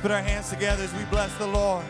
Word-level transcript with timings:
put 0.00 0.10
our 0.10 0.22
hands 0.22 0.50
together 0.50 0.84
as 0.84 0.94
we 0.94 1.04
bless 1.06 1.34
the 1.38 1.46
Lord. 1.46 1.84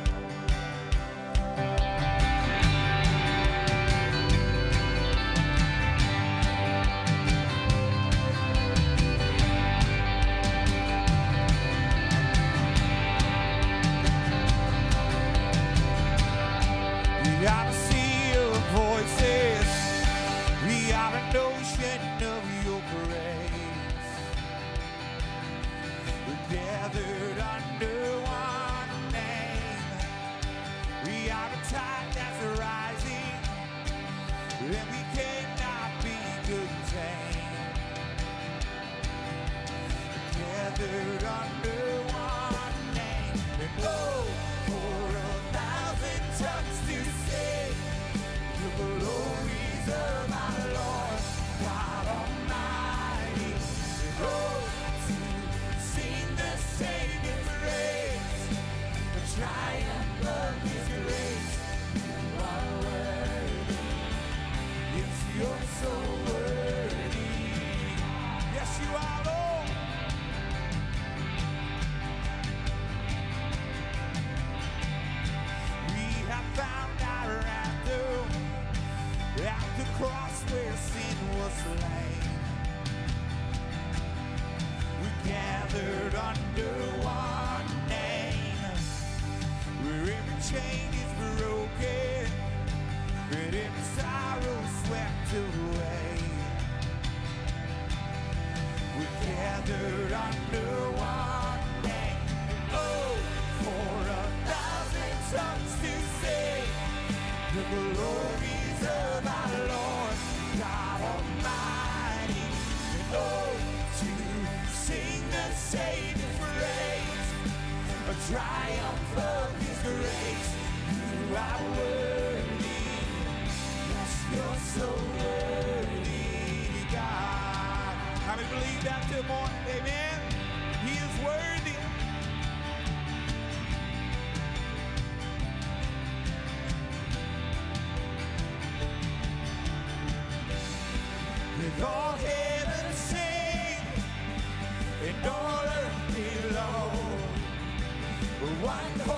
One 148.68 149.17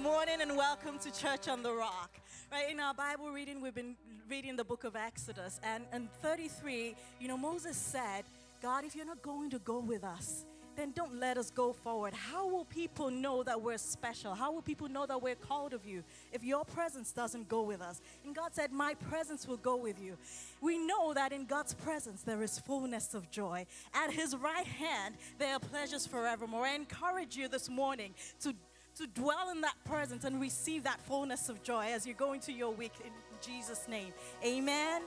morning 0.00 0.40
and 0.40 0.56
welcome 0.56 0.98
to 0.98 1.12
Church 1.12 1.46
on 1.46 1.62
the 1.62 1.70
Rock. 1.70 2.10
Right, 2.50 2.70
in 2.70 2.80
our 2.80 2.94
Bible 2.94 3.30
reading, 3.30 3.60
we've 3.60 3.74
been 3.74 3.96
reading 4.30 4.56
the 4.56 4.64
book 4.64 4.84
of 4.84 4.96
Exodus. 4.96 5.60
And 5.62 5.84
in 5.92 6.08
33, 6.22 6.94
you 7.20 7.28
know, 7.28 7.36
Moses 7.36 7.76
said, 7.76 8.24
God, 8.62 8.84
if 8.84 8.96
you're 8.96 9.04
not 9.04 9.20
going 9.20 9.50
to 9.50 9.58
go 9.58 9.78
with 9.80 10.02
us, 10.02 10.46
then 10.74 10.92
don't 10.92 11.20
let 11.20 11.36
us 11.36 11.50
go 11.50 11.74
forward. 11.74 12.14
How 12.14 12.48
will 12.48 12.64
people 12.64 13.10
know 13.10 13.42
that 13.42 13.60
we're 13.60 13.76
special? 13.76 14.34
How 14.34 14.50
will 14.50 14.62
people 14.62 14.88
know 14.88 15.04
that 15.04 15.20
we're 15.20 15.34
called 15.34 15.74
of 15.74 15.84
you 15.84 16.02
if 16.32 16.42
your 16.42 16.64
presence 16.64 17.12
doesn't 17.12 17.50
go 17.50 17.60
with 17.60 17.82
us? 17.82 18.00
And 18.24 18.34
God 18.34 18.54
said, 18.54 18.72
My 18.72 18.94
presence 18.94 19.46
will 19.46 19.58
go 19.58 19.76
with 19.76 20.00
you. 20.00 20.16
We 20.62 20.78
know 20.78 21.12
that 21.12 21.32
in 21.32 21.44
God's 21.44 21.74
presence 21.74 22.22
there 22.22 22.42
is 22.42 22.58
fullness 22.58 23.12
of 23.12 23.30
joy. 23.30 23.66
At 23.92 24.12
his 24.12 24.34
right 24.34 24.66
hand 24.66 25.16
there 25.38 25.52
are 25.52 25.60
pleasures 25.60 26.06
forevermore. 26.06 26.64
I 26.64 26.74
encourage 26.74 27.36
you 27.36 27.48
this 27.48 27.68
morning 27.68 28.14
to 28.40 28.54
to 28.96 29.06
dwell 29.06 29.50
in 29.50 29.60
that 29.62 29.76
presence 29.84 30.24
and 30.24 30.40
receive 30.40 30.84
that 30.84 31.00
fullness 31.00 31.48
of 31.48 31.62
joy 31.62 31.86
as 31.92 32.06
you 32.06 32.14
go 32.14 32.32
into 32.32 32.52
your 32.52 32.70
week 32.72 32.92
in 33.04 33.10
Jesus' 33.40 33.86
name. 33.88 34.12
Amen. 34.44 35.02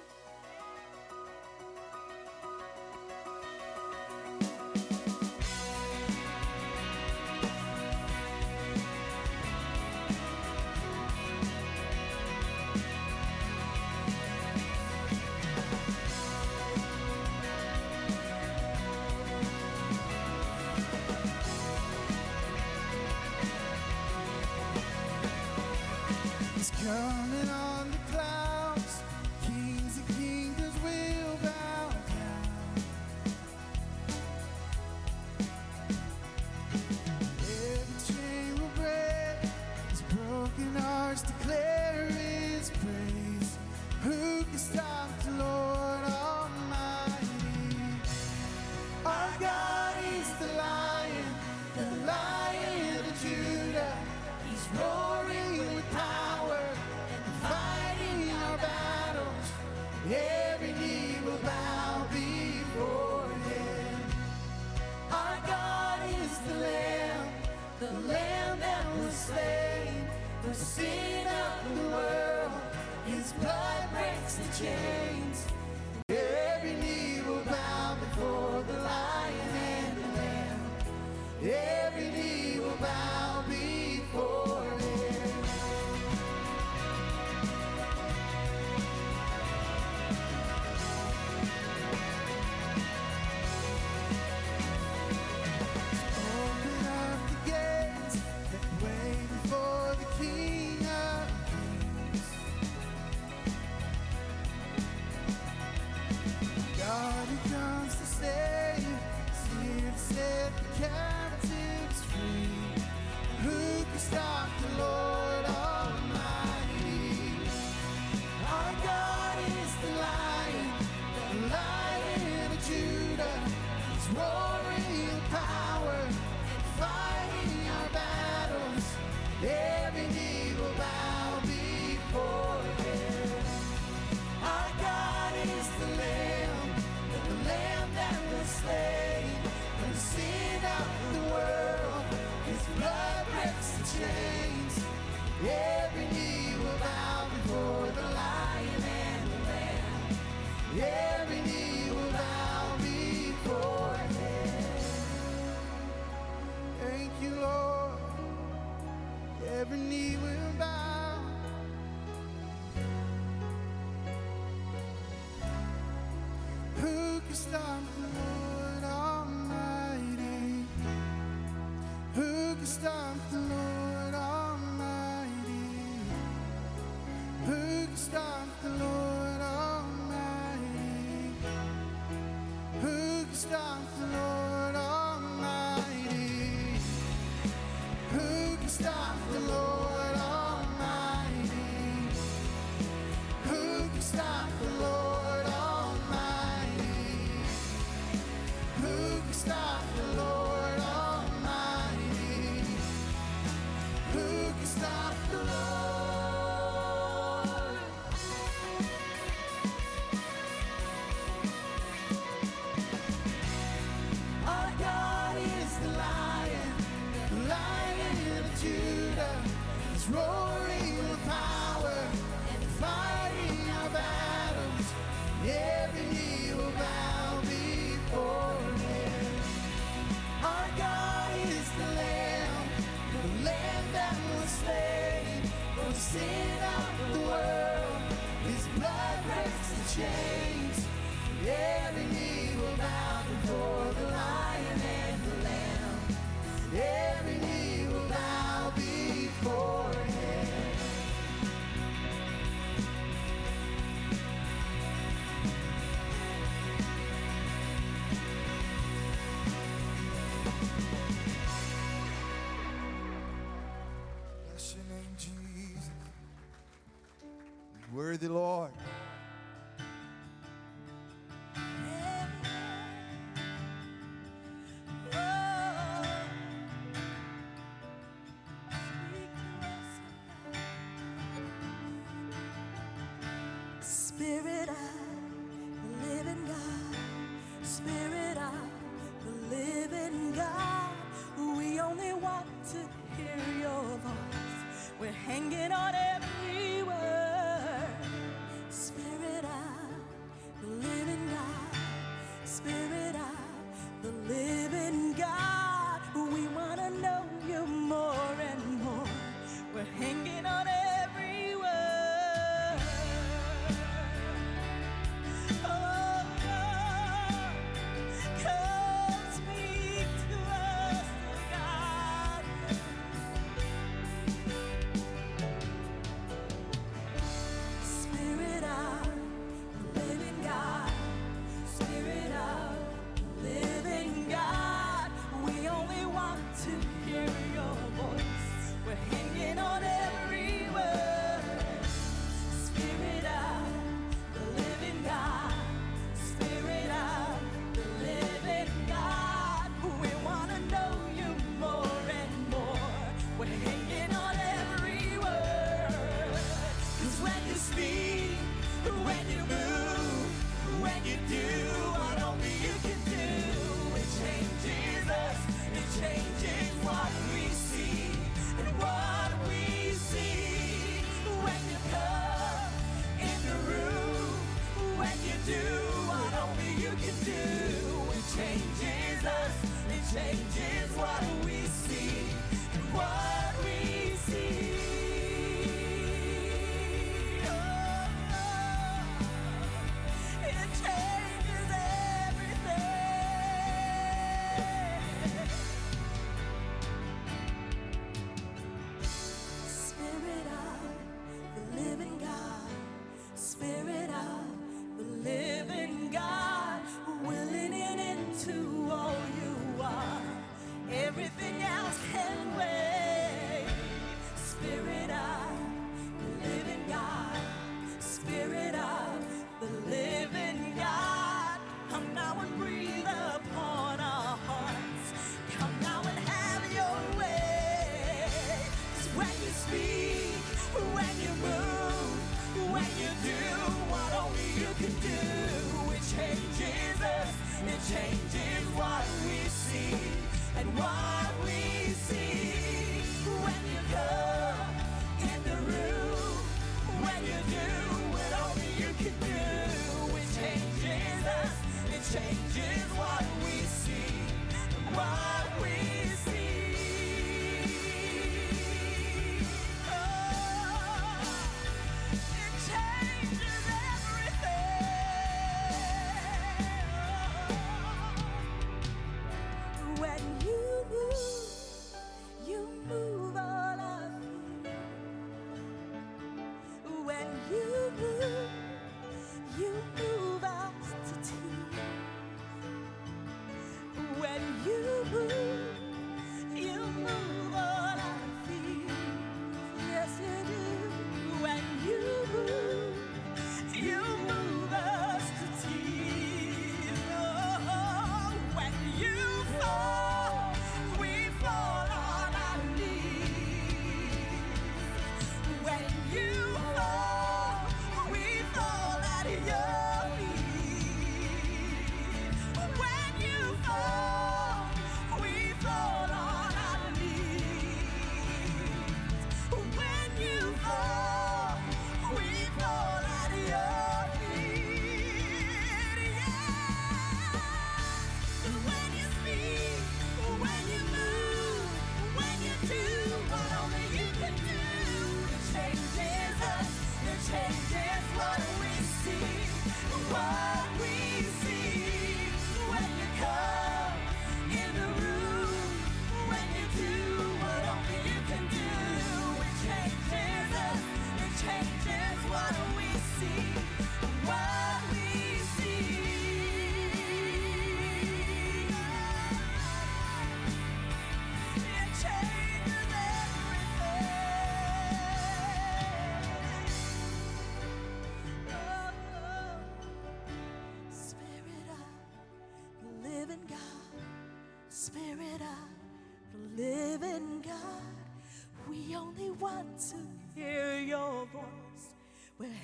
Worthy 268.23 268.33
Lord. 268.33 268.82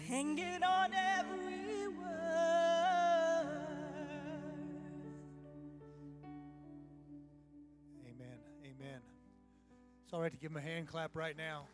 Hanging 0.10 0.64
on 0.64 0.92
every 0.92 1.88
word. 1.88 2.00
Amen. 8.08 8.40
Amen. 8.66 9.02
It's 10.04 10.14
all 10.14 10.22
right 10.22 10.32
to 10.32 10.38
give 10.38 10.50
him 10.50 10.58
a 10.58 10.62
hand 10.62 10.88
clap 10.88 11.16
right 11.16 11.38
now. 11.38 11.66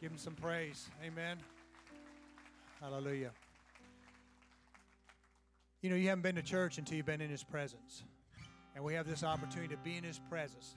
Give 0.00 0.12
him 0.12 0.18
some 0.18 0.34
praise. 0.34 0.88
Amen. 1.04 1.38
Hallelujah. 2.80 3.32
You 5.80 5.90
know, 5.90 5.96
you 5.96 6.08
haven't 6.08 6.22
been 6.22 6.36
to 6.36 6.42
church 6.42 6.78
until 6.78 6.96
you've 6.96 7.06
been 7.06 7.20
in 7.20 7.30
his 7.30 7.42
presence. 7.42 8.04
And 8.76 8.84
we 8.84 8.94
have 8.94 9.08
this 9.08 9.24
opportunity 9.24 9.74
to 9.74 9.80
be 9.82 9.96
in 9.96 10.04
his 10.04 10.20
presence. 10.30 10.76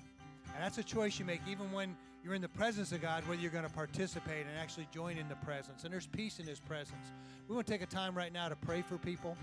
And 0.54 0.64
that's 0.64 0.80
a 0.80 0.84
choice 0.84 1.20
you 1.20 1.26
make 1.26 1.42
even 1.48 1.72
when 1.72 1.96
you're 2.26 2.34
in 2.34 2.42
the 2.42 2.50
presence 2.50 2.92
of 2.92 3.04
God, 3.04 3.22
whether 3.28 3.40
you're 3.40 3.52
going 3.52 3.68
to 3.68 3.70
participate 3.70 4.48
and 4.48 4.58
actually 4.60 4.88
join 4.92 5.16
in 5.16 5.30
the 5.30 5.36
presence. 5.36 5.84
And 5.84 5.94
there's 5.94 6.08
peace 6.08 6.40
in 6.40 6.48
his 6.48 6.60
presence. 6.60 7.12
We 7.48 7.54
want 7.54 7.68
to 7.68 7.72
take 7.72 7.84
a 7.84 7.86
time 7.86 8.16
right 8.16 8.34
now 8.34 8.50
to 8.50 8.56
pray 8.56 8.82
for 8.82 8.98
people. 8.98 9.38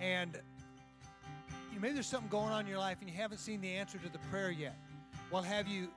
And 0.00 0.32
you 1.70 1.76
know, 1.76 1.82
maybe 1.82 1.94
there's 1.94 2.08
something 2.08 2.28
going 2.28 2.52
on 2.52 2.62
in 2.62 2.66
your 2.66 2.80
life 2.80 2.96
and 3.00 3.08
you 3.08 3.14
haven't 3.14 3.38
seen 3.38 3.60
the 3.60 3.72
answer 3.72 3.98
to 3.98 4.08
the 4.08 4.18
prayer 4.30 4.50
yet. 4.50 4.76
Well, 5.30 5.42
have 5.42 5.68
you 5.68 5.88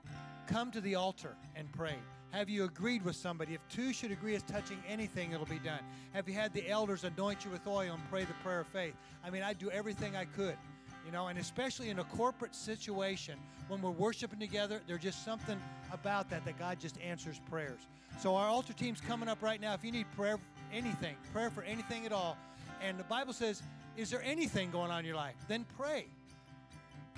come 0.45 0.69
to 0.69 0.81
the 0.81 0.93
altar 0.93 1.35
and 1.55 1.71
prayed? 1.71 1.95
Have 2.29 2.47
you 2.47 2.65
agreed 2.65 3.03
with 3.03 3.15
somebody? 3.15 3.55
If 3.55 3.67
two 3.67 3.91
should 3.91 4.11
agree 4.11 4.35
as 4.35 4.43
touching 4.43 4.77
anything, 4.87 5.31
it'll 5.31 5.47
be 5.47 5.57
done. 5.57 5.79
Have 6.13 6.29
you 6.29 6.35
had 6.35 6.53
the 6.53 6.69
elders 6.69 7.05
anoint 7.05 7.43
you 7.43 7.49
with 7.49 7.65
oil 7.65 7.95
and 7.95 8.09
pray 8.11 8.23
the 8.23 8.35
prayer 8.43 8.59
of 8.59 8.67
faith? 8.67 8.93
I 9.25 9.31
mean, 9.31 9.41
I'd 9.41 9.57
do 9.57 9.71
everything 9.71 10.15
I 10.15 10.25
could, 10.25 10.57
you 11.09 11.13
know, 11.13 11.25
and 11.25 11.39
especially 11.39 11.89
in 11.89 11.97
a 11.97 12.03
corporate 12.03 12.53
situation 12.53 13.33
when 13.67 13.81
we're 13.81 13.89
worshiping 13.89 14.37
together, 14.37 14.79
there's 14.85 15.01
just 15.01 15.25
something 15.25 15.59
about 15.91 16.29
that 16.29 16.45
that 16.45 16.59
God 16.59 16.79
just 16.79 17.01
answers 17.01 17.41
prayers. 17.49 17.79
So 18.19 18.35
our 18.35 18.47
altar 18.47 18.73
team's 18.73 19.01
coming 19.01 19.27
up 19.27 19.41
right 19.41 19.59
now. 19.59 19.73
If 19.73 19.83
you 19.83 19.91
need 19.91 20.05
prayer, 20.15 20.37
anything, 20.71 21.15
prayer 21.33 21.49
for 21.49 21.63
anything 21.63 22.05
at 22.05 22.11
all, 22.11 22.37
and 22.79 22.99
the 22.99 23.03
Bible 23.05 23.33
says, 23.33 23.63
is 23.97 24.11
there 24.11 24.21
anything 24.21 24.69
going 24.69 24.91
on 24.91 24.99
in 24.99 25.05
your 25.07 25.15
life? 25.15 25.33
Then 25.47 25.65
pray. 25.79 26.05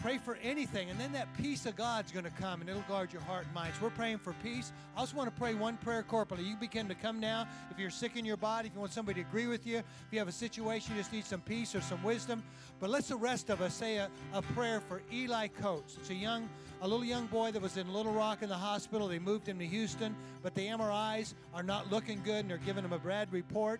Pray 0.02 0.18
for 0.18 0.36
anything, 0.42 0.90
and 0.90 1.00
then 1.00 1.12
that 1.12 1.28
peace 1.38 1.68
of 1.68 1.76
God's 1.76 2.12
going 2.12 2.26
to 2.26 2.32
come 2.32 2.60
and 2.60 2.68
it'll 2.68 2.82
guard 2.84 3.14
your 3.14 3.22
heart 3.22 3.46
and 3.46 3.54
mind. 3.54 3.72
So 3.78 3.84
we're 3.84 3.92
praying 3.92 4.18
for 4.18 4.34
peace. 4.42 4.74
I 4.98 5.02
also 5.02 5.16
want 5.16 5.30
to 5.30 5.40
pray 5.40 5.54
one 5.54 5.78
prayer 5.78 6.02
corporately. 6.02 6.44
You 6.48 6.56
begin 6.56 6.88
to 6.88 6.96
come 6.96 7.20
now. 7.20 7.48
If 7.70 7.78
you're 7.78 7.92
sick 7.92 8.16
in 8.16 8.26
your 8.26 8.38
body, 8.38 8.68
if 8.68 8.74
you 8.74 8.80
want 8.80 8.94
somebody 8.94 9.22
to 9.22 9.30
agree 9.30 9.46
with 9.46 9.68
you, 9.68 9.78
if 9.78 9.86
you 10.10 10.18
have 10.18 10.28
a 10.28 10.32
situation, 10.32 10.96
you 10.96 11.02
just 11.02 11.14
need 11.14 11.26
some 11.26 11.42
peace 11.42 11.76
or 11.76 11.82
some 11.82 12.02
wisdom. 12.02 12.42
But 12.80 12.90
let's 12.90 13.10
the 13.10 13.16
rest 13.16 13.52
of 13.52 13.62
us 13.62 13.76
say 13.76 13.98
a, 13.98 14.10
a 14.34 14.42
prayer 14.42 14.80
for 14.80 15.04
Eli 15.14 15.50
Coates. 15.50 15.98
It's 16.00 16.10
a 16.10 16.16
young, 16.16 16.50
a 16.82 16.88
little 16.88 17.06
young 17.06 17.28
boy 17.28 17.52
that 17.52 17.62
was 17.62 17.78
in 17.78 17.94
Little 17.94 18.14
Rock 18.14 18.42
in 18.42 18.50
the 18.50 18.58
hospital. 18.58 19.08
They 19.08 19.20
moved 19.20 19.48
him 19.48 19.60
to 19.60 19.68
Houston, 19.68 20.16
but 20.42 20.56
the 20.56 20.66
MRIs 20.66 21.36
are 21.54 21.64
not 21.64 21.92
looking 21.92 22.24
good, 22.24 22.40
and 22.40 22.50
they're 22.50 22.58
giving 22.58 22.84
him 22.84 22.94
a 22.94 23.00
bad 23.00 23.32
report. 23.32 23.80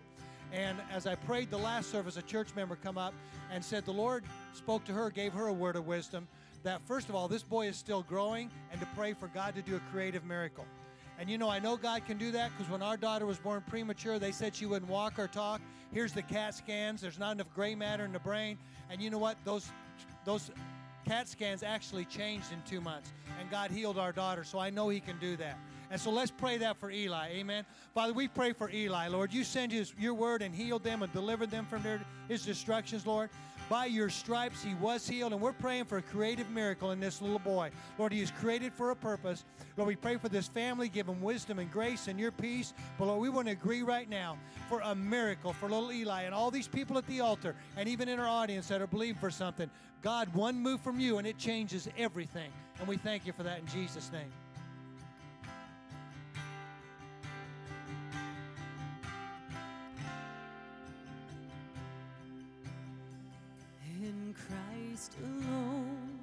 And 0.52 0.78
as 0.92 1.06
I 1.06 1.14
prayed 1.14 1.50
the 1.50 1.58
last 1.58 1.90
service, 1.90 2.16
a 2.16 2.22
church 2.22 2.54
member 2.54 2.76
come 2.76 2.98
up 2.98 3.14
and 3.50 3.64
said 3.64 3.84
the 3.84 3.92
Lord 3.92 4.24
spoke 4.52 4.84
to 4.84 4.92
her, 4.92 5.10
gave 5.10 5.32
her 5.32 5.46
a 5.46 5.52
word 5.52 5.76
of 5.76 5.86
wisdom 5.86 6.28
that 6.62 6.80
first 6.86 7.08
of 7.08 7.14
all, 7.14 7.28
this 7.28 7.42
boy 7.42 7.66
is 7.66 7.76
still 7.76 8.02
growing 8.02 8.50
and 8.70 8.80
to 8.80 8.86
pray 8.94 9.12
for 9.12 9.28
God 9.28 9.54
to 9.56 9.62
do 9.62 9.76
a 9.76 9.80
creative 9.90 10.24
miracle. 10.24 10.64
And 11.18 11.28
you 11.28 11.38
know, 11.38 11.48
I 11.48 11.58
know 11.58 11.76
God 11.76 12.04
can 12.06 12.18
do 12.18 12.30
that 12.32 12.50
because 12.56 12.70
when 12.70 12.82
our 12.82 12.96
daughter 12.96 13.26
was 13.26 13.38
born 13.38 13.62
premature, 13.66 14.18
they 14.18 14.32
said 14.32 14.54
she 14.54 14.66
wouldn't 14.66 14.90
walk 14.90 15.18
or 15.18 15.28
talk. 15.28 15.60
Here's 15.92 16.12
the 16.12 16.22
CAT 16.22 16.54
scans. 16.54 17.00
There's 17.00 17.18
not 17.18 17.32
enough 17.32 17.52
gray 17.54 17.74
matter 17.74 18.04
in 18.04 18.12
the 18.12 18.18
brain. 18.18 18.58
And 18.90 19.00
you 19.00 19.10
know 19.10 19.18
what? 19.18 19.36
Those 19.44 19.70
those 20.24 20.50
CAT 21.06 21.28
scans 21.28 21.62
actually 21.62 22.04
changed 22.06 22.52
in 22.52 22.62
two 22.68 22.80
months. 22.80 23.12
And 23.40 23.50
God 23.50 23.70
healed 23.70 23.98
our 23.98 24.12
daughter. 24.12 24.44
So 24.44 24.58
I 24.58 24.70
know 24.70 24.88
He 24.88 25.00
can 25.00 25.18
do 25.18 25.36
that. 25.36 25.58
And 25.92 26.00
so 26.00 26.10
let's 26.10 26.30
pray 26.30 26.56
that 26.56 26.78
for 26.78 26.90
Eli. 26.90 27.28
Amen. 27.32 27.66
Father, 27.94 28.14
we 28.14 28.26
pray 28.26 28.54
for 28.54 28.70
Eli, 28.70 29.08
Lord. 29.08 29.30
You 29.30 29.44
send 29.44 29.70
his, 29.72 29.92
your 29.98 30.14
word 30.14 30.40
and 30.40 30.54
healed 30.54 30.82
them 30.82 31.02
and 31.02 31.12
delivered 31.12 31.50
them 31.50 31.66
from 31.66 31.82
their, 31.82 32.00
his 32.28 32.46
destructions, 32.46 33.06
Lord. 33.06 33.28
By 33.68 33.86
your 33.86 34.08
stripes, 34.08 34.62
he 34.62 34.72
was 34.76 35.06
healed. 35.06 35.34
And 35.34 35.40
we're 35.40 35.52
praying 35.52 35.84
for 35.84 35.98
a 35.98 36.02
creative 36.02 36.48
miracle 36.48 36.92
in 36.92 37.00
this 37.00 37.20
little 37.20 37.38
boy. 37.38 37.72
Lord, 37.98 38.10
he 38.10 38.22
is 38.22 38.30
created 38.30 38.72
for 38.72 38.90
a 38.90 38.96
purpose. 38.96 39.44
Lord, 39.76 39.86
we 39.86 39.96
pray 39.96 40.16
for 40.16 40.30
this 40.30 40.48
family. 40.48 40.88
Give 40.88 41.06
him 41.06 41.20
wisdom 41.20 41.58
and 41.58 41.70
grace 41.70 42.08
and 42.08 42.18
your 42.18 42.32
peace. 42.32 42.72
But 42.98 43.08
Lord, 43.08 43.20
we 43.20 43.28
want 43.28 43.48
to 43.48 43.52
agree 43.52 43.82
right 43.82 44.08
now 44.08 44.38
for 44.70 44.80
a 44.80 44.94
miracle 44.94 45.52
for 45.52 45.68
little 45.68 45.92
Eli 45.92 46.22
and 46.22 46.34
all 46.34 46.50
these 46.50 46.68
people 46.68 46.96
at 46.96 47.06
the 47.06 47.20
altar 47.20 47.54
and 47.76 47.86
even 47.86 48.08
in 48.08 48.18
our 48.18 48.28
audience 48.28 48.66
that 48.68 48.80
are 48.80 48.86
believing 48.86 49.20
for 49.20 49.30
something. 49.30 49.68
God, 50.00 50.34
one 50.34 50.58
move 50.58 50.80
from 50.80 50.98
you 50.98 51.18
and 51.18 51.26
it 51.26 51.36
changes 51.36 51.86
everything. 51.98 52.50
And 52.78 52.88
we 52.88 52.96
thank 52.96 53.26
you 53.26 53.34
for 53.34 53.42
that 53.42 53.58
in 53.58 53.66
Jesus' 53.66 54.10
name. 54.10 54.32
In 64.32 64.38
Christ 64.38 65.12
alone, 65.20 66.18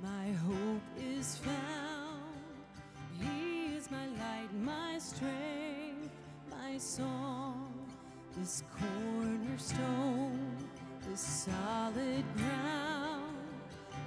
my 0.00 0.30
hope 0.46 0.82
is 0.96 1.38
found. 1.38 2.22
He 3.20 3.74
is 3.74 3.90
my 3.90 4.06
light, 4.06 4.48
my 4.62 4.98
strength, 4.98 6.10
my 6.50 6.78
song. 6.78 7.72
This 8.36 8.62
cornerstone, 8.78 10.56
this 11.08 11.20
solid 11.20 12.24
ground, 12.36 13.34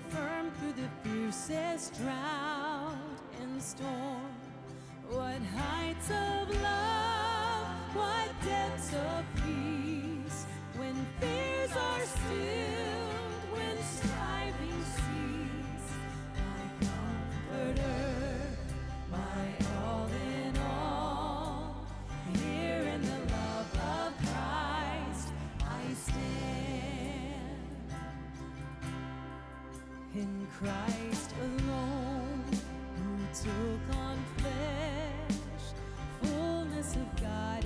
firm 0.08 0.52
through 0.52 0.84
the 0.84 0.90
fiercest 1.04 1.96
drought 1.96 2.96
and 3.42 3.62
storm. 3.62 4.32
What 5.10 5.42
heights 5.58 6.10
of 6.10 6.62
love, 6.62 7.96
what 7.96 8.30
depths 8.46 8.94
of 8.94 9.26
peace, 9.44 10.46
when 10.78 10.96
fears 11.20 11.72
are 11.76 12.06
stilled, 12.06 12.91
in 20.14 20.58
all, 20.58 21.88
here 22.34 22.82
in 22.82 23.02
the 23.02 23.20
love 23.34 23.74
of 23.76 24.18
Christ 24.18 25.28
I 25.62 25.94
stand. 25.94 27.92
In 30.16 30.48
Christ 30.58 31.34
alone, 31.42 32.44
who 32.98 33.18
took 33.34 33.96
on 33.98 34.18
flesh, 34.38 35.66
fullness 36.22 36.96
of 36.96 37.22
God 37.22 37.66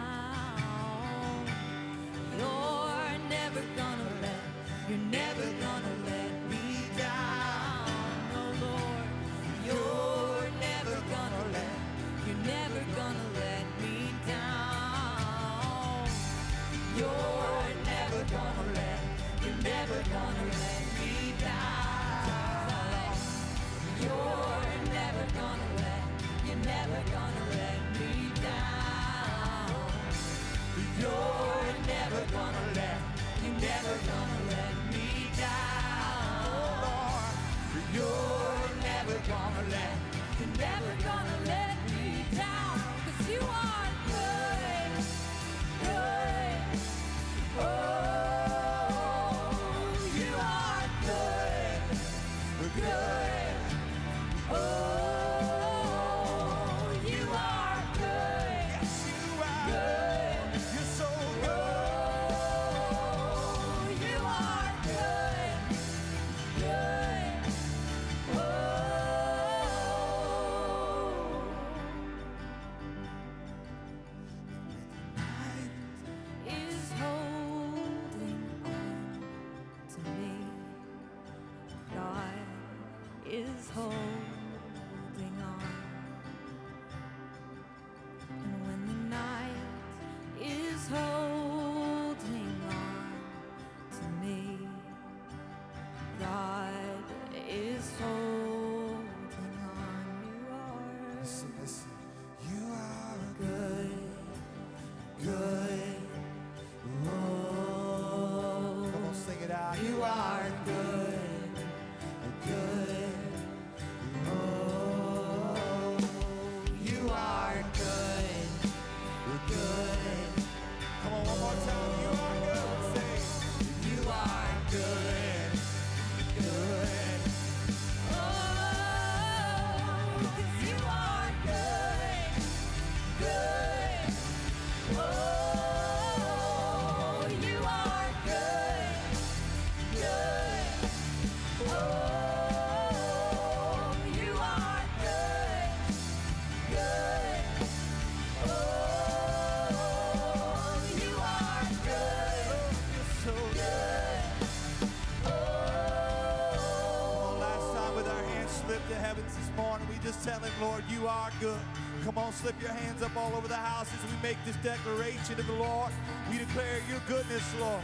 On, 162.31 162.37
slip 162.37 162.61
your 162.61 162.71
hands 162.71 163.01
up 163.01 163.15
all 163.15 163.33
over 163.35 163.47
the 163.47 163.55
house 163.55 163.87
as 163.93 164.11
we 164.11 164.17
make 164.21 164.37
this 164.45 164.55
declaration 164.57 165.35
to 165.35 165.43
the 165.43 165.53
Lord. 165.53 165.91
We 166.29 166.37
declare 166.37 166.79
your 166.89 166.99
goodness, 167.07 167.43
Lord. 167.59 167.81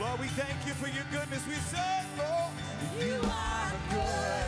Lord, 0.00 0.20
we 0.20 0.28
thank 0.28 0.66
you 0.66 0.72
for 0.74 0.88
your 0.88 1.04
goodness. 1.10 1.46
We 1.46 1.54
say, 1.54 2.04
Lord, 2.18 2.52
You 3.00 3.20
are 3.22 3.72
good, 3.90 4.00
good. 4.00 4.41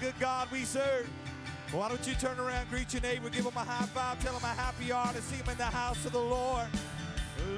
Good 0.00 0.14
God 0.18 0.48
we 0.50 0.64
serve. 0.64 1.08
Why 1.72 1.88
don't 1.88 2.04
you 2.06 2.14
turn 2.14 2.38
around, 2.40 2.68
greet 2.70 2.92
your 2.92 3.02
neighbor, 3.02 3.28
give 3.28 3.44
him 3.44 3.52
a 3.54 3.60
high 3.60 3.86
five, 3.86 4.22
tell 4.24 4.32
him 4.32 4.40
how 4.40 4.54
happy 4.54 4.86
you 4.86 4.94
are 4.94 5.12
to 5.12 5.22
see 5.22 5.36
him 5.36 5.48
in 5.50 5.58
the 5.58 5.64
house 5.64 6.04
of 6.06 6.12
the 6.12 6.18
Lord. 6.18 6.66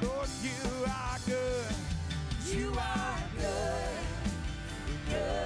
Lord, 0.02 0.28
you 0.42 0.84
are 0.84 1.18
good. 1.24 1.74
You 2.50 2.72
are 2.76 3.18
good, 3.38 5.08
good. 5.08 5.41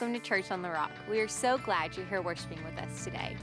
Welcome 0.00 0.18
to 0.18 0.26
Church 0.26 0.50
on 0.50 0.62
the 0.62 0.70
Rock. 0.70 0.92
We 1.10 1.20
are 1.20 1.28
so 1.28 1.58
glad 1.58 1.94
you're 1.94 2.06
here 2.06 2.22
worshiping 2.22 2.58
with 2.64 2.78
us 2.78 3.04
today. 3.04 3.36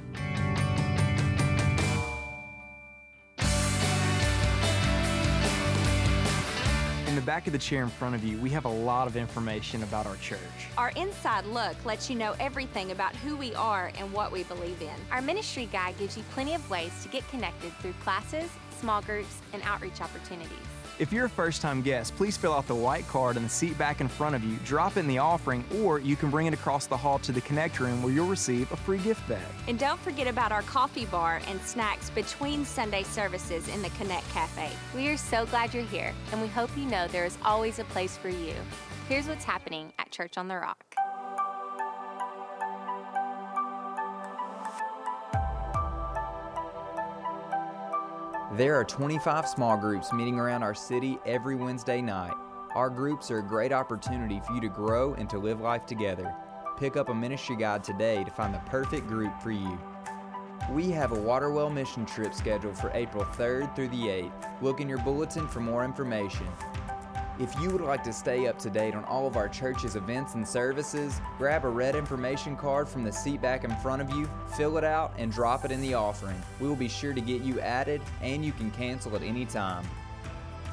In 7.08 7.13
the 7.13 7.22
back 7.22 7.46
of 7.46 7.54
the 7.54 7.60
chair 7.60 7.84
in 7.84 7.89
front 7.89 8.15
of 8.15 8.24
you, 8.24 8.39
we 8.39 8.50
have 8.50 8.65
a 8.65 8.70
lot 8.70 9.06
of 9.06 9.15
information 9.15 9.84
about 9.84 10.08
our 10.08 10.15
church. 10.15 10.39
Our 10.80 10.89
inside 10.96 11.46
look 11.46 11.76
lets 11.86 12.10
you 12.10 12.15
know 12.15 12.34
everything 12.39 12.89
about 12.89 13.15
who 13.17 13.38
we 13.38 13.54
are 13.54 13.91
and 13.96 14.12
what 14.12 14.32
we 14.32 14.41
believe 14.46 14.82
in. 14.82 14.96
Our 15.12 15.22
ministry 15.22 15.67
guide 15.72 15.96
gives 16.00 16.17
you 16.17 16.24
plenty 16.32 16.56
of 16.56 16.67
ways 16.72 16.91
to 17.04 17.10
get 17.10 17.28
connected 17.30 17.72
through 17.74 17.93
classes, 18.02 18.50
small 18.80 19.04
groups, 19.04 19.41
and 19.54 19.62
outreach 19.63 20.02
opportunities. 20.02 20.58
If 21.00 21.14
you're 21.14 21.26
a 21.26 21.30
first 21.30 21.62
time 21.62 21.84
guest, 21.84 22.16
please 22.16 22.38
fill 22.38 22.54
out 22.54 22.66
the 22.66 22.74
white 22.74 23.08
card 23.08 23.38
in 23.38 23.44
the 23.44 23.50
seat 23.50 23.78
back 23.78 24.02
in 24.02 24.08
front 24.08 24.36
of 24.36 24.44
you, 24.44 24.58
drop 24.66 24.98
in 24.98 25.08
the 25.08 25.20
offering, 25.20 25.64
or 25.84 26.00
you 26.00 26.16
can 26.16 26.32
bring 26.32 26.48
it 26.48 26.56
across 26.56 26.88
the 26.88 26.98
hall 26.98 27.20
to 27.20 27.32
the 27.32 27.42
Connect 27.42 27.80
room 27.80 28.02
where 28.02 28.12
you'll 28.12 28.26
receive 28.26 28.72
a 28.72 28.76
free 28.76 28.98
gift 28.98 29.28
bag. 29.30 29.46
And 29.68 29.78
don't 29.78 30.00
forget 30.00 30.26
about 30.26 30.52
our 30.52 30.64
coffee 30.64 31.06
bar 31.06 31.40
and 31.48 31.62
snacks 31.62 32.10
between 32.10 32.66
Sunday 32.66 33.04
services 33.04 33.68
in 33.68 33.84
the 33.84 33.90
Connect 33.92 34.28
Cafe. 34.30 34.72
We 34.96 35.08
are 35.10 35.18
so 35.18 35.46
glad 35.46 35.72
you're 35.72 35.84
here, 35.84 36.16
and 36.32 36.42
we 36.42 36.48
hope 36.48 36.72
you 36.76 36.86
know 36.86 37.08
there 37.10 37.26
is 37.26 37.38
always 37.46 37.78
a 37.78 37.84
place 37.86 38.18
for 38.18 38.30
you. 38.30 38.56
Here's 39.08 39.28
what's 39.28 39.46
happening 39.46 39.94
at 40.00 40.10
Church 40.10 40.36
on 40.36 40.48
the 40.48 40.56
Rock. 40.56 40.84
There 48.54 48.76
are 48.76 48.86
25 48.86 49.46
small 49.46 49.76
groups 49.76 50.14
meeting 50.14 50.40
around 50.40 50.64
our 50.64 50.74
city 50.74 51.20
every 51.26 51.56
Wednesday 51.56 52.02
night. 52.02 52.34
Our 52.76 52.90
groups 52.90 53.30
are 53.30 53.40
a 53.40 53.44
great 53.44 53.74
opportunity 53.74 54.40
for 54.40 54.54
you 54.54 54.62
to 54.62 54.70
grow 54.70 55.16
and 55.16 55.30
to 55.32 55.38
live 55.38 55.60
life 55.60 55.86
together. 55.86 56.34
Pick 56.78 56.96
up 56.96 57.10
a 57.10 57.14
ministry 57.14 57.58
guide 57.58 57.84
today 57.84 58.24
to 58.24 58.32
find 58.32 58.54
the 58.54 58.60
perfect 58.60 59.06
group 59.06 59.38
for 59.42 59.52
you. 59.52 59.78
We 60.72 60.90
have 60.92 61.12
a 61.12 61.20
Waterwell 61.20 61.70
mission 61.70 62.06
trip 62.06 62.34
scheduled 62.34 62.78
for 62.78 62.90
April 62.94 63.26
3rd 63.26 63.76
through 63.76 63.90
the 63.90 64.04
8th. 64.04 64.62
Look 64.62 64.80
in 64.80 64.88
your 64.88 65.00
bulletin 65.00 65.46
for 65.50 65.60
more 65.60 65.84
information. 65.84 66.48
If 67.39 67.54
you 67.62 67.69
would 67.69 67.82
like 67.82 68.04
to 68.06 68.13
stay 68.13 68.47
up 68.47 68.58
to 68.60 68.69
date 68.71 68.95
on 68.95 69.04
all 69.06 69.28
of 69.28 69.38
our 69.38 69.47
church's 69.47 69.95
events 69.95 70.34
and 70.34 70.47
services, 70.47 71.21
grab 71.38 71.65
a 71.65 71.69
red 71.69 71.95
information 71.95 72.56
card 72.56 72.89
from 72.89 73.04
the 73.04 73.12
seat 73.12 73.43
back 73.43 73.63
in 73.63 73.76
front 73.76 74.02
of 74.02 74.10
you, 74.10 74.28
fill 74.56 74.80
it 74.80 74.84
out, 74.84 75.13
and 75.19 75.32
drop 75.32 75.63
it 75.63 75.71
in 75.71 75.80
the 75.80 75.93
offering. 75.93 76.41
We 76.60 76.67
will 76.67 76.76
be 76.76 76.88
sure 76.88 77.13
to 77.13 77.21
get 77.21 77.43
you 77.43 77.60
added, 77.60 78.02
and 78.23 78.43
you 78.43 78.52
can 78.52 78.71
cancel 78.71 79.15
at 79.15 79.21
any 79.21 79.45
time. 79.45 79.86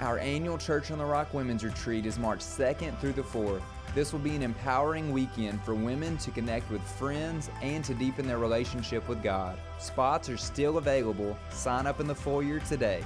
Our 0.01 0.19
annual 0.19 0.57
Church 0.57 0.91
on 0.91 0.97
the 0.97 1.05
Rock 1.05 1.35
Women's 1.35 1.65
Retreat 1.65 2.07
is 2.07 2.19
March 2.19 2.41
2nd 2.41 2.99
through 2.99 3.13
the 3.13 3.23
4th. 3.23 3.61
This 3.95 4.13
will 4.13 4.21
be 4.21 4.35
an 4.35 4.43
empowering 4.43 5.13
weekend 5.13 5.63
for 5.65 5.75
women 5.75 6.17
to 6.17 6.31
connect 6.31 6.71
with 6.71 6.81
friends 6.83 7.51
and 7.61 7.85
to 7.85 7.93
deepen 7.93 8.27
their 8.27 8.39
relationship 8.39 9.07
with 9.07 9.23
God. 9.23 9.59
Spots 9.79 10.31
are 10.31 10.39
still 10.39 10.79
available. 10.79 11.37
Sign 11.51 11.87
up 11.87 12.01
in 12.01 12.07
the 12.07 12.15
foyer 12.15 12.59
today. 12.61 13.05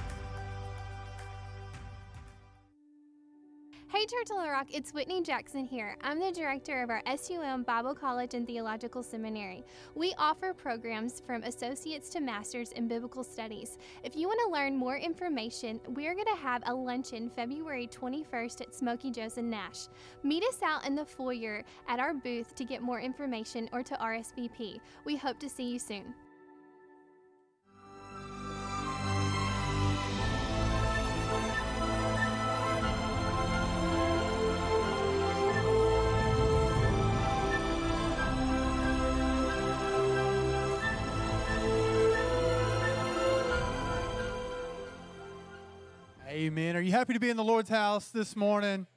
On 4.11 4.49
Rock, 4.49 4.65
it's 4.73 4.91
Whitney 4.91 5.21
Jackson 5.21 5.65
here. 5.65 5.95
I'm 6.01 6.19
the 6.19 6.31
director 6.31 6.81
of 6.81 6.89
our 6.89 7.03
SUM 7.15 7.61
Bible 7.61 7.93
College 7.93 8.33
and 8.33 8.47
Theological 8.47 9.03
Seminary. 9.03 9.63
We 9.93 10.15
offer 10.17 10.51
programs 10.51 11.21
from 11.23 11.43
associates 11.43 12.09
to 12.09 12.19
masters 12.19 12.71
in 12.71 12.87
biblical 12.87 13.23
studies. 13.23 13.77
If 14.03 14.15
you 14.15 14.27
want 14.27 14.39
to 14.45 14.51
learn 14.51 14.75
more 14.75 14.97
information, 14.97 15.79
we're 15.89 16.15
going 16.15 16.25
to 16.25 16.41
have 16.41 16.63
a 16.65 16.73
luncheon 16.73 17.29
February 17.35 17.87
21st 17.87 18.61
at 18.61 18.73
Smoky 18.73 19.11
Joe's 19.11 19.37
in 19.37 19.47
Nash. 19.47 19.87
Meet 20.23 20.43
us 20.43 20.57
out 20.63 20.87
in 20.87 20.95
the 20.95 21.05
foyer 21.05 21.63
at 21.87 21.99
our 21.99 22.15
booth 22.15 22.55
to 22.55 22.65
get 22.65 22.81
more 22.81 22.99
information 22.99 23.69
or 23.71 23.83
to 23.83 23.93
RSVP. 23.93 24.79
We 25.05 25.17
hope 25.17 25.37
to 25.37 25.49
see 25.49 25.71
you 25.71 25.77
soon. 25.77 26.15
Amen. 46.49 46.75
Are 46.75 46.81
you 46.81 46.91
happy 46.91 47.13
to 47.13 47.19
be 47.19 47.29
in 47.29 47.37
the 47.37 47.43
Lord's 47.43 47.69
house 47.69 48.07
this 48.09 48.35
morning? 48.35 48.87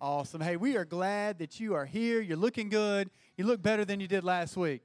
Awesome. 0.00 0.40
Hey, 0.40 0.54
we 0.54 0.76
are 0.76 0.84
glad 0.84 1.40
that 1.40 1.58
you 1.58 1.74
are 1.74 1.84
here. 1.84 2.20
You're 2.20 2.36
looking 2.36 2.68
good. 2.68 3.10
You 3.36 3.46
look 3.46 3.60
better 3.60 3.84
than 3.84 3.98
you 3.98 4.06
did 4.06 4.22
last 4.22 4.56
week. 4.56 4.80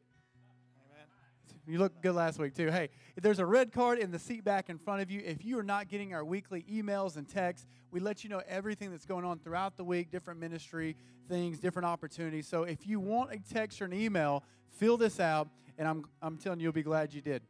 You 1.67 1.77
look 1.77 2.01
good 2.01 2.15
last 2.15 2.39
week, 2.39 2.55
too. 2.55 2.71
Hey, 2.71 2.89
there's 3.21 3.37
a 3.37 3.45
red 3.45 3.71
card 3.71 3.99
in 3.99 4.09
the 4.09 4.17
seat 4.17 4.43
back 4.43 4.71
in 4.71 4.79
front 4.79 5.03
of 5.03 5.11
you. 5.11 5.21
If 5.23 5.45
you 5.45 5.59
are 5.59 5.63
not 5.63 5.87
getting 5.87 6.15
our 6.15 6.25
weekly 6.25 6.65
emails 6.67 7.15
and 7.15 7.29
texts, 7.29 7.67
we 7.91 7.99
let 7.99 8.23
you 8.23 8.29
know 8.31 8.41
everything 8.47 8.89
that's 8.89 9.05
going 9.05 9.23
on 9.23 9.37
throughout 9.37 9.77
the 9.77 9.83
week, 9.83 10.09
different 10.09 10.39
ministry 10.39 10.95
things, 11.27 11.59
different 11.59 11.85
opportunities. 11.85 12.47
So 12.47 12.63
if 12.63 12.87
you 12.87 12.99
want 12.99 13.31
a 13.33 13.37
text 13.53 13.83
or 13.83 13.85
an 13.85 13.93
email, 13.93 14.43
fill 14.79 14.97
this 14.97 15.19
out, 15.19 15.47
and 15.77 15.87
I'm, 15.87 16.05
I'm 16.23 16.37
telling 16.37 16.59
you, 16.59 16.63
you'll 16.63 16.73
be 16.73 16.81
glad 16.81 17.13
you 17.13 17.21
did. 17.21 17.43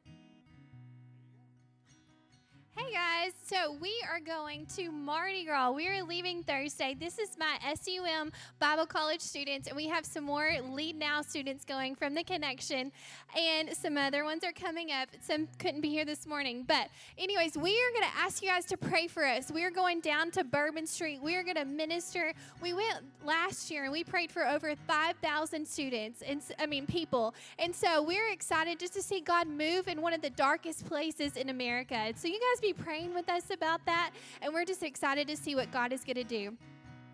Guys, 2.92 3.34
so 3.44 3.78
we 3.80 3.94
are 4.10 4.20
going 4.20 4.66
to 4.76 4.92
Mardi 4.92 5.46
Gras. 5.46 5.70
We 5.72 5.88
are 5.88 6.02
leaving 6.02 6.42
Thursday. 6.42 6.96
This 7.00 7.20
is 7.20 7.38
my 7.38 7.58
SUM 7.76 8.32
Bible 8.58 8.88
College 8.88 9.22
students, 9.22 9.68
and 9.68 9.78
we 9.78 9.88
have 9.88 10.06
some 10.06 10.24
more 10.24 10.50
Lead 10.72 10.98
Now 10.98 11.22
students 11.22 11.66
going 11.66 11.94
from 11.94 12.16
the 12.16 12.24
connection, 12.24 12.92
and 13.38 13.76
some 13.76 13.96
other 13.96 14.24
ones 14.24 14.44
are 14.44 14.54
coming 14.54 14.92
up. 14.92 15.10
Some 15.22 15.48
couldn't 15.60 15.82
be 15.82 15.90
here 15.90 16.06
this 16.06 16.26
morning, 16.26 16.64
but 16.68 16.90
anyways, 17.18 17.56
we 17.58 17.72
are 17.72 17.92
going 17.92 18.12
to 18.12 18.18
ask 18.18 18.42
you 18.42 18.50
guys 18.50 18.66
to 18.66 18.78
pray 18.78 19.08
for 19.08 19.24
us. 19.24 19.52
We 19.52 19.64
are 19.64 19.72
going 19.72 20.00
down 20.00 20.32
to 20.32 20.44
Bourbon 20.44 20.88
Street. 20.88 21.22
We 21.22 21.36
are 21.36 21.44
going 21.44 21.58
to 21.58 21.66
minister. 21.66 22.34
We 22.60 22.74
went 22.74 23.04
last 23.24 23.70
year 23.70 23.84
and 23.84 23.92
we 23.92 24.04
prayed 24.04 24.32
for 24.32 24.48
over 24.48 24.74
5,000 24.88 25.68
students, 25.68 26.24
and 26.24 26.42
I 26.58 26.66
mean 26.66 26.88
people, 26.88 27.36
and 27.60 27.76
so 27.76 28.02
we're 28.02 28.32
excited 28.32 28.80
just 28.80 28.94
to 28.94 29.04
see 29.04 29.22
God 29.22 29.48
move 29.48 29.88
in 29.88 30.02
one 30.02 30.14
of 30.14 30.24
the 30.24 30.32
darkest 30.32 30.88
places 30.88 31.38
in 31.38 31.50
America. 31.50 32.14
So 32.16 32.28
you 32.28 32.40
guys 32.40 32.62
be 32.62 32.74
praying 32.84 33.14
with 33.14 33.30
us 33.30 33.44
about 33.52 33.86
that, 33.86 34.12
and 34.42 34.54
we're 34.54 34.66
just 34.66 34.84
excited 34.84 35.28
to 35.28 35.38
see 35.38 35.56
what 35.56 35.72
God 35.72 35.94
is 35.94 36.04
going 36.04 36.16
to 36.16 36.24
do. 36.24 36.58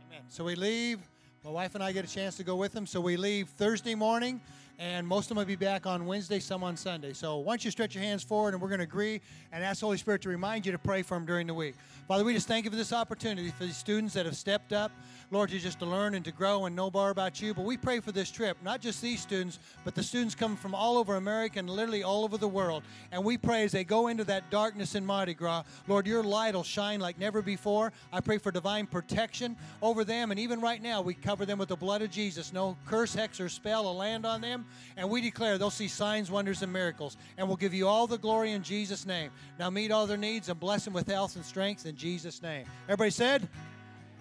Amen. 0.10 0.24
So 0.30 0.44
we 0.44 0.56
leave. 0.56 1.00
My 1.44 1.52
wife 1.52 1.76
and 1.76 1.84
I 1.84 1.92
get 1.92 2.04
a 2.04 2.08
chance 2.12 2.38
to 2.38 2.44
go 2.44 2.56
with 2.56 2.72
them. 2.72 2.88
So 2.88 3.00
we 3.00 3.18
leave 3.18 3.50
Thursday 3.50 3.94
morning, 3.94 4.42
and 4.80 5.06
most 5.06 5.26
of 5.26 5.30
them 5.30 5.38
will 5.38 5.46
be 5.46 5.56
back 5.56 5.86
on 5.86 6.08
Wednesday, 6.08 6.40
some 6.40 6.64
on 6.64 6.76
Sunday. 6.76 7.14
So 7.14 7.44
don't 7.44 7.64
you 7.64 7.70
stretch 7.70 7.94
your 7.94 8.04
hands 8.04 8.24
forward, 8.24 8.56
and 8.56 8.62
we're 8.62 8.70
going 8.70 8.80
to 8.80 8.86
agree 8.86 9.22
and 9.52 9.64
ask 9.64 9.82
the 9.82 9.86
Holy 9.86 10.00
Spirit 10.00 10.24
to 10.24 10.30
remind 10.30 10.66
you 10.66 10.72
to 10.72 10.80
pray 10.80 11.04
for 11.04 11.14
them 11.14 11.24
during 11.24 11.46
the 11.46 11.54
week. 11.54 11.76
Father, 12.08 12.24
we 12.24 12.34
just 12.34 12.48
thank 12.48 12.66
you 12.66 12.72
for 12.72 12.78
this 12.78 12.92
opportunity 12.92 13.52
for 13.52 13.66
these 13.66 13.78
students 13.78 14.16
that 14.16 14.26
have 14.26 14.36
stepped 14.36 14.74
up, 14.74 14.92
Lord, 15.32 15.50
to 15.50 15.60
just 15.60 15.80
to 15.80 15.86
learn 15.86 16.16
and 16.16 16.24
to 16.26 16.32
grow 16.32 16.66
and 16.66 16.76
know 16.76 16.90
more 16.92 17.10
about 17.10 17.42
you. 17.42 17.54
But 17.54 17.66
we 17.66 17.78
pray 17.78 18.00
for 18.00 18.12
this 18.12 18.32
trip, 18.32 18.58
not 18.64 18.82
just 18.82 19.02
these 19.02 19.22
students, 19.22 19.60
but 19.84 19.96
the 19.96 20.04
students 20.04 20.36
coming 20.36 20.58
from 20.58 20.76
all 20.76 20.98
over 20.98 21.16
America 21.16 21.60
and 21.60 21.70
literally 21.70 22.04
all 22.04 22.24
over 22.24 22.38
the 22.38 22.48
world. 22.48 22.84
And 23.12 23.24
we 23.24 23.38
pray 23.38 23.64
as 23.64 23.72
they 23.72 23.84
go 23.84 24.08
into 24.08 24.24
that 24.26 24.50
darkness 24.52 24.96
in 24.96 25.06
Mardi 25.06 25.34
Gras, 25.34 25.64
Lord, 25.88 26.08
your 26.08 26.24
light 26.24 26.54
will 26.54 26.64
shine 26.64 27.00
like 27.00 27.20
never 27.20 27.42
before. 27.42 27.92
I 28.14 28.22
pray 28.22 28.38
for 28.38 28.52
divine 28.52 28.88
protection 28.88 29.56
over 29.82 30.04
them. 30.04 30.32
And 30.32 30.40
even 30.40 30.62
right 30.62 30.82
now, 30.82 31.02
we 31.02 31.14
cover 31.14 31.46
them 31.46 31.58
with 31.58 31.70
the 31.70 31.76
blood 31.76 32.02
of 32.02 32.12
Jesus. 32.12 32.54
No 32.54 32.78
curse, 32.86 33.14
hex, 33.14 33.40
or 33.40 33.50
spell 33.50 33.84
will 33.84 33.96
land 33.96 34.26
on 34.26 34.42
them. 34.42 34.66
And 34.98 35.10
we 35.10 35.22
declare 35.22 35.58
they'll 35.58 35.70
see 35.70 35.88
signs, 35.88 36.30
wonders, 36.32 36.62
and 36.62 36.72
miracles. 36.72 37.18
And 37.38 37.48
we'll 37.48 37.58
give 37.58 37.74
you 37.74 37.88
all 37.88 38.08
the 38.08 38.18
glory 38.18 38.52
in 38.52 38.64
Jesus' 38.64 39.06
name. 39.06 39.32
Now 39.60 39.70
meet 39.70 39.92
all 39.92 40.08
their 40.08 40.18
needs 40.18 40.50
and 40.50 40.60
bless 40.60 40.86
them 40.86 40.94
with 40.94 41.08
health 41.08 41.36
and 41.36 41.46
strength 41.46 41.86
in 41.86 41.96
Jesus' 41.96 42.42
name. 42.42 42.66
Everybody 42.88 43.12
said, 43.12 43.48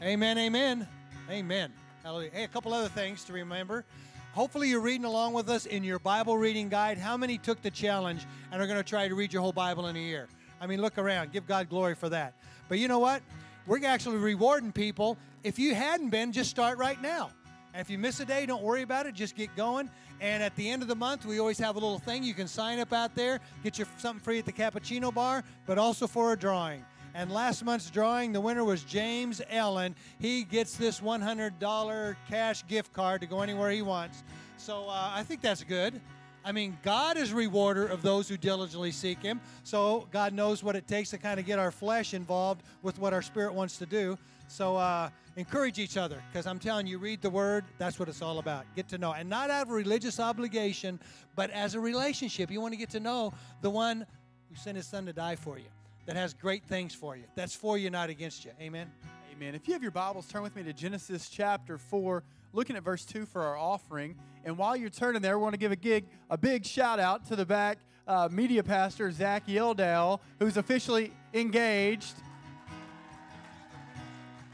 Amen, 0.02 0.36
amen, 0.38 0.88
amen. 1.30 1.72
Hallelujah. 2.02 2.30
Hey, 2.32 2.44
a 2.44 2.48
couple 2.48 2.74
other 2.74 2.88
things 2.88 3.24
to 3.24 3.32
remember. 3.32 3.84
Hopefully, 4.32 4.68
you're 4.68 4.80
reading 4.80 5.04
along 5.04 5.32
with 5.32 5.48
us 5.48 5.66
in 5.66 5.84
your 5.84 6.00
Bible 6.00 6.36
reading 6.36 6.68
guide. 6.68 6.98
How 6.98 7.16
many 7.16 7.38
took 7.38 7.62
the 7.62 7.70
challenge 7.70 8.26
and 8.50 8.60
are 8.60 8.66
going 8.66 8.78
to 8.78 8.84
try 8.84 9.06
to 9.06 9.14
read 9.14 9.32
your 9.32 9.40
whole 9.40 9.52
Bible 9.52 9.86
in 9.86 9.96
a 9.96 10.00
year? 10.00 10.28
I 10.60 10.66
mean, 10.66 10.80
look 10.80 10.98
around. 10.98 11.32
Give 11.32 11.46
God 11.46 11.68
glory 11.68 11.94
for 11.94 12.08
that. 12.08 12.34
But 12.68 12.80
you 12.80 12.88
know 12.88 12.98
what? 12.98 13.22
We're 13.66 13.84
actually 13.86 14.18
rewarding 14.18 14.72
people. 14.72 15.16
If 15.44 15.58
you 15.58 15.74
hadn't 15.74 16.10
been, 16.10 16.32
just 16.32 16.50
start 16.50 16.76
right 16.76 17.00
now. 17.00 17.30
And 17.72 17.80
if 17.80 17.88
you 17.88 17.96
miss 17.96 18.18
a 18.20 18.24
day, 18.24 18.46
don't 18.46 18.62
worry 18.62 18.82
about 18.82 19.06
it. 19.06 19.14
Just 19.14 19.36
get 19.36 19.54
going. 19.56 19.88
And 20.20 20.42
at 20.42 20.54
the 20.56 20.68
end 20.68 20.82
of 20.82 20.88
the 20.88 20.96
month, 20.96 21.24
we 21.24 21.38
always 21.38 21.58
have 21.58 21.76
a 21.76 21.78
little 21.78 21.98
thing. 21.98 22.24
You 22.24 22.34
can 22.34 22.48
sign 22.48 22.80
up 22.80 22.92
out 22.92 23.14
there, 23.14 23.40
get 23.62 23.78
your 23.78 23.86
something 23.98 24.22
free 24.22 24.38
at 24.40 24.44
the 24.44 24.52
cappuccino 24.52 25.14
bar, 25.14 25.44
but 25.66 25.78
also 25.78 26.06
for 26.06 26.32
a 26.32 26.38
drawing. 26.38 26.84
And 27.14 27.30
last 27.30 27.64
month's 27.64 27.90
drawing, 27.90 28.32
the 28.32 28.40
winner 28.40 28.64
was 28.64 28.82
James 28.82 29.40
Ellen. 29.48 29.94
He 30.18 30.42
gets 30.42 30.76
this 30.76 31.00
$100 31.00 32.16
cash 32.28 32.66
gift 32.66 32.92
card 32.92 33.20
to 33.20 33.26
go 33.28 33.40
anywhere 33.40 33.70
he 33.70 33.82
wants. 33.82 34.24
So 34.56 34.88
uh, 34.88 35.12
I 35.14 35.22
think 35.22 35.40
that's 35.40 35.62
good. 35.62 36.00
I 36.44 36.52
mean, 36.52 36.76
God 36.82 37.16
is 37.16 37.32
rewarder 37.32 37.86
of 37.86 38.02
those 38.02 38.28
who 38.28 38.36
diligently 38.36 38.90
seek 38.90 39.22
Him. 39.22 39.40
So 39.62 40.08
God 40.10 40.34
knows 40.34 40.62
what 40.62 40.76
it 40.76 40.86
takes 40.86 41.10
to 41.10 41.18
kind 41.18 41.40
of 41.40 41.46
get 41.46 41.58
our 41.58 41.70
flesh 41.70 42.12
involved 42.12 42.62
with 42.82 42.98
what 42.98 43.14
our 43.14 43.22
spirit 43.22 43.54
wants 43.54 43.78
to 43.78 43.86
do. 43.86 44.18
So 44.46 44.76
uh, 44.76 45.08
encourage 45.36 45.78
each 45.78 45.96
other 45.96 46.22
because 46.30 46.46
I'm 46.46 46.58
telling 46.58 46.86
you, 46.86 46.98
read 46.98 47.22
the 47.22 47.30
Word. 47.30 47.64
That's 47.78 47.98
what 47.98 48.10
it's 48.10 48.20
all 48.20 48.40
about. 48.40 48.66
Get 48.76 48.88
to 48.88 48.98
know, 48.98 49.12
and 49.14 49.28
not 49.28 49.48
out 49.48 49.68
of 49.68 49.70
religious 49.70 50.20
obligation, 50.20 51.00
but 51.34 51.50
as 51.50 51.74
a 51.74 51.80
relationship. 51.80 52.50
You 52.50 52.60
want 52.60 52.74
to 52.74 52.78
get 52.78 52.90
to 52.90 53.00
know 53.00 53.32
the 53.62 53.70
one 53.70 54.04
who 54.50 54.56
sent 54.56 54.76
His 54.76 54.86
Son 54.86 55.06
to 55.06 55.14
die 55.14 55.36
for 55.36 55.58
you 55.58 55.73
that 56.06 56.16
has 56.16 56.34
great 56.34 56.64
things 56.64 56.94
for 56.94 57.16
you. 57.16 57.24
That's 57.34 57.54
for 57.54 57.78
you, 57.78 57.90
not 57.90 58.10
against 58.10 58.44
you. 58.44 58.50
Amen. 58.60 58.90
Amen. 59.32 59.54
If 59.54 59.66
you 59.66 59.72
have 59.72 59.82
your 59.82 59.90
Bibles, 59.90 60.26
turn 60.26 60.42
with 60.42 60.54
me 60.54 60.62
to 60.62 60.72
Genesis 60.72 61.28
chapter 61.28 61.78
4, 61.78 62.22
looking 62.52 62.76
at 62.76 62.82
verse 62.82 63.04
2 63.04 63.26
for 63.26 63.42
our 63.42 63.56
offering. 63.56 64.14
And 64.44 64.58
while 64.58 64.76
you're 64.76 64.90
turning 64.90 65.22
there, 65.22 65.38
we 65.38 65.42
want 65.42 65.54
to 65.54 65.58
give 65.58 65.72
a, 65.72 65.76
gig, 65.76 66.04
a 66.30 66.36
big 66.36 66.64
shout 66.64 67.00
out 67.00 67.26
to 67.28 67.36
the 67.36 67.46
back 67.46 67.78
uh, 68.06 68.28
media 68.30 68.62
pastor, 68.62 69.10
Zach 69.10 69.46
Yeldale, 69.46 70.20
who's 70.38 70.56
officially 70.56 71.12
engaged. 71.32 72.14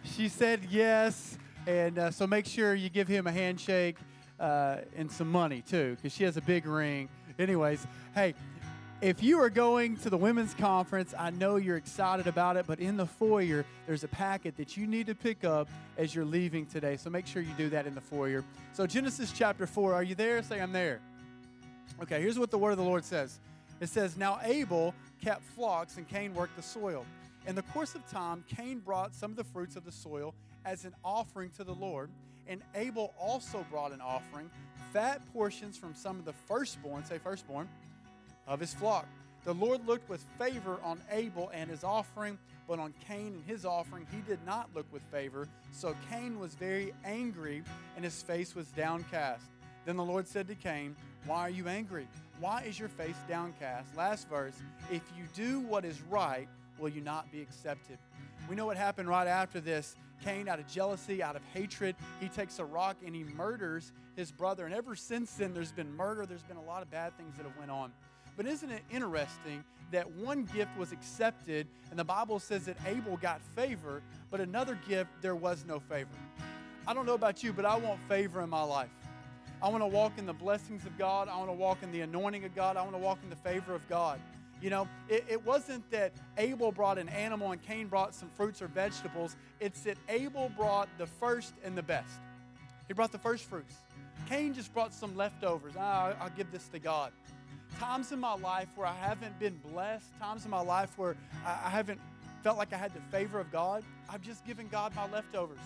She 0.04 0.28
said 0.28 0.66
yes. 0.70 1.36
And 1.66 1.98
uh, 1.98 2.10
so 2.10 2.26
make 2.26 2.46
sure 2.46 2.74
you 2.74 2.88
give 2.88 3.08
him 3.08 3.26
a 3.26 3.32
handshake 3.32 3.96
uh, 4.38 4.78
and 4.96 5.10
some 5.10 5.30
money, 5.30 5.62
too, 5.68 5.96
because 5.96 6.14
she 6.14 6.24
has 6.24 6.36
a 6.36 6.42
big 6.42 6.64
ring. 6.66 7.08
Anyways, 7.38 7.86
hey, 8.14 8.34
If 9.02 9.22
you 9.22 9.40
are 9.40 9.48
going 9.48 9.96
to 9.98 10.10
the 10.10 10.18
women's 10.18 10.52
conference, 10.52 11.14
I 11.18 11.30
know 11.30 11.56
you're 11.56 11.78
excited 11.78 12.26
about 12.26 12.58
it, 12.58 12.66
but 12.66 12.80
in 12.80 12.98
the 12.98 13.06
foyer, 13.06 13.64
there's 13.86 14.04
a 14.04 14.08
packet 14.08 14.58
that 14.58 14.76
you 14.76 14.86
need 14.86 15.06
to 15.06 15.14
pick 15.14 15.42
up 15.42 15.70
as 15.96 16.14
you're 16.14 16.26
leaving 16.26 16.66
today. 16.66 16.98
So 16.98 17.08
make 17.08 17.26
sure 17.26 17.40
you 17.40 17.54
do 17.56 17.70
that 17.70 17.86
in 17.86 17.94
the 17.94 18.02
foyer. 18.02 18.44
So, 18.74 18.86
Genesis 18.86 19.32
chapter 19.34 19.66
4, 19.66 19.94
are 19.94 20.02
you 20.02 20.14
there? 20.14 20.42
Say, 20.42 20.60
I'm 20.60 20.72
there. 20.72 21.00
Okay, 22.02 22.20
here's 22.20 22.38
what 22.38 22.50
the 22.50 22.58
word 22.58 22.72
of 22.72 22.76
the 22.76 22.84
Lord 22.84 23.02
says 23.06 23.40
it 23.80 23.88
says, 23.88 24.18
Now 24.18 24.38
Abel 24.42 24.94
kept 25.24 25.44
flocks, 25.44 25.96
and 25.96 26.06
Cain 26.06 26.34
worked 26.34 26.56
the 26.56 26.62
soil. 26.62 27.06
In 27.46 27.54
the 27.54 27.62
course 27.62 27.94
of 27.94 28.06
time, 28.10 28.44
Cain 28.54 28.80
brought 28.80 29.14
some 29.14 29.30
of 29.30 29.36
the 29.38 29.44
fruits 29.44 29.76
of 29.76 29.86
the 29.86 29.92
soil 29.92 30.34
as 30.66 30.84
an 30.84 30.92
offering 31.02 31.48
to 31.56 31.64
the 31.64 31.74
Lord, 31.74 32.10
and 32.46 32.60
Abel 32.74 33.14
also 33.18 33.64
brought 33.70 33.92
an 33.92 34.02
offering, 34.02 34.50
fat 34.92 35.22
portions 35.32 35.78
from 35.78 35.94
some 35.94 36.18
of 36.18 36.26
the 36.26 36.34
firstborn, 36.34 37.02
say 37.06 37.16
firstborn, 37.16 37.66
of 38.50 38.60
his 38.60 38.74
flock. 38.74 39.06
The 39.44 39.54
Lord 39.54 39.86
looked 39.86 40.10
with 40.10 40.22
favor 40.38 40.78
on 40.84 41.00
Abel 41.10 41.50
and 41.54 41.70
his 41.70 41.82
offering, 41.82 42.36
but 42.68 42.78
on 42.78 42.92
Cain 43.08 43.28
and 43.28 43.44
his 43.46 43.64
offering 43.64 44.06
he 44.12 44.20
did 44.28 44.40
not 44.44 44.68
look 44.74 44.84
with 44.92 45.02
favor. 45.04 45.48
So 45.72 45.96
Cain 46.10 46.38
was 46.38 46.54
very 46.54 46.92
angry, 47.06 47.62
and 47.96 48.04
his 48.04 48.22
face 48.22 48.54
was 48.54 48.66
downcast. 48.72 49.44
Then 49.86 49.96
the 49.96 50.04
Lord 50.04 50.28
said 50.28 50.46
to 50.48 50.54
Cain, 50.54 50.94
Why 51.24 51.40
are 51.40 51.50
you 51.50 51.68
angry? 51.68 52.06
Why 52.38 52.62
is 52.62 52.78
your 52.78 52.90
face 52.90 53.16
downcast? 53.28 53.96
Last 53.96 54.28
verse, 54.28 54.54
if 54.90 55.02
you 55.16 55.24
do 55.34 55.60
what 55.60 55.86
is 55.86 56.02
right, 56.02 56.48
will 56.78 56.90
you 56.90 57.00
not 57.00 57.32
be 57.32 57.40
accepted? 57.40 57.98
We 58.48 58.56
know 58.56 58.66
what 58.66 58.76
happened 58.76 59.08
right 59.08 59.26
after 59.26 59.60
this. 59.60 59.96
Cain, 60.22 60.48
out 60.48 60.58
of 60.58 60.66
jealousy, 60.66 61.22
out 61.22 61.34
of 61.34 61.42
hatred, 61.54 61.96
he 62.20 62.28
takes 62.28 62.58
a 62.58 62.64
rock 62.64 62.96
and 63.04 63.14
he 63.14 63.24
murders 63.24 63.92
his 64.16 64.30
brother. 64.30 64.66
And 64.66 64.74
ever 64.74 64.94
since 64.94 65.32
then, 65.32 65.54
there's 65.54 65.72
been 65.72 65.94
murder. 65.96 66.26
There's 66.26 66.42
been 66.42 66.58
a 66.58 66.62
lot 66.62 66.82
of 66.82 66.90
bad 66.90 67.16
things 67.16 67.36
that 67.36 67.44
have 67.44 67.56
went 67.56 67.70
on. 67.70 67.90
But 68.40 68.48
isn't 68.48 68.70
it 68.70 68.82
interesting 68.90 69.62
that 69.90 70.10
one 70.12 70.44
gift 70.44 70.74
was 70.78 70.92
accepted, 70.92 71.66
and 71.90 71.98
the 71.98 72.04
Bible 72.04 72.38
says 72.38 72.64
that 72.64 72.78
Abel 72.86 73.18
got 73.18 73.42
favor, 73.54 74.00
but 74.30 74.40
another 74.40 74.78
gift 74.88 75.10
there 75.20 75.36
was 75.36 75.66
no 75.68 75.78
favor. 75.78 76.08
I 76.86 76.94
don't 76.94 77.04
know 77.04 77.12
about 77.12 77.42
you, 77.42 77.52
but 77.52 77.66
I 77.66 77.76
want 77.76 78.00
favor 78.08 78.40
in 78.40 78.48
my 78.48 78.62
life. 78.62 78.88
I 79.62 79.68
want 79.68 79.82
to 79.82 79.86
walk 79.86 80.14
in 80.16 80.24
the 80.24 80.32
blessings 80.32 80.86
of 80.86 80.96
God. 80.96 81.28
I 81.28 81.36
want 81.36 81.50
to 81.50 81.54
walk 81.54 81.82
in 81.82 81.92
the 81.92 82.00
anointing 82.00 82.46
of 82.46 82.54
God. 82.54 82.78
I 82.78 82.82
want 82.82 82.94
to 82.94 82.98
walk 82.98 83.18
in 83.22 83.28
the 83.28 83.36
favor 83.36 83.74
of 83.74 83.86
God. 83.90 84.18
You 84.62 84.70
know, 84.70 84.88
it, 85.10 85.22
it, 85.28 85.44
wasn't 85.44 85.90
that 85.90 86.14
Abel 86.38 86.72
brought 86.72 86.96
an 86.96 87.10
animal 87.10 87.52
and 87.52 87.60
Cain 87.60 87.88
brought 87.88 88.14
some 88.14 88.30
fruits 88.30 88.62
or 88.62 88.68
vegetables. 88.68 89.36
It's 89.60 89.82
that 89.82 89.98
Abel 90.08 90.50
brought 90.56 90.88
the 90.96 91.06
first 91.06 91.52
and 91.62 91.76
the 91.76 91.82
best. 91.82 92.20
He 92.88 92.94
brought 92.94 93.12
the 93.12 93.18
first 93.18 93.44
fruits. 93.44 93.74
Cain 94.30 94.54
just 94.54 94.72
brought 94.72 94.94
some 94.94 95.14
leftovers. 95.14 95.74
Ah, 95.78 96.14
I'll 96.18 96.30
give 96.30 96.50
this 96.50 96.68
to 96.68 96.78
God. 96.78 97.12
Times 97.78 98.12
in 98.12 98.20
my 98.20 98.34
life 98.34 98.68
where 98.76 98.86
I 98.86 98.94
haven't 98.94 99.38
been 99.38 99.58
blessed, 99.72 100.06
times 100.18 100.44
in 100.44 100.50
my 100.50 100.60
life 100.60 100.98
where 100.98 101.16
I 101.46 101.70
haven't 101.70 102.00
felt 102.42 102.58
like 102.58 102.72
I 102.72 102.76
had 102.76 102.92
the 102.94 103.00
favor 103.10 103.38
of 103.38 103.50
God, 103.50 103.84
I've 104.08 104.22
just 104.22 104.44
given 104.46 104.68
God 104.68 104.94
my 104.94 105.08
leftovers. 105.10 105.58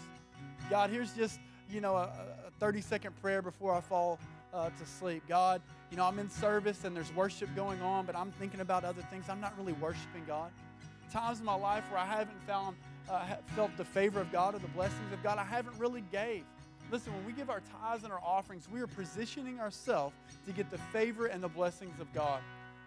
God, 0.70 0.90
here's 0.90 1.12
just, 1.12 1.40
you 1.70 1.80
know, 1.80 1.96
a, 1.96 2.10
a 2.46 2.50
30 2.58 2.80
second 2.80 3.20
prayer 3.20 3.42
before 3.42 3.74
I 3.74 3.80
fall 3.80 4.18
uh, 4.52 4.70
to 4.70 4.86
sleep. 4.86 5.22
God, 5.28 5.60
you 5.90 5.96
know, 5.96 6.04
I'm 6.04 6.18
in 6.18 6.30
service 6.30 6.84
and 6.84 6.96
there's 6.96 7.12
worship 7.14 7.54
going 7.54 7.80
on, 7.82 8.06
but 8.06 8.16
I'm 8.16 8.30
thinking 8.32 8.60
about 8.60 8.84
other 8.84 9.02
things. 9.02 9.26
I'm 9.28 9.40
not 9.40 9.56
really 9.58 9.72
worshiping 9.74 10.24
God. 10.26 10.50
Times 11.12 11.40
in 11.40 11.44
my 11.44 11.54
life 11.54 11.84
where 11.90 12.00
I 12.00 12.06
haven't 12.06 12.40
found, 12.46 12.76
uh, 13.10 13.36
felt 13.54 13.76
the 13.76 13.84
favor 13.84 14.20
of 14.20 14.32
God 14.32 14.54
or 14.54 14.58
the 14.58 14.68
blessings 14.68 15.12
of 15.12 15.22
God, 15.22 15.38
I 15.38 15.44
haven't 15.44 15.78
really 15.78 16.02
gave. 16.12 16.44
Listen, 16.94 17.12
when 17.12 17.26
we 17.26 17.32
give 17.32 17.50
our 17.50 17.60
tithes 17.82 18.04
and 18.04 18.12
our 18.12 18.20
offerings, 18.24 18.68
we 18.72 18.80
are 18.80 18.86
positioning 18.86 19.58
ourselves 19.58 20.14
to 20.46 20.52
get 20.52 20.70
the 20.70 20.78
favor 20.78 21.26
and 21.26 21.42
the 21.42 21.48
blessings 21.48 21.98
of 21.98 22.06
God. 22.12 22.40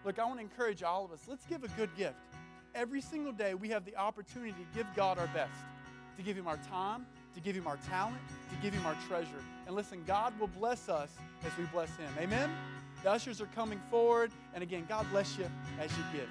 Look, 0.06 0.18
I 0.18 0.24
want 0.24 0.38
to 0.38 0.44
encourage 0.44 0.82
all 0.82 1.04
of 1.04 1.12
us. 1.12 1.20
Let's 1.28 1.46
give 1.46 1.66
a 1.66 1.68
good 1.76 1.90
gift. 1.98 2.16
Every 2.74 3.02
single 3.02 3.34
day, 3.34 3.54
we 3.54 3.68
have 3.68 3.84
the 3.84 3.98
opportunity 3.98 4.54
to 4.54 4.78
give 4.78 4.88
God 4.96 5.20
our 5.20 5.28
best, 5.34 5.52
to 6.16 6.24
give 6.24 6.38
Him 6.38 6.48
our 6.48 6.56
time, 6.56 7.06
to 7.36 7.42
give 7.42 7.54
Him 7.54 7.68
our 7.68 7.76
talent, 7.90 8.22
to 8.50 8.56
give 8.62 8.74
Him 8.74 8.86
our 8.86 8.96
treasure. 9.10 9.44
And 9.66 9.76
listen, 9.76 10.02
God 10.08 10.40
will 10.40 10.48
bless 10.48 10.88
us 10.88 11.12
as 11.46 11.52
we 11.58 11.66
bless 11.66 11.94
Him. 11.98 12.08
Amen? 12.18 12.50
The 13.04 13.12
ushers 13.12 13.42
are 13.42 13.48
coming 13.48 13.82
forward. 13.92 14.32
And 14.54 14.64
again, 14.64 14.86
God 14.88 15.06
bless 15.12 15.38
you 15.38 15.52
as 15.82 15.92
you 15.98 16.04
give. 16.14 16.30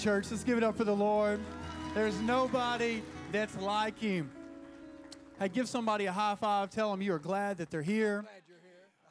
Church. 0.00 0.30
Let's 0.30 0.44
give 0.44 0.56
it 0.56 0.64
up 0.64 0.78
for 0.78 0.84
the 0.84 0.96
Lord. 0.96 1.40
There's 1.92 2.18
nobody 2.20 3.02
that's 3.32 3.54
like 3.58 3.98
him. 3.98 4.30
Hey, 5.38 5.48
give 5.50 5.68
somebody 5.68 6.06
a 6.06 6.12
high 6.12 6.36
five. 6.36 6.70
Tell 6.70 6.90
them 6.90 7.02
you 7.02 7.12
are 7.12 7.18
glad 7.18 7.58
that 7.58 7.70
they're 7.70 7.82
here. 7.82 8.24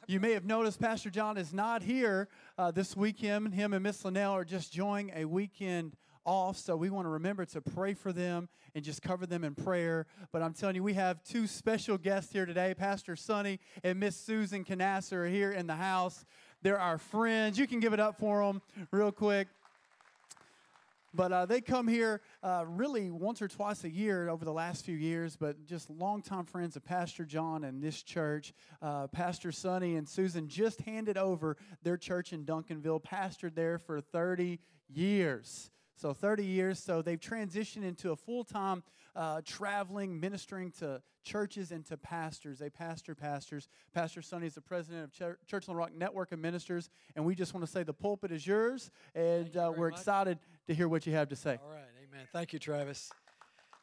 You 0.08 0.18
may 0.18 0.32
have 0.32 0.44
noticed 0.44 0.80
Pastor 0.80 1.08
John 1.08 1.36
is 1.36 1.52
not 1.52 1.84
here 1.84 2.26
uh, 2.58 2.72
this 2.72 2.96
weekend. 2.96 3.54
Him 3.54 3.72
and 3.72 3.84
Miss 3.84 4.04
Linnell 4.04 4.32
are 4.32 4.44
just 4.44 4.74
enjoying 4.74 5.12
a 5.14 5.26
weekend 5.26 5.96
off, 6.24 6.56
so 6.56 6.76
we 6.76 6.90
want 6.90 7.04
to 7.04 7.10
remember 7.10 7.44
to 7.44 7.60
pray 7.60 7.94
for 7.94 8.12
them 8.12 8.48
and 8.74 8.84
just 8.84 9.00
cover 9.00 9.26
them 9.26 9.44
in 9.44 9.54
prayer. 9.54 10.06
But 10.32 10.42
I'm 10.42 10.54
telling 10.54 10.74
you, 10.74 10.82
we 10.82 10.94
have 10.94 11.22
two 11.22 11.46
special 11.46 11.98
guests 11.98 12.32
here 12.32 12.46
today. 12.46 12.74
Pastor 12.74 13.14
Sonny 13.14 13.60
and 13.84 14.00
Miss 14.00 14.16
Susan 14.16 14.64
Canasser 14.64 15.24
are 15.24 15.28
here 15.28 15.52
in 15.52 15.68
the 15.68 15.76
house. 15.76 16.24
They're 16.62 16.80
our 16.80 16.98
friends. 16.98 17.60
You 17.60 17.68
can 17.68 17.78
give 17.78 17.92
it 17.92 18.00
up 18.00 18.18
for 18.18 18.44
them 18.44 18.60
real 18.90 19.12
quick. 19.12 19.46
But 21.12 21.32
uh, 21.32 21.46
they 21.46 21.60
come 21.60 21.88
here 21.88 22.20
uh, 22.42 22.64
really 22.66 23.10
once 23.10 23.42
or 23.42 23.48
twice 23.48 23.82
a 23.84 23.90
year 23.90 24.28
over 24.28 24.44
the 24.44 24.52
last 24.52 24.84
few 24.84 24.96
years, 24.96 25.36
but 25.36 25.66
just 25.66 25.90
longtime 25.90 26.44
friends 26.44 26.76
of 26.76 26.84
Pastor 26.84 27.24
John 27.24 27.64
and 27.64 27.82
this 27.82 28.02
church. 28.02 28.52
Uh, 28.80 29.08
Pastor 29.08 29.50
Sonny 29.50 29.96
and 29.96 30.08
Susan 30.08 30.48
just 30.48 30.80
handed 30.82 31.18
over 31.18 31.56
their 31.82 31.96
church 31.96 32.32
in 32.32 32.44
Duncanville, 32.44 33.02
pastored 33.02 33.56
there 33.56 33.78
for 33.78 34.00
30 34.00 34.60
years. 34.88 35.70
So 35.96 36.14
30 36.14 36.46
years. 36.46 36.78
So 36.78 37.02
they've 37.02 37.20
transitioned 37.20 37.84
into 37.84 38.12
a 38.12 38.16
full 38.16 38.44
time 38.44 38.82
uh, 39.14 39.42
traveling, 39.44 40.18
ministering 40.18 40.70
to 40.78 41.02
churches 41.22 41.72
and 41.72 41.84
to 41.86 41.96
pastors. 41.96 42.58
They 42.58 42.70
pastor 42.70 43.14
pastors. 43.14 43.68
Pastor 43.92 44.22
Sonny 44.22 44.46
is 44.46 44.54
the 44.54 44.62
president 44.62 45.04
of 45.04 45.12
Church, 45.12 45.38
Church 45.46 45.68
on 45.68 45.74
the 45.74 45.78
Rock 45.78 45.92
Network 45.94 46.32
of 46.32 46.38
Ministers. 46.38 46.88
And 47.16 47.24
we 47.24 47.34
just 47.34 47.52
want 47.52 47.66
to 47.66 47.70
say 47.70 47.82
the 47.82 47.92
pulpit 47.92 48.32
is 48.32 48.46
yours. 48.46 48.90
And 49.14 49.54
you 49.54 49.60
uh, 49.60 49.72
we're 49.76 49.90
much. 49.90 49.98
excited 49.98 50.38
to 50.66 50.74
hear 50.74 50.88
what 50.88 51.06
you 51.06 51.12
have 51.12 51.28
to 51.28 51.36
say. 51.36 51.58
All 51.62 51.70
right, 51.70 51.84
amen. 52.08 52.26
Thank 52.32 52.52
you, 52.52 52.58
Travis. 52.58 53.10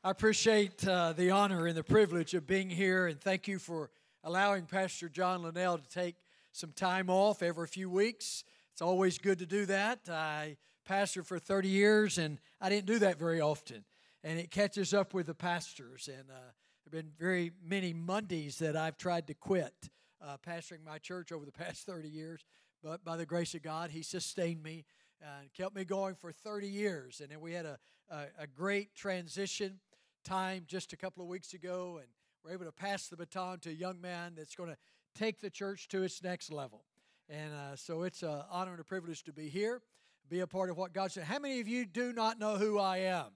I 0.03 0.11
appreciate 0.11 0.87
uh, 0.87 1.13
the 1.13 1.31
honor 1.31 1.67
and 1.67 1.75
the 1.75 1.83
privilege 1.83 2.33
of 2.33 2.47
being 2.47 2.69
here, 2.69 3.07
and 3.07 3.19
thank 3.19 3.47
you 3.47 3.59
for 3.59 3.89
allowing 4.23 4.65
Pastor 4.65 5.09
John 5.09 5.43
Linnell 5.43 5.77
to 5.77 5.89
take 5.89 6.15
some 6.51 6.71
time 6.71 7.09
off 7.09 7.41
every 7.41 7.67
few 7.67 7.89
weeks. 7.89 8.43
It's 8.71 8.81
always 8.81 9.17
good 9.17 9.39
to 9.39 9.45
do 9.45 9.65
that. 9.65 10.01
I 10.09 10.57
pastored 10.87 11.25
for 11.25 11.39
30 11.39 11.67
years, 11.67 12.17
and 12.17 12.39
I 12.61 12.69
didn't 12.69 12.85
do 12.85 12.99
that 12.99 13.19
very 13.19 13.41
often. 13.41 13.83
And 14.23 14.39
it 14.39 14.51
catches 14.51 14.93
up 14.93 15.13
with 15.13 15.27
the 15.27 15.33
pastors, 15.33 16.07
and 16.07 16.29
uh, 16.29 16.33
there 16.33 16.85
have 16.85 16.91
been 16.91 17.11
very 17.19 17.51
many 17.63 17.93
Mondays 17.93 18.59
that 18.59 18.75
I've 18.75 18.97
tried 18.97 19.27
to 19.27 19.33
quit 19.33 19.73
uh, 20.21 20.37
pastoring 20.45 20.83
my 20.85 20.97
church 20.97 21.31
over 21.31 21.45
the 21.45 21.51
past 21.51 21.85
30 21.85 22.09
years. 22.09 22.45
But 22.83 23.03
by 23.03 23.17
the 23.17 23.25
grace 23.25 23.53
of 23.55 23.61
God, 23.61 23.91
He 23.91 24.03
sustained 24.03 24.63
me 24.63 24.85
and 25.21 25.51
kept 25.53 25.75
me 25.75 25.83
going 25.83 26.15
for 26.15 26.31
30 26.31 26.67
years. 26.67 27.21
And 27.21 27.29
then 27.29 27.41
we 27.41 27.53
had 27.53 27.65
a, 27.65 27.79
a, 28.09 28.25
a 28.39 28.47
great 28.47 28.95
transition 28.95 29.79
time 30.23 30.65
just 30.67 30.93
a 30.93 30.97
couple 30.97 31.23
of 31.23 31.29
weeks 31.29 31.53
ago, 31.53 31.99
and 32.01 32.07
we're 32.43 32.51
able 32.51 32.65
to 32.65 32.71
pass 32.71 33.07
the 33.07 33.17
baton 33.17 33.59
to 33.59 33.69
a 33.69 33.73
young 33.73 33.99
man 34.01 34.33
that's 34.35 34.55
going 34.55 34.69
to 34.69 34.77
take 35.15 35.39
the 35.39 35.49
church 35.49 35.87
to 35.89 36.03
its 36.03 36.21
next 36.23 36.51
level. 36.51 36.83
And 37.29 37.53
uh, 37.53 37.75
so 37.75 38.03
it's 38.03 38.23
an 38.23 38.41
honor 38.51 38.71
and 38.71 38.79
a 38.79 38.83
privilege 38.83 39.23
to 39.23 39.33
be 39.33 39.49
here, 39.49 39.81
be 40.29 40.39
a 40.41 40.47
part 40.47 40.69
of 40.69 40.77
what 40.77 40.93
God 40.93 41.11
said. 41.11 41.23
How 41.23 41.39
many 41.39 41.59
of 41.59 41.67
you 41.67 41.85
do 41.85 42.13
not 42.13 42.39
know 42.39 42.57
who 42.57 42.79
I 42.79 42.97
am? 42.99 43.27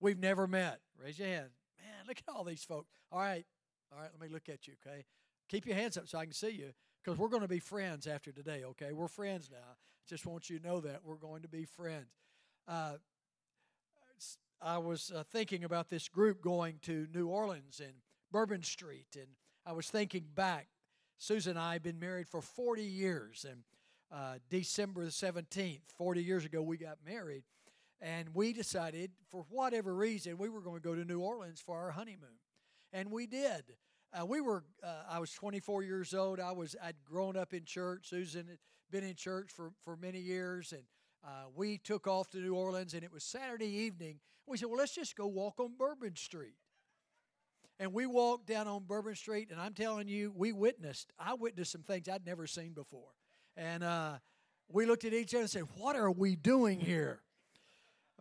We've 0.00 0.18
never 0.18 0.46
met. 0.46 0.80
Raise 1.02 1.18
your 1.18 1.28
hand. 1.28 1.50
Man, 1.78 2.06
look 2.06 2.18
at 2.18 2.32
all 2.32 2.44
these 2.44 2.64
folks. 2.64 2.90
All 3.12 3.20
right, 3.20 3.44
all 3.92 4.00
right, 4.00 4.10
let 4.12 4.20
me 4.20 4.32
look 4.32 4.48
at 4.48 4.66
you, 4.66 4.74
okay? 4.84 5.04
Keep 5.48 5.66
your 5.66 5.76
hands 5.76 5.96
up 5.96 6.08
so 6.08 6.18
I 6.18 6.24
can 6.24 6.34
see 6.34 6.50
you 6.50 6.72
because 7.02 7.18
we're 7.18 7.28
going 7.28 7.42
to 7.42 7.48
be 7.48 7.60
friends 7.60 8.06
after 8.06 8.32
today, 8.32 8.64
okay? 8.64 8.92
We're 8.92 9.08
friends 9.08 9.48
now. 9.50 9.76
Just 10.06 10.24
want 10.24 10.48
you 10.48 10.58
to 10.58 10.66
know 10.66 10.80
that 10.80 11.00
we're 11.04 11.16
going 11.16 11.42
to 11.42 11.48
be 11.48 11.64
friends. 11.64 12.06
Uh, 12.68 12.94
I 14.62 14.78
was 14.78 15.12
uh, 15.14 15.24
thinking 15.32 15.64
about 15.64 15.90
this 15.90 16.08
group 16.08 16.40
going 16.40 16.78
to 16.82 17.08
New 17.12 17.26
Orleans 17.26 17.80
and 17.80 17.92
Bourbon 18.30 18.62
Street, 18.62 19.08
and 19.16 19.26
I 19.66 19.72
was 19.72 19.88
thinking 19.88 20.26
back. 20.34 20.68
Susan 21.18 21.50
and 21.50 21.58
I 21.58 21.74
have 21.74 21.82
been 21.82 21.98
married 21.98 22.28
for 22.28 22.40
40 22.40 22.82
years, 22.82 23.44
and 23.48 23.62
uh, 24.12 24.38
December 24.48 25.04
the 25.04 25.10
17th, 25.10 25.80
40 25.96 26.22
years 26.22 26.44
ago, 26.44 26.62
we 26.62 26.76
got 26.76 26.98
married. 27.04 27.42
And 28.00 28.28
we 28.34 28.52
decided, 28.52 29.10
for 29.30 29.44
whatever 29.50 29.94
reason, 29.94 30.38
we 30.38 30.48
were 30.48 30.60
going 30.60 30.76
to 30.76 30.82
go 30.82 30.94
to 30.94 31.04
New 31.04 31.20
Orleans 31.20 31.60
for 31.60 31.76
our 31.76 31.90
honeymoon. 31.90 32.38
And 32.92 33.10
we 33.10 33.26
did. 33.26 33.64
Uh, 34.12 34.24
we 34.24 34.40
were, 34.40 34.62
uh, 34.84 35.02
I 35.08 35.18
was 35.18 35.32
24 35.32 35.82
years 35.82 36.14
old. 36.14 36.38
I 36.38 36.52
was, 36.52 36.76
I'd 36.82 37.02
grown 37.04 37.36
up 37.36 37.52
in 37.52 37.64
church. 37.64 38.08
Susan 38.08 38.46
been 38.90 39.04
in 39.04 39.14
church 39.14 39.50
for, 39.54 39.72
for 39.84 39.96
many 39.96 40.20
years. 40.20 40.72
And 40.72 40.82
uh, 41.24 41.48
we 41.54 41.78
took 41.78 42.06
off 42.06 42.30
to 42.30 42.38
New 42.38 42.54
Orleans, 42.54 42.94
and 42.94 43.02
it 43.02 43.12
was 43.12 43.24
Saturday 43.24 43.66
evening. 43.66 44.20
We 44.46 44.56
said, 44.56 44.68
well, 44.68 44.78
let's 44.78 44.94
just 44.94 45.16
go 45.16 45.26
walk 45.26 45.58
on 45.58 45.74
Bourbon 45.76 46.16
Street. 46.16 46.54
And 47.78 47.92
we 47.92 48.06
walked 48.06 48.46
down 48.46 48.68
on 48.68 48.84
Bourbon 48.84 49.14
Street, 49.14 49.50
and 49.50 49.60
I'm 49.60 49.74
telling 49.74 50.08
you, 50.08 50.32
we 50.34 50.52
witnessed, 50.52 51.12
I 51.18 51.34
witnessed 51.34 51.72
some 51.72 51.82
things 51.82 52.08
I'd 52.08 52.24
never 52.24 52.46
seen 52.46 52.72
before. 52.72 53.10
And 53.56 53.84
uh, 53.84 54.14
we 54.70 54.86
looked 54.86 55.04
at 55.04 55.12
each 55.12 55.34
other 55.34 55.42
and 55.42 55.50
said, 55.50 55.64
What 55.76 55.96
are 55.96 56.10
we 56.10 56.36
doing 56.36 56.80
here? 56.80 57.20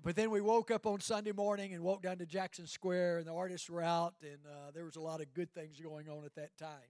But 0.04 0.16
then 0.16 0.30
we 0.30 0.42
woke 0.42 0.72
up 0.72 0.86
on 0.86 1.00
Sunday 1.00 1.32
morning 1.32 1.74
and 1.74 1.82
walked 1.82 2.04
down 2.04 2.18
to 2.18 2.26
Jackson 2.26 2.68
Square, 2.68 3.20
and 3.20 3.28
the 3.28 3.34
artists 3.34 3.70
were 3.70 3.82
out, 3.82 4.16
and 4.22 4.40
uh, 4.46 4.72
there 4.74 4.84
was 4.84 4.98
a 4.98 5.02
lot 5.02 5.22
of 5.22 5.34
good 5.34 5.54
things 5.54 5.80
going 5.80 6.10
on 6.10 6.26
at 6.26 6.36
that 6.36 6.56
time. 6.58 6.90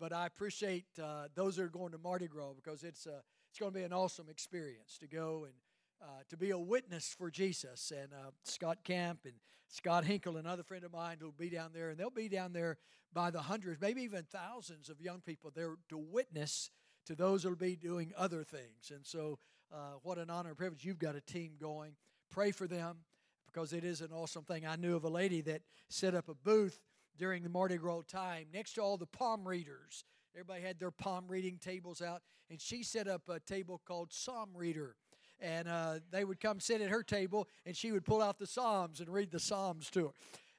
But 0.00 0.14
I 0.14 0.24
appreciate 0.24 0.86
uh, 1.00 1.28
those 1.34 1.56
that 1.56 1.64
are 1.64 1.68
going 1.68 1.92
to 1.92 1.98
Mardi 1.98 2.26
Gras 2.26 2.54
because 2.54 2.84
it's 2.84 3.06
uh, 3.06 3.20
it's 3.50 3.58
going 3.58 3.70
to 3.70 3.78
be 3.78 3.84
an 3.84 3.92
awesome 3.92 4.30
experience 4.30 4.96
to 4.98 5.06
go 5.06 5.44
and 5.44 5.52
uh, 6.00 6.22
to 6.30 6.38
be 6.38 6.50
a 6.52 6.58
witness 6.58 7.14
for 7.16 7.30
Jesus. 7.30 7.92
And 7.94 8.10
uh, 8.14 8.30
Scott 8.42 8.82
Camp 8.82 9.20
and 9.24 9.34
Scott 9.68 10.06
Hinkle, 10.06 10.38
another 10.38 10.62
friend 10.62 10.84
of 10.84 10.92
mine, 10.92 11.18
will 11.20 11.32
be 11.32 11.50
down 11.50 11.72
there, 11.74 11.90
and 11.90 11.98
they'll 11.98 12.08
be 12.08 12.30
down 12.30 12.54
there 12.54 12.78
by 13.12 13.30
the 13.30 13.42
hundreds, 13.42 13.78
maybe 13.78 14.02
even 14.02 14.24
thousands 14.24 14.88
of 14.88 15.02
young 15.02 15.20
people 15.20 15.52
there 15.54 15.74
to 15.90 15.98
witness 15.98 16.70
to 17.04 17.14
those 17.14 17.42
who 17.42 17.50
will 17.50 17.56
be 17.56 17.76
doing 17.76 18.12
other 18.16 18.42
things. 18.42 18.90
And 18.94 19.04
so, 19.04 19.38
uh, 19.70 19.98
what 20.02 20.16
an 20.16 20.30
honor 20.30 20.48
and 20.50 20.58
privilege. 20.58 20.82
You've 20.82 20.98
got 20.98 21.14
a 21.14 21.20
team 21.20 21.52
going. 21.60 21.92
Pray 22.30 22.52
for 22.52 22.66
them 22.66 22.98
because 23.46 23.74
it 23.74 23.84
is 23.84 24.00
an 24.00 24.12
awesome 24.12 24.44
thing. 24.44 24.66
I 24.66 24.76
knew 24.76 24.96
of 24.96 25.04
a 25.04 25.10
lady 25.10 25.42
that 25.42 25.60
set 25.90 26.14
up 26.14 26.30
a 26.30 26.34
booth 26.34 26.80
during 27.20 27.42
the 27.42 27.50
Mardi 27.50 27.76
Gras 27.76 28.00
time 28.08 28.46
next 28.52 28.72
to 28.72 28.80
all 28.80 28.96
the 28.96 29.06
palm 29.06 29.46
readers. 29.46 30.04
Everybody 30.34 30.62
had 30.62 30.78
their 30.80 30.90
palm 30.90 31.26
reading 31.28 31.58
tables 31.58 32.00
out, 32.00 32.22
and 32.48 32.58
she 32.58 32.82
set 32.82 33.06
up 33.06 33.28
a 33.28 33.38
table 33.38 33.80
called 33.84 34.10
Psalm 34.10 34.48
Reader. 34.54 34.96
And 35.38 35.68
uh, 35.68 35.96
they 36.10 36.24
would 36.24 36.40
come 36.40 36.60
sit 36.60 36.80
at 36.80 36.88
her 36.88 37.02
table, 37.02 37.46
and 37.66 37.76
she 37.76 37.92
would 37.92 38.06
pull 38.06 38.22
out 38.22 38.38
the 38.38 38.46
Psalms 38.46 39.00
and 39.00 39.08
read 39.08 39.30
the 39.30 39.38
Psalms 39.38 39.90
to 39.90 40.06
her. 40.06 40.12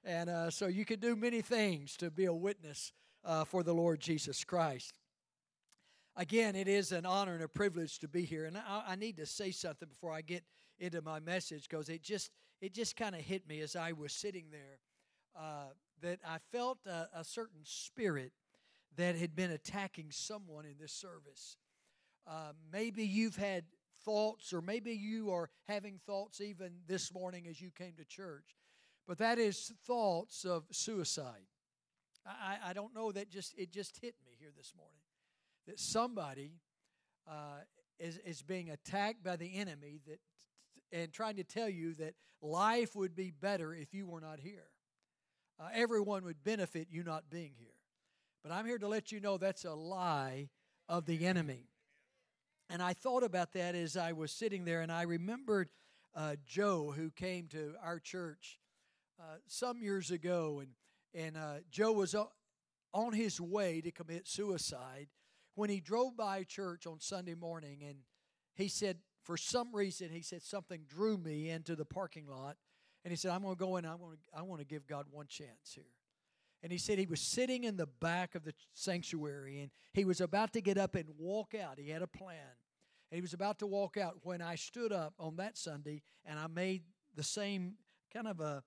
And 0.04 0.30
uh, 0.30 0.50
so 0.52 0.68
you 0.68 0.86
can 0.86 1.00
do 1.00 1.16
many 1.16 1.42
things 1.42 1.98
to 1.98 2.12
be 2.12 2.26
a 2.26 2.34
witness 2.34 2.92
uh, 3.26 3.44
for 3.44 3.64
the 3.64 3.74
Lord 3.74 4.00
Jesus 4.00 4.44
Christ. 4.44 4.94
Again, 6.16 6.56
it 6.56 6.68
is 6.68 6.92
an 6.92 7.06
honor 7.08 7.34
and 7.34 7.44
a 7.44 7.48
privilege 7.48 7.98
to 8.00 8.08
be 8.08 8.24
here, 8.24 8.46
and 8.46 8.58
I, 8.58 8.84
I 8.90 8.96
need 8.96 9.18
to 9.18 9.26
say 9.26 9.50
something 9.52 9.88
before 9.88 10.12
I 10.12 10.22
get 10.22 10.44
into 10.80 11.02
my 11.02 11.20
message 11.20 11.68
because 11.70 11.90
it 11.90 12.04
just 12.04 12.30
it 12.60 12.74
just 12.74 12.96
kind 12.96 13.16
of 13.16 13.22
hit 13.22 13.48
me 13.48 13.62
as 13.62 13.76
I 13.76 13.94
was 13.94 14.12
sitting 14.12 14.46
there 14.52 14.80
uh, 15.40 15.70
that 16.02 16.20
I 16.26 16.38
felt 16.52 16.80
a, 16.86 17.08
a 17.16 17.24
certain 17.24 17.62
spirit 17.64 18.34
that 18.98 19.16
had 19.16 19.36
been 19.36 19.52
attacking 19.52 20.08
someone 20.12 20.66
in 20.66 20.76
this 20.80 20.92
service. 20.92 21.58
Uh, 22.28 22.52
maybe 22.72 23.04
you've 23.04 23.38
had 23.38 23.64
thoughts, 24.04 24.54
or 24.54 24.62
maybe 24.62 24.92
you 24.92 25.32
are 25.32 25.50
having 25.68 26.00
thoughts 26.06 26.42
even 26.42 26.72
this 26.88 27.14
morning 27.14 27.48
as 27.48 27.62
you 27.62 27.72
came 27.72 27.94
to 27.98 28.06
church, 28.06 28.56
but 29.08 29.18
that 29.18 29.38
is 29.38 29.72
thoughts 29.86 30.44
of 30.46 30.64
suicide. 30.72 31.48
I, 32.26 32.58
I 32.68 32.74
don't 32.74 32.94
know 32.94 33.12
that 33.12 33.30
just 33.30 33.58
it 33.58 33.72
just 33.72 34.00
hit 34.00 34.16
me 34.26 34.34
here 34.40 34.52
this 34.56 34.74
morning 34.78 35.02
that 35.68 35.80
somebody 35.80 36.60
uh, 37.28 37.62
is 38.00 38.18
is 38.18 38.42
being 38.44 38.70
attacked 38.70 39.24
by 39.24 39.36
the 39.36 39.56
enemy 39.56 40.02
that 40.08 40.20
and 40.92 41.12
trying 41.12 41.38
to 41.38 41.44
tell 41.44 41.70
you 41.70 41.94
that 41.96 42.14
life 42.42 42.96
would 42.96 43.16
be 43.16 43.32
better 43.32 43.74
if 43.74 43.94
you 43.94 44.06
were 44.06 44.22
not 44.22 44.40
here. 44.40 44.68
Uh, 45.62 45.68
everyone 45.74 46.24
would 46.24 46.44
benefit 46.44 46.88
you 46.90 47.04
not 47.04 47.30
being 47.30 47.52
here. 47.60 47.68
But 48.42 48.52
I'm 48.52 48.66
here 48.66 48.80
to 48.80 48.88
let 48.88 49.12
you 49.12 49.20
know 49.20 49.38
that's 49.38 49.66
a 49.66 49.74
lie 49.74 50.50
of 50.90 51.06
the 51.06 51.28
enemy. 51.28 51.68
And 52.70 52.82
I 52.82 52.94
thought 52.94 53.24
about 53.24 53.54
that 53.54 53.76
as 53.76 53.96
I 53.96 54.14
was 54.14 54.32
sitting 54.32 54.66
there, 54.66 54.82
and 54.82 54.92
I 54.92 55.04
remembered 55.04 55.70
uh, 56.16 56.36
Joe, 56.46 56.92
who 56.96 57.12
came 57.12 57.48
to 57.50 57.76
our 57.84 58.00
church 58.00 58.60
uh, 59.20 59.36
some 59.46 59.84
years 59.84 60.10
ago, 60.10 60.62
and 60.62 60.72
and 61.14 61.38
uh, 61.38 61.56
Joe 61.70 61.92
was 61.92 62.16
on 62.94 63.14
his 63.14 63.40
way 63.40 63.82
to 63.82 63.92
commit 63.92 64.28
suicide 64.28 65.08
when 65.56 65.70
he 65.70 65.82
drove 65.82 66.16
by 66.16 66.44
church 66.44 66.88
on 66.88 67.00
Sunday 67.00 67.36
morning, 67.36 67.84
and 67.86 67.98
he 68.56 68.68
said, 68.68 68.98
for 69.24 69.38
some 69.38 69.76
reason, 69.76 70.10
he 70.10 70.22
said 70.22 70.42
something 70.42 70.86
drew 70.88 71.18
me 71.18 71.50
into 71.50 71.76
the 71.76 71.86
parking 71.86 72.28
lot, 72.28 72.58
and 73.04 73.12
he 73.12 73.18
said, 73.18 73.32
"I'm 73.32 73.42
going 73.42 73.56
to 73.56 73.60
go 73.60 73.78
in. 73.78 73.86
I 73.86 73.96
want 73.96 74.14
to. 74.14 74.40
I 74.40 74.42
want 74.42 74.62
to 74.62 74.66
give 74.66 74.88
God 74.88 75.06
one 75.12 75.28
chance 75.28 75.74
here." 75.74 75.84
And 76.64 76.72
he 76.72 76.78
said 76.78 77.00
he 77.00 77.08
was 77.08 77.22
sitting 77.22 77.64
in 77.64 77.76
the 77.76 77.88
back 77.88 78.36
of 78.36 78.44
the 78.44 78.54
sanctuary 78.74 79.62
and 79.62 79.72
he 79.94 80.06
was 80.06 80.22
about 80.22 80.54
to 80.54 80.62
get 80.62 80.78
up 80.78 80.94
and 80.94 81.06
walk 81.18 81.56
out. 81.56 81.80
He 81.80 81.90
had 81.90 82.04
a 82.04 82.08
plan. 82.08 82.36
And 83.12 83.18
he 83.18 83.22
was 83.22 83.34
about 83.34 83.60
to 83.60 83.68
walk 83.68 83.98
out 83.98 84.18
when 84.24 84.42
I 84.42 84.56
stood 84.56 84.94
up 84.94 85.14
on 85.20 85.38
that 85.38 85.58
Sunday 85.58 86.02
and 86.24 86.40
I 86.40 86.48
made 86.48 86.84
the 87.16 87.24
same 87.24 87.74
kind 88.14 88.28
of 88.28 88.40
a 88.40 88.64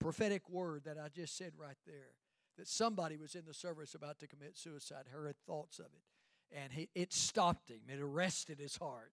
prophetic 0.00 0.48
word 0.48 0.84
that 0.84 0.96
I 0.98 1.08
just 1.08 1.36
said 1.36 1.52
right 1.56 1.76
there 1.86 2.14
that 2.56 2.66
somebody 2.66 3.16
was 3.16 3.34
in 3.34 3.44
the 3.46 3.54
service 3.54 3.94
about 3.94 4.18
to 4.20 4.26
commit 4.26 4.56
suicide, 4.56 5.04
heard 5.10 5.36
thoughts 5.46 5.78
of 5.78 5.86
it, 5.86 6.56
and 6.56 6.72
he, 6.72 6.88
it 6.94 7.12
stopped 7.12 7.70
him. 7.70 7.82
It 7.88 8.00
arrested 8.00 8.58
his 8.58 8.76
heart. 8.76 9.12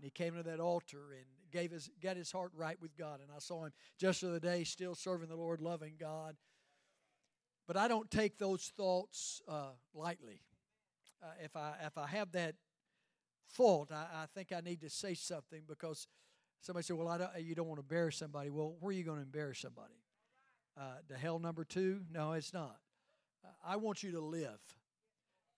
And 0.00 0.04
he 0.06 0.10
came 0.10 0.34
to 0.34 0.42
that 0.42 0.60
altar 0.60 1.12
and 1.12 1.26
gave 1.52 1.72
his, 1.72 1.90
got 2.02 2.16
his 2.16 2.32
heart 2.32 2.52
right 2.56 2.80
with 2.80 2.96
God. 2.96 3.20
And 3.20 3.28
I 3.30 3.38
saw 3.38 3.66
him 3.66 3.72
just 3.98 4.22
the 4.22 4.28
other 4.28 4.40
day 4.40 4.64
still 4.64 4.94
serving 4.94 5.28
the 5.28 5.36
Lord, 5.36 5.60
loving 5.60 5.96
God. 6.00 6.36
But 7.66 7.76
I 7.76 7.86
don't 7.86 8.10
take 8.10 8.38
those 8.38 8.72
thoughts 8.78 9.42
uh, 9.46 9.72
lightly. 9.92 10.40
Uh, 11.22 11.26
if, 11.44 11.54
I, 11.54 11.74
if 11.84 11.98
I 11.98 12.06
have 12.06 12.32
that 12.32 12.54
thought, 13.50 13.92
I, 13.92 14.06
I 14.22 14.26
think 14.34 14.52
I 14.52 14.60
need 14.60 14.80
to 14.80 14.88
say 14.88 15.12
something 15.12 15.64
because 15.68 16.08
somebody 16.62 16.84
said, 16.84 16.96
Well, 16.96 17.08
I 17.08 17.18
don't, 17.18 17.30
you 17.42 17.54
don't 17.54 17.66
want 17.68 17.76
to 17.76 17.82
embarrass 17.82 18.16
somebody. 18.16 18.48
Well, 18.48 18.76
where 18.80 18.88
are 18.88 18.92
you 18.92 19.04
going 19.04 19.18
to 19.18 19.24
embarrass 19.24 19.58
somebody? 19.58 20.00
Uh, 20.80 20.94
to 21.08 21.14
hell 21.14 21.38
number 21.38 21.64
two? 21.64 22.00
No, 22.10 22.32
it's 22.32 22.54
not. 22.54 22.78
Uh, 23.44 23.48
I 23.62 23.76
want 23.76 24.02
you 24.02 24.12
to 24.12 24.20
live, 24.20 24.60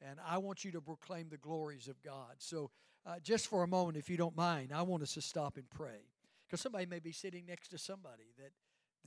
and 0.00 0.18
I 0.26 0.38
want 0.38 0.64
you 0.64 0.72
to 0.72 0.80
proclaim 0.80 1.28
the 1.28 1.36
glories 1.36 1.86
of 1.86 2.02
God. 2.02 2.34
So, 2.38 2.72
uh, 3.04 3.18
just 3.22 3.48
for 3.48 3.62
a 3.62 3.68
moment, 3.68 3.96
if 3.96 4.08
you 4.08 4.16
don't 4.16 4.36
mind, 4.36 4.72
I 4.74 4.82
want 4.82 5.02
us 5.02 5.14
to 5.14 5.22
stop 5.22 5.56
and 5.56 5.68
pray. 5.70 6.06
Because 6.46 6.60
somebody 6.60 6.86
may 6.86 6.98
be 6.98 7.12
sitting 7.12 7.46
next 7.46 7.68
to 7.68 7.78
somebody 7.78 8.34
that 8.38 8.52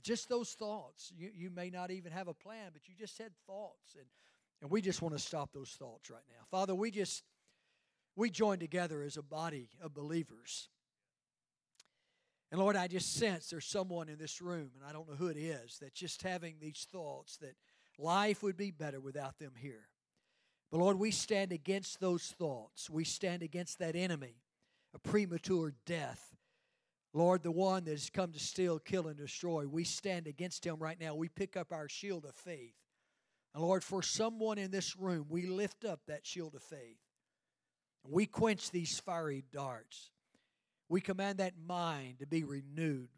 just 0.02 0.28
those 0.28 0.52
thoughts, 0.52 1.12
you, 1.16 1.30
you 1.34 1.50
may 1.50 1.70
not 1.70 1.90
even 1.90 2.12
have 2.12 2.28
a 2.28 2.34
plan, 2.34 2.70
but 2.72 2.88
you 2.88 2.94
just 2.98 3.18
had 3.18 3.30
thoughts. 3.46 3.94
And, 3.94 4.06
and 4.60 4.70
we 4.70 4.80
just 4.80 5.00
want 5.00 5.14
to 5.14 5.20
stop 5.20 5.52
those 5.52 5.70
thoughts 5.70 6.10
right 6.10 6.24
now. 6.28 6.44
Father, 6.50 6.74
we 6.74 6.90
just, 6.90 7.22
we 8.16 8.30
join 8.30 8.58
together 8.58 9.02
as 9.02 9.16
a 9.16 9.22
body 9.22 9.70
of 9.80 9.94
believers. 9.94 10.68
And 12.52 12.60
Lord, 12.60 12.76
I 12.76 12.86
just 12.86 13.14
sense 13.14 13.48
there's 13.48 13.66
someone 13.66 14.08
in 14.08 14.18
this 14.18 14.40
room, 14.40 14.70
and 14.76 14.84
I 14.88 14.92
don't 14.92 15.08
know 15.08 15.16
who 15.16 15.28
it 15.28 15.36
is, 15.36 15.78
that's 15.80 15.98
just 15.98 16.22
having 16.22 16.56
these 16.60 16.86
thoughts 16.92 17.38
that 17.38 17.54
life 17.98 18.42
would 18.42 18.56
be 18.56 18.70
better 18.70 19.00
without 19.00 19.38
them 19.38 19.52
here. 19.56 19.88
But 20.70 20.78
Lord, 20.78 20.98
we 20.98 21.10
stand 21.10 21.52
against 21.52 22.00
those 22.00 22.34
thoughts. 22.38 22.90
We 22.90 23.04
stand 23.04 23.42
against 23.42 23.78
that 23.78 23.96
enemy, 23.96 24.36
a 24.94 24.98
premature 24.98 25.74
death. 25.84 26.36
Lord, 27.12 27.42
the 27.42 27.52
one 27.52 27.84
that 27.84 27.92
has 27.92 28.10
come 28.10 28.32
to 28.32 28.38
steal, 28.38 28.78
kill, 28.78 29.06
and 29.06 29.16
destroy, 29.16 29.66
we 29.66 29.84
stand 29.84 30.26
against 30.26 30.66
him 30.66 30.76
right 30.78 31.00
now. 31.00 31.14
We 31.14 31.28
pick 31.28 31.56
up 31.56 31.72
our 31.72 31.88
shield 31.88 32.24
of 32.24 32.34
faith. 32.34 32.74
And 33.54 33.62
Lord, 33.62 33.82
for 33.82 34.02
someone 34.02 34.58
in 34.58 34.70
this 34.70 34.96
room, 34.96 35.26
we 35.30 35.46
lift 35.46 35.84
up 35.84 36.00
that 36.08 36.26
shield 36.26 36.54
of 36.54 36.62
faith. 36.62 36.98
We 38.04 38.26
quench 38.26 38.70
these 38.70 39.00
fiery 39.00 39.44
darts. 39.50 40.10
We 40.88 41.00
command 41.00 41.38
that 41.38 41.54
mind 41.66 42.18
to 42.18 42.26
be 42.26 42.44
renewed 42.44 43.08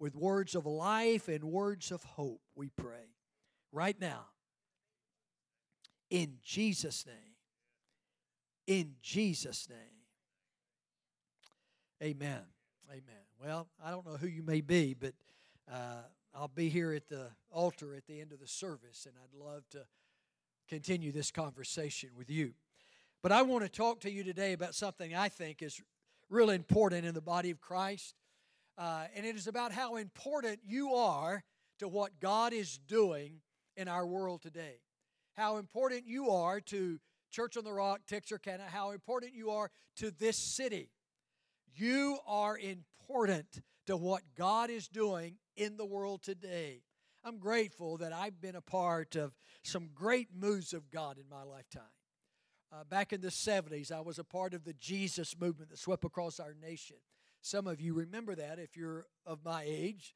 with 0.00 0.16
words 0.16 0.54
of 0.54 0.66
life 0.66 1.28
and 1.28 1.44
words 1.44 1.92
of 1.92 2.02
hope, 2.02 2.40
we 2.56 2.70
pray. 2.70 3.14
Right 3.70 3.98
now, 4.00 4.26
in 6.10 6.38
Jesus' 6.42 7.06
name. 7.06 7.16
In 8.66 8.96
Jesus' 9.00 9.68
name. 9.68 9.78
Amen. 12.02 12.42
Amen. 12.88 13.24
Well, 13.42 13.68
I 13.82 13.90
don't 13.90 14.06
know 14.06 14.16
who 14.16 14.26
you 14.26 14.42
may 14.42 14.60
be, 14.60 14.94
but 14.94 15.14
uh, 15.70 16.02
I'll 16.34 16.48
be 16.48 16.68
here 16.68 16.92
at 16.92 17.08
the 17.08 17.28
altar 17.50 17.94
at 17.94 18.06
the 18.06 18.20
end 18.20 18.32
of 18.32 18.40
the 18.40 18.48
service, 18.48 19.06
and 19.06 19.14
I'd 19.22 19.38
love 19.38 19.68
to 19.70 19.84
continue 20.68 21.12
this 21.12 21.30
conversation 21.30 22.10
with 22.16 22.30
you. 22.30 22.52
But 23.22 23.32
I 23.32 23.42
want 23.42 23.64
to 23.64 23.68
talk 23.68 24.00
to 24.00 24.10
you 24.10 24.24
today 24.24 24.52
about 24.52 24.74
something 24.74 25.14
I 25.14 25.28
think 25.28 25.62
is 25.62 25.80
really 26.30 26.54
important 26.54 27.04
in 27.04 27.14
the 27.14 27.20
body 27.20 27.50
of 27.50 27.60
Christ. 27.60 28.14
Uh, 28.78 29.04
and 29.14 29.26
it 29.26 29.36
is 29.36 29.46
about 29.46 29.72
how 29.72 29.96
important 29.96 30.60
you 30.64 30.94
are 30.94 31.44
to 31.80 31.88
what 31.88 32.18
God 32.20 32.52
is 32.52 32.78
doing 32.78 33.40
in 33.76 33.88
our 33.88 34.06
world 34.06 34.42
today. 34.42 34.78
How 35.40 35.56
important 35.56 36.06
you 36.06 36.32
are 36.32 36.60
to 36.60 37.00
Church 37.30 37.56
on 37.56 37.64
the 37.64 37.72
Rock, 37.72 38.00
Texarkana, 38.06 38.64
how 38.70 38.90
important 38.90 39.32
you 39.32 39.52
are 39.52 39.70
to 39.96 40.10
this 40.10 40.36
city. 40.36 40.90
You 41.74 42.18
are 42.26 42.58
important 42.58 43.46
to 43.86 43.96
what 43.96 44.20
God 44.36 44.68
is 44.68 44.86
doing 44.86 45.36
in 45.56 45.78
the 45.78 45.86
world 45.86 46.22
today. 46.22 46.82
I'm 47.24 47.38
grateful 47.38 47.96
that 47.96 48.12
I've 48.12 48.38
been 48.38 48.54
a 48.54 48.60
part 48.60 49.16
of 49.16 49.32
some 49.62 49.88
great 49.94 50.28
moves 50.38 50.74
of 50.74 50.90
God 50.90 51.16
in 51.16 51.24
my 51.30 51.42
lifetime. 51.42 51.84
Uh, 52.70 52.84
back 52.84 53.14
in 53.14 53.22
the 53.22 53.28
70s, 53.28 53.90
I 53.90 54.00
was 54.00 54.18
a 54.18 54.24
part 54.24 54.52
of 54.52 54.64
the 54.64 54.74
Jesus 54.74 55.34
movement 55.40 55.70
that 55.70 55.78
swept 55.78 56.04
across 56.04 56.38
our 56.38 56.54
nation. 56.60 56.96
Some 57.40 57.66
of 57.66 57.80
you 57.80 57.94
remember 57.94 58.34
that 58.34 58.58
if 58.58 58.76
you're 58.76 59.06
of 59.24 59.38
my 59.42 59.64
age. 59.66 60.14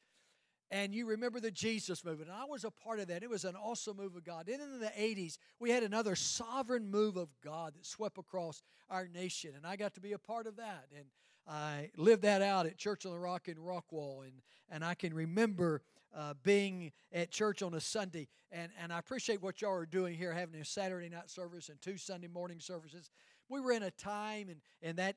And 0.74 0.92
you 0.92 1.06
remember 1.06 1.38
the 1.38 1.52
Jesus 1.52 2.04
movement. 2.04 2.30
And 2.30 2.36
I 2.36 2.46
was 2.46 2.64
a 2.64 2.70
part 2.72 2.98
of 2.98 3.06
that. 3.06 3.22
It 3.22 3.30
was 3.30 3.44
an 3.44 3.54
awesome 3.54 3.96
move 3.96 4.16
of 4.16 4.24
God. 4.24 4.48
And 4.48 4.60
in 4.60 4.80
the 4.80 4.86
80s, 4.86 5.38
we 5.60 5.70
had 5.70 5.84
another 5.84 6.16
sovereign 6.16 6.90
move 6.90 7.16
of 7.16 7.28
God 7.44 7.74
that 7.76 7.86
swept 7.86 8.18
across 8.18 8.60
our 8.90 9.06
nation. 9.06 9.52
And 9.56 9.64
I 9.64 9.76
got 9.76 9.94
to 9.94 10.00
be 10.00 10.14
a 10.14 10.18
part 10.18 10.48
of 10.48 10.56
that. 10.56 10.86
And 10.92 11.04
I 11.46 11.90
lived 11.96 12.22
that 12.22 12.42
out 12.42 12.66
at 12.66 12.76
Church 12.76 13.06
on 13.06 13.12
the 13.12 13.20
Rock 13.20 13.46
in 13.46 13.54
Rockwall. 13.54 14.24
And, 14.24 14.32
and 14.68 14.84
I 14.84 14.94
can 14.94 15.14
remember 15.14 15.82
uh, 16.12 16.34
being 16.42 16.90
at 17.12 17.30
church 17.30 17.62
on 17.62 17.74
a 17.74 17.80
Sunday. 17.80 18.26
And, 18.50 18.72
and 18.82 18.92
I 18.92 18.98
appreciate 18.98 19.40
what 19.40 19.62
y'all 19.62 19.74
are 19.74 19.86
doing 19.86 20.16
here, 20.16 20.32
having 20.32 20.60
a 20.60 20.64
Saturday 20.64 21.08
night 21.08 21.30
service 21.30 21.68
and 21.68 21.80
two 21.80 21.96
Sunday 21.96 22.26
morning 22.26 22.58
services. 22.58 23.10
We 23.48 23.60
were 23.60 23.70
in 23.70 23.84
a 23.84 23.92
time 23.92 24.48
and, 24.48 24.60
in 24.82 24.96
that 24.96 25.14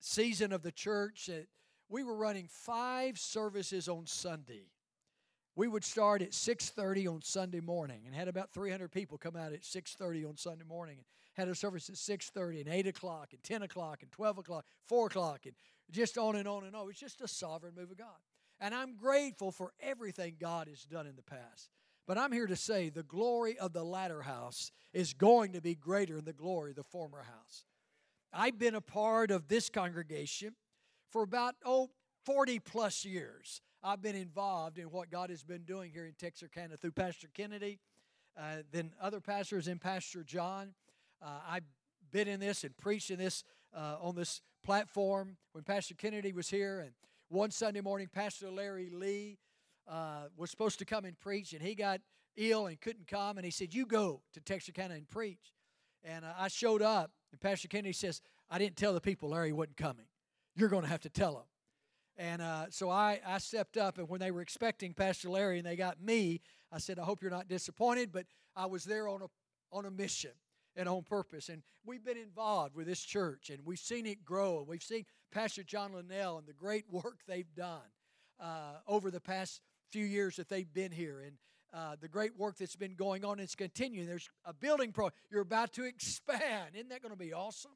season 0.00 0.52
of 0.52 0.62
the 0.62 0.72
church 0.72 1.28
that 1.28 1.46
we 1.88 2.02
were 2.02 2.16
running 2.16 2.48
five 2.48 3.18
services 3.18 3.88
on 3.88 4.06
Sunday. 4.06 4.70
We 5.54 5.68
would 5.68 5.84
start 5.84 6.20
at 6.20 6.34
6:30 6.34 7.06
on 7.06 7.22
Sunday 7.22 7.60
morning 7.60 8.02
and 8.06 8.14
had 8.14 8.28
about 8.28 8.52
300 8.52 8.92
people 8.92 9.16
come 9.16 9.36
out 9.36 9.52
at 9.52 9.64
6:30 9.64 10.24
on 10.24 10.36
Sunday 10.36 10.64
morning 10.64 10.98
and 10.98 11.06
had 11.34 11.48
a 11.48 11.54
service 11.54 11.88
at 11.88 11.96
6:30 11.96 12.60
and 12.60 12.68
8 12.68 12.86
o'clock 12.86 13.32
and 13.32 13.42
10 13.42 13.62
o'clock 13.62 14.02
and 14.02 14.12
12 14.12 14.38
o'clock, 14.38 14.66
4 14.84 15.06
o'clock 15.06 15.46
and 15.46 15.56
just 15.90 16.18
on 16.18 16.36
and 16.36 16.46
on 16.46 16.64
and 16.64 16.76
on. 16.76 16.90
It's 16.90 17.00
just 17.00 17.20
a 17.20 17.28
sovereign 17.28 17.74
move 17.74 17.90
of 17.90 17.96
God. 17.96 18.20
And 18.60 18.74
I'm 18.74 18.96
grateful 18.96 19.50
for 19.50 19.72
everything 19.80 20.36
God 20.38 20.68
has 20.68 20.84
done 20.84 21.06
in 21.06 21.16
the 21.16 21.22
past. 21.22 21.70
But 22.06 22.18
I'm 22.18 22.32
here 22.32 22.46
to 22.46 22.56
say 22.56 22.88
the 22.88 23.02
glory 23.02 23.58
of 23.58 23.72
the 23.72 23.84
latter 23.84 24.22
house 24.22 24.70
is 24.92 25.12
going 25.12 25.52
to 25.52 25.60
be 25.60 25.74
greater 25.74 26.16
than 26.16 26.24
the 26.24 26.32
glory 26.32 26.70
of 26.70 26.76
the 26.76 26.84
former 26.84 27.22
house. 27.22 27.64
I've 28.32 28.58
been 28.58 28.74
a 28.74 28.80
part 28.80 29.30
of 29.30 29.48
this 29.48 29.70
congregation 29.70 30.54
for 31.10 31.22
about, 31.22 31.54
oh, 31.64 31.90
40 32.24 32.58
plus 32.60 33.04
years. 33.04 33.60
I've 33.82 34.02
been 34.02 34.16
involved 34.16 34.78
in 34.78 34.86
what 34.86 35.10
God 35.10 35.30
has 35.30 35.42
been 35.42 35.62
doing 35.62 35.92
here 35.92 36.06
in 36.06 36.14
Texarkana 36.14 36.76
through 36.76 36.92
Pastor 36.92 37.28
Kennedy, 37.32 37.78
uh, 38.36 38.62
then 38.72 38.92
other 39.00 39.20
pastors 39.20 39.68
and 39.68 39.80
Pastor 39.80 40.24
John. 40.24 40.74
Uh, 41.22 41.40
I've 41.48 41.64
been 42.10 42.26
in 42.26 42.40
this 42.40 42.64
and 42.64 42.76
preached 42.76 43.10
in 43.10 43.18
this 43.18 43.44
uh, 43.74 43.96
on 44.00 44.14
this 44.14 44.40
platform 44.64 45.36
when 45.52 45.62
Pastor 45.62 45.94
Kennedy 45.94 46.32
was 46.32 46.48
here, 46.48 46.80
and 46.80 46.92
one 47.28 47.50
Sunday 47.50 47.80
morning, 47.80 48.08
Pastor 48.12 48.50
Larry 48.50 48.90
Lea 48.90 49.38
uh, 49.88 50.24
was 50.36 50.50
supposed 50.50 50.78
to 50.78 50.84
come 50.84 51.04
and 51.04 51.18
preach, 51.18 51.52
and 51.52 51.62
he 51.62 51.74
got 51.74 52.00
ill 52.36 52.66
and 52.66 52.80
couldn't 52.80 53.06
come. 53.06 53.36
And 53.36 53.44
he 53.44 53.50
said, 53.50 53.74
You 53.74 53.86
go 53.86 54.22
to 54.34 54.40
Texarkana 54.40 54.94
and 54.94 55.08
preach. 55.08 55.54
And 56.04 56.24
uh, 56.24 56.32
I 56.38 56.48
showed 56.48 56.82
up, 56.82 57.10
and 57.32 57.40
Pastor 57.40 57.68
Kennedy 57.68 57.92
says, 57.92 58.20
I 58.48 58.58
didn't 58.58 58.76
tell 58.76 58.92
the 58.94 59.00
people 59.00 59.30
Larry 59.30 59.52
wasn't 59.52 59.76
coming. 59.76 60.06
You're 60.56 60.68
going 60.68 60.82
to 60.82 60.88
have 60.88 61.02
to 61.02 61.10
tell 61.10 61.34
them. 61.34 61.44
And 62.18 62.40
uh, 62.40 62.66
so 62.70 62.88
I, 62.88 63.20
I 63.26 63.38
stepped 63.38 63.76
up, 63.76 63.98
and 63.98 64.08
when 64.08 64.20
they 64.20 64.30
were 64.30 64.40
expecting 64.40 64.94
Pastor 64.94 65.28
Larry 65.28 65.58
and 65.58 65.66
they 65.66 65.76
got 65.76 66.00
me, 66.02 66.40
I 66.72 66.78
said, 66.78 66.98
I 66.98 67.02
hope 67.02 67.22
you're 67.22 67.30
not 67.30 67.46
disappointed, 67.46 68.10
but 68.10 68.26
I 68.56 68.66
was 68.66 68.84
there 68.84 69.06
on 69.06 69.20
a, 69.22 69.26
on 69.70 69.84
a 69.84 69.90
mission 69.90 70.30
and 70.74 70.88
on 70.88 71.02
purpose. 71.02 71.48
And 71.48 71.62
we've 71.84 72.04
been 72.04 72.16
involved 72.16 72.74
with 72.74 72.86
this 72.86 73.00
church 73.00 73.50
and 73.50 73.60
we've 73.64 73.78
seen 73.78 74.06
it 74.06 74.24
grow. 74.24 74.64
We've 74.66 74.82
seen 74.82 75.04
Pastor 75.30 75.62
John 75.62 75.92
Linnell 75.92 76.38
and 76.38 76.46
the 76.46 76.52
great 76.52 76.84
work 76.90 77.20
they've 77.26 77.54
done 77.54 77.80
uh, 78.40 78.78
over 78.86 79.10
the 79.10 79.20
past 79.20 79.60
few 79.90 80.04
years 80.04 80.36
that 80.36 80.48
they've 80.48 80.72
been 80.72 80.92
here. 80.92 81.20
And 81.20 81.36
uh, 81.74 81.96
the 82.00 82.08
great 82.08 82.36
work 82.38 82.56
that's 82.56 82.76
been 82.76 82.94
going 82.94 83.24
on. 83.24 83.40
It's 83.40 83.54
continuing. 83.54 84.06
There's 84.06 84.30
a 84.44 84.54
building 84.54 84.92
pro. 84.92 85.10
You're 85.30 85.42
about 85.42 85.72
to 85.74 85.84
expand. 85.84 86.74
Isn't 86.74 86.88
that 86.90 87.02
going 87.02 87.12
to 87.12 87.18
be 87.18 87.32
awesome? 87.32 87.72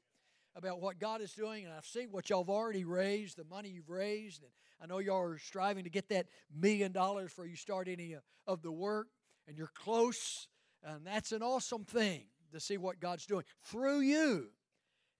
About 0.56 0.80
what 0.80 0.98
God 0.98 1.20
is 1.20 1.32
doing, 1.32 1.64
and 1.64 1.72
I've 1.72 1.86
seen 1.86 2.08
what 2.10 2.28
y'all 2.28 2.42
have 2.42 2.50
already 2.50 2.84
raised, 2.84 3.36
the 3.36 3.44
money 3.44 3.68
you've 3.68 3.88
raised, 3.88 4.42
and 4.42 4.50
I 4.82 4.86
know 4.86 4.98
y'all 4.98 5.20
are 5.20 5.38
striving 5.38 5.84
to 5.84 5.90
get 5.90 6.08
that 6.08 6.26
million 6.52 6.90
dollars 6.90 7.30
before 7.30 7.46
you 7.46 7.54
start 7.54 7.86
any 7.86 8.16
uh, 8.16 8.20
of 8.46 8.62
the 8.62 8.72
work, 8.72 9.08
and 9.46 9.56
you're 9.56 9.70
close, 9.74 10.48
and 10.82 11.06
that's 11.06 11.30
an 11.32 11.42
awesome 11.42 11.84
thing 11.84 12.24
to 12.52 12.58
see 12.58 12.78
what 12.78 12.98
God's 12.98 13.26
doing 13.26 13.44
through 13.62 14.00
you. 14.00 14.48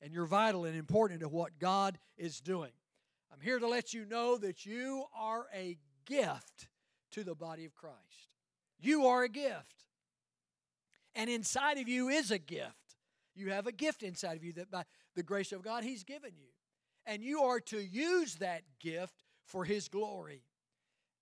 And 0.02 0.12
you're 0.12 0.26
vital 0.26 0.64
and 0.64 0.76
important 0.76 1.20
to 1.20 1.28
what 1.28 1.58
God 1.58 1.98
is 2.16 2.40
doing. 2.40 2.72
I'm 3.32 3.40
here 3.40 3.58
to 3.58 3.68
let 3.68 3.92
you 3.94 4.06
know 4.06 4.36
that 4.38 4.66
you 4.66 5.04
are 5.16 5.46
a 5.54 5.78
gift 6.06 6.68
to 7.12 7.22
the 7.22 7.34
body 7.34 7.66
of 7.66 7.74
Christ. 7.74 8.30
You 8.80 9.06
are 9.06 9.22
a 9.24 9.28
gift. 9.28 9.84
And 11.14 11.28
inside 11.28 11.78
of 11.78 11.88
you 11.88 12.08
is 12.08 12.30
a 12.30 12.38
gift. 12.38 12.74
You 13.34 13.50
have 13.50 13.66
a 13.66 13.72
gift 13.72 14.02
inside 14.02 14.36
of 14.36 14.44
you 14.44 14.52
that 14.54 14.70
by 14.70 14.84
the 15.16 15.22
grace 15.22 15.52
of 15.52 15.62
God 15.62 15.84
He's 15.84 16.04
given 16.04 16.32
you. 16.36 16.48
And 17.06 17.22
you 17.22 17.42
are 17.42 17.60
to 17.60 17.80
use 17.80 18.36
that 18.36 18.62
gift 18.78 19.24
for 19.44 19.64
His 19.64 19.88
glory. 19.88 20.42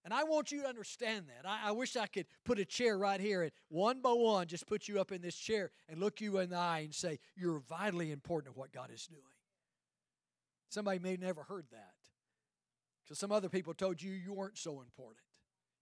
And 0.05 0.14
I 0.14 0.24
want 0.24 0.53
you 0.53 0.62
to 0.62 0.68
understand 0.68 1.26
that. 1.28 1.49
I, 1.49 1.68
I, 1.68 1.72
wish 1.72 1.97
I 1.97 2.07
could 2.07 2.26
put 2.45 2.59
a 2.59 2.64
chair 2.64 2.97
right 2.97 3.20
here 3.20 3.43
and 3.43 3.53
one 3.68 4.01
by 4.01 4.12
one 4.12 4.47
just 4.47 4.66
put 4.66 4.89
you 4.89 5.01
up 5.01 5.12
in 5.12 5.20
this 5.20 5.36
chair 5.36 5.70
and 5.89 6.01
look 6.01 6.20
you 6.20 6.39
in 6.39 6.51
the 6.51 6.57
eye 6.57 6.80
and 6.80 6.95
say, 6.95 7.18
You're 7.36 7.59
vitally 7.59 8.11
important 8.11 8.55
to 8.55 8.59
what 8.59 8.72
God 8.72 8.91
is 8.93 9.07
doing. 9.07 9.22
Somebody 10.70 10.99
may 10.99 11.12
have 11.12 11.20
never 11.20 11.43
heard 11.43 11.66
that 11.72 11.95
because 13.05 13.18
some 13.18 13.32
other 13.32 13.49
people 13.49 13.74
told 13.74 14.03
you 14.03 14.12
you 14.12 14.34
weren't 14.34 14.59
so 14.59 14.80
important. 14.80 15.24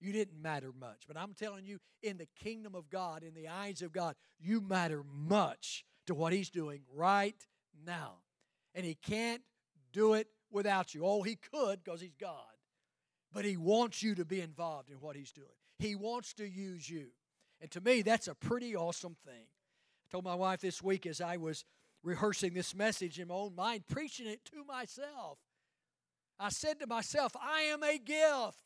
You 0.00 0.12
didn't 0.12 0.40
matter 0.40 0.72
much. 0.78 1.04
But 1.08 1.16
I'm 1.16 1.34
telling 1.34 1.64
you, 1.64 1.80
in 2.02 2.18
the 2.18 2.28
kingdom 2.42 2.74
of 2.74 2.90
God, 2.90 3.22
in 3.22 3.34
the 3.34 3.48
eyes 3.48 3.82
of 3.82 3.92
God, 3.92 4.14
you 4.38 4.60
matter 4.60 5.02
much 5.04 5.84
to 6.06 6.14
what 6.14 6.32
He's 6.32 6.50
doing 6.50 6.82
right 6.94 7.34
now. 7.84 8.14
And 8.74 8.84
He 8.84 8.94
can't 8.94 9.42
do 9.92 10.14
it 10.14 10.28
without 10.50 10.94
you. 10.94 11.04
Oh, 11.04 11.22
He 11.22 11.36
could 11.36 11.82
because 11.82 12.00
He's 12.00 12.14
God. 12.20 12.54
But 13.32 13.44
He 13.44 13.56
wants 13.56 14.02
you 14.02 14.14
to 14.14 14.24
be 14.24 14.40
involved 14.40 14.90
in 14.90 14.96
what 14.96 15.16
He's 15.16 15.32
doing, 15.32 15.48
He 15.78 15.94
wants 15.94 16.32
to 16.34 16.46
use 16.46 16.88
you. 16.88 17.08
And 17.60 17.70
to 17.70 17.80
me, 17.80 18.02
that's 18.02 18.28
a 18.28 18.34
pretty 18.34 18.76
awesome 18.76 19.16
thing. 19.24 19.44
I 19.44 20.06
told 20.10 20.24
my 20.24 20.34
wife 20.34 20.60
this 20.60 20.82
week 20.82 21.06
as 21.06 21.20
I 21.20 21.38
was 21.38 21.64
rehearsing 22.02 22.52
this 22.54 22.74
message 22.74 23.18
in 23.18 23.28
my 23.28 23.34
own 23.34 23.54
mind, 23.54 23.84
preaching 23.88 24.26
it 24.26 24.44
to 24.46 24.62
myself. 24.64 25.38
I 26.38 26.50
said 26.50 26.78
to 26.80 26.86
myself, 26.86 27.32
I 27.40 27.62
am 27.62 27.82
a 27.82 27.98
gift. 27.98 28.60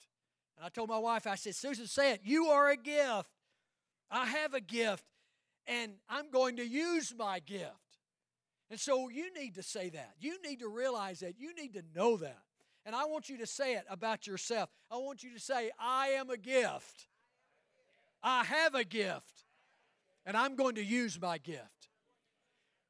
And 0.56 0.66
I 0.66 0.68
told 0.68 0.88
my 0.88 0.98
wife, 0.98 1.26
I 1.26 1.36
said, 1.36 1.54
Susan, 1.54 1.86
say 1.86 2.12
it. 2.12 2.20
You 2.24 2.46
are 2.46 2.70
a 2.70 2.76
gift. 2.76 3.30
I 4.10 4.26
have 4.26 4.54
a 4.54 4.60
gift, 4.60 5.04
and 5.66 5.92
I'm 6.08 6.30
going 6.30 6.56
to 6.56 6.66
use 6.66 7.14
my 7.16 7.38
gift. 7.38 7.79
And 8.70 8.78
so 8.78 9.08
you 9.08 9.32
need 9.34 9.56
to 9.56 9.62
say 9.62 9.90
that. 9.90 10.14
You 10.20 10.38
need 10.46 10.60
to 10.60 10.68
realize 10.68 11.20
that. 11.20 11.34
You 11.38 11.54
need 11.54 11.74
to 11.74 11.82
know 11.94 12.16
that. 12.18 12.38
And 12.86 12.94
I 12.94 13.04
want 13.04 13.28
you 13.28 13.38
to 13.38 13.46
say 13.46 13.74
it 13.74 13.84
about 13.90 14.26
yourself. 14.26 14.70
I 14.90 14.96
want 14.96 15.22
you 15.22 15.32
to 15.34 15.40
say, 15.40 15.70
I 15.78 16.08
am 16.08 16.30
a 16.30 16.36
gift. 16.36 17.08
I 18.22 18.44
have 18.44 18.74
a 18.74 18.84
gift. 18.84 19.44
And 20.24 20.36
I'm 20.36 20.54
going 20.54 20.76
to 20.76 20.84
use 20.84 21.20
my 21.20 21.38
gift. 21.38 21.88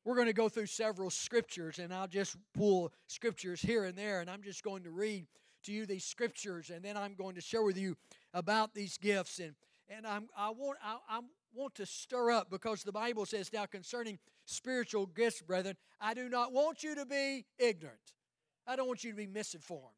We're 0.05 0.14
going 0.14 0.28
to 0.28 0.33
go 0.33 0.49
through 0.49 0.66
several 0.66 1.11
scriptures, 1.11 1.78
and 1.78 1.93
I'll 1.93 2.09
just 2.09 2.37
pull 2.55 2.93
scriptures 3.07 3.61
here 3.61 3.85
and 3.85 3.97
there, 3.97 4.20
and 4.20 4.31
I'm 4.31 4.43
just 4.43 4.62
going 4.62 4.83
to 4.85 4.91
read 4.91 5.26
to 5.64 5.72
you 5.72 5.85
these 5.85 6.05
scriptures, 6.05 6.70
and 6.70 6.83
then 6.83 6.97
I'm 6.97 7.14
going 7.14 7.35
to 7.35 7.41
share 7.41 7.62
with 7.62 7.76
you 7.76 7.97
about 8.33 8.74
these 8.74 8.97
gifts. 8.97 9.39
And, 9.39 9.55
and 9.89 10.07
I'm, 10.07 10.28
I, 10.37 10.51
want, 10.51 10.78
I, 10.83 10.97
I 11.09 11.20
want 11.55 11.75
to 11.77 11.87
stir 11.87 12.31
up 12.31 12.51
because 12.51 12.83
the 12.83 12.93
Bible 12.93 13.27
says 13.27 13.53
now 13.53 13.67
concerning 13.67 14.19
spiritual 14.45 15.07
gifts, 15.07 15.43
brethren, 15.43 15.77
I 16.01 16.15
do 16.15 16.29
not 16.29 16.53
want 16.53 16.83
you 16.83 16.95
to 16.95 17.07
be 17.07 17.47
ignorant. 17.59 18.15
I 18.67 18.77
don't 18.77 18.87
want 18.87 19.05
you 19.05 19.11
to 19.11 19.17
be 19.17 19.27
misinformed. 19.27 19.97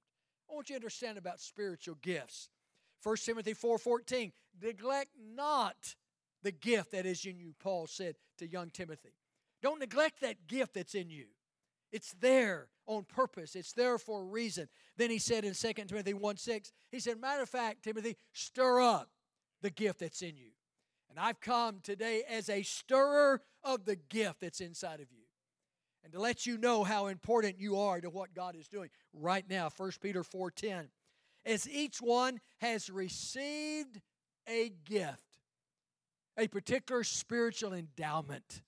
I 0.51 0.55
want 0.55 0.69
you 0.69 0.75
to 0.75 0.81
understand 0.81 1.19
about 1.19 1.41
spiritual 1.41 1.97
gifts. 2.03 2.49
1 3.03 3.17
Timothy 3.25 3.55
4:14, 3.55 4.33
neglect 4.61 5.11
not 5.19 5.97
the 6.43 6.53
gift 6.53 6.93
that 6.93 7.07
is 7.07 7.25
in 7.25 7.39
you, 7.39 7.55
Paul 7.59 7.87
said 7.87 8.17
to 8.39 8.47
young 8.47 8.71
Timothy. 8.71 9.15
Don't 9.63 9.81
neglect 9.81 10.21
that 10.21 10.47
gift 10.47 10.75
that's 10.75 10.95
in 10.95 11.11
you. 11.11 11.27
It's 11.93 12.15
there 12.21 12.69
on 12.87 13.05
purpose. 13.05 13.55
It's 13.55 13.73
there 13.73 13.99
for 13.99 14.23
a 14.23 14.25
reason. 14.25 14.69
Then 14.97 15.11
he 15.11 15.19
said 15.19 15.45
in 15.45 15.55
2 15.55 15.73
Timothy 15.73 16.15
1 16.15 16.37
6, 16.37 16.73
he 16.91 16.99
said, 16.99 17.21
Matter 17.21 17.43
of 17.43 17.49
fact, 17.49 17.85
Timothy, 17.85 18.17
stir 18.33 18.81
up 18.81 19.11
the 19.61 19.71
gift 19.71 20.01
that's 20.01 20.23
in 20.23 20.37
you. 20.37 20.51
And 21.13 21.21
I've 21.21 21.41
come 21.41 21.81
today 21.83 22.23
as 22.27 22.49
a 22.49 22.63
stirrer 22.63 23.43
of 23.63 23.85
the 23.85 23.97
gift 23.97 24.41
that's 24.41 24.63
inside 24.63 25.01
of 25.01 25.13
you. 25.13 25.25
And 26.03 26.13
to 26.15 26.19
let 26.19 26.47
you 26.47 26.57
know 26.57 26.85
how 26.85 27.09
important 27.09 27.61
you 27.61 27.79
are 27.79 28.01
to 28.01 28.09
what 28.09 28.35
God 28.35 28.57
is 28.57 28.67
doing 28.67 28.89
right 29.13 29.45
now, 29.49 29.69
1 29.69 30.01
Peter 30.01 30.25
4:10. 30.25 30.89
As 31.45 31.69
each 31.69 32.01
one 32.01 32.41
has 32.59 32.89
received 32.89 34.01
a 34.49 34.71
gift, 34.85 35.39
a 36.39 36.49
particular 36.49 37.05
spiritual 37.05 37.75
endowment. 37.75 38.63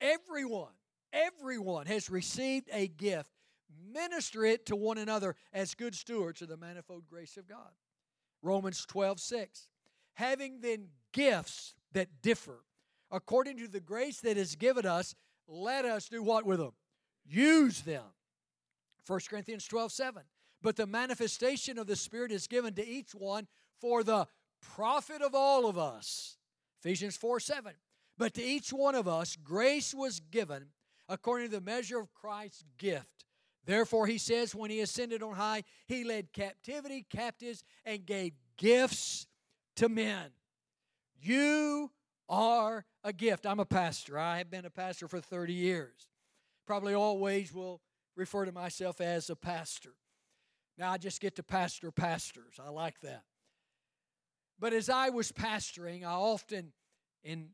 Everyone 0.00 0.72
Everyone 1.16 1.86
has 1.86 2.10
received 2.10 2.68
a 2.72 2.88
gift. 2.88 3.30
Minister 3.92 4.44
it 4.44 4.66
to 4.66 4.76
one 4.76 4.98
another 4.98 5.34
as 5.52 5.74
good 5.74 5.94
stewards 5.94 6.42
of 6.42 6.48
the 6.48 6.56
manifold 6.56 7.06
grace 7.08 7.36
of 7.36 7.48
God. 7.48 7.70
Romans 8.42 8.84
12, 8.84 9.18
6. 9.20 9.68
Having 10.14 10.60
then 10.60 10.88
gifts 11.16 11.74
that 11.92 12.08
differ, 12.20 12.60
according 13.10 13.56
to 13.56 13.68
the 13.68 13.80
grace 13.80 14.20
that 14.20 14.36
is 14.36 14.54
given 14.54 14.84
us, 14.84 15.14
let 15.48 15.86
us 15.86 16.08
do 16.08 16.22
what 16.22 16.44
with 16.44 16.58
them? 16.58 16.72
Use 17.24 17.80
them. 17.80 18.04
1 19.06 19.20
Corinthians 19.30 19.66
12, 19.66 19.92
7. 19.92 20.22
But 20.62 20.76
the 20.76 20.86
manifestation 20.86 21.78
of 21.78 21.86
the 21.86 21.96
Spirit 21.96 22.32
is 22.32 22.46
given 22.46 22.74
to 22.74 22.86
each 22.86 23.12
one 23.12 23.46
for 23.80 24.04
the 24.04 24.26
profit 24.60 25.22
of 25.22 25.34
all 25.34 25.66
of 25.66 25.78
us. 25.78 26.36
Ephesians 26.80 27.16
4, 27.16 27.40
7. 27.40 27.72
But 28.18 28.34
to 28.34 28.42
each 28.42 28.70
one 28.70 28.94
of 28.94 29.08
us, 29.08 29.36
grace 29.36 29.94
was 29.94 30.20
given 30.20 30.66
according 31.08 31.50
to 31.50 31.56
the 31.56 31.60
measure 31.64 31.98
of 31.98 32.12
Christ's 32.12 32.64
gift. 32.78 33.24
Therefore, 33.64 34.06
he 34.06 34.18
says, 34.18 34.54
when 34.54 34.70
he 34.70 34.80
ascended 34.80 35.22
on 35.22 35.34
high, 35.34 35.64
he 35.86 36.04
led 36.04 36.32
captivity 36.32 37.06
captives 37.08 37.64
and 37.84 38.04
gave 38.04 38.32
gifts 38.56 39.26
to 39.76 39.88
men. 39.88 40.30
You 41.20 41.90
are 42.28 42.84
a 43.04 43.12
gift. 43.12 43.46
I'm 43.46 43.60
a 43.60 43.64
pastor. 43.64 44.18
I 44.18 44.38
have 44.38 44.50
been 44.50 44.64
a 44.64 44.70
pastor 44.70 45.08
for 45.08 45.20
30 45.20 45.52
years. 45.52 46.08
Probably 46.66 46.94
always 46.94 47.52
will 47.52 47.80
refer 48.16 48.44
to 48.44 48.52
myself 48.52 49.00
as 49.00 49.30
a 49.30 49.36
pastor. 49.36 49.94
Now 50.78 50.92
I 50.92 50.98
just 50.98 51.20
get 51.20 51.36
to 51.36 51.42
pastor 51.42 51.90
pastors. 51.90 52.54
I 52.64 52.70
like 52.70 53.00
that. 53.00 53.22
But 54.58 54.72
as 54.72 54.88
I 54.88 55.10
was 55.10 55.32
pastoring, 55.32 56.02
I 56.02 56.12
often, 56.12 56.72
in 57.22 57.50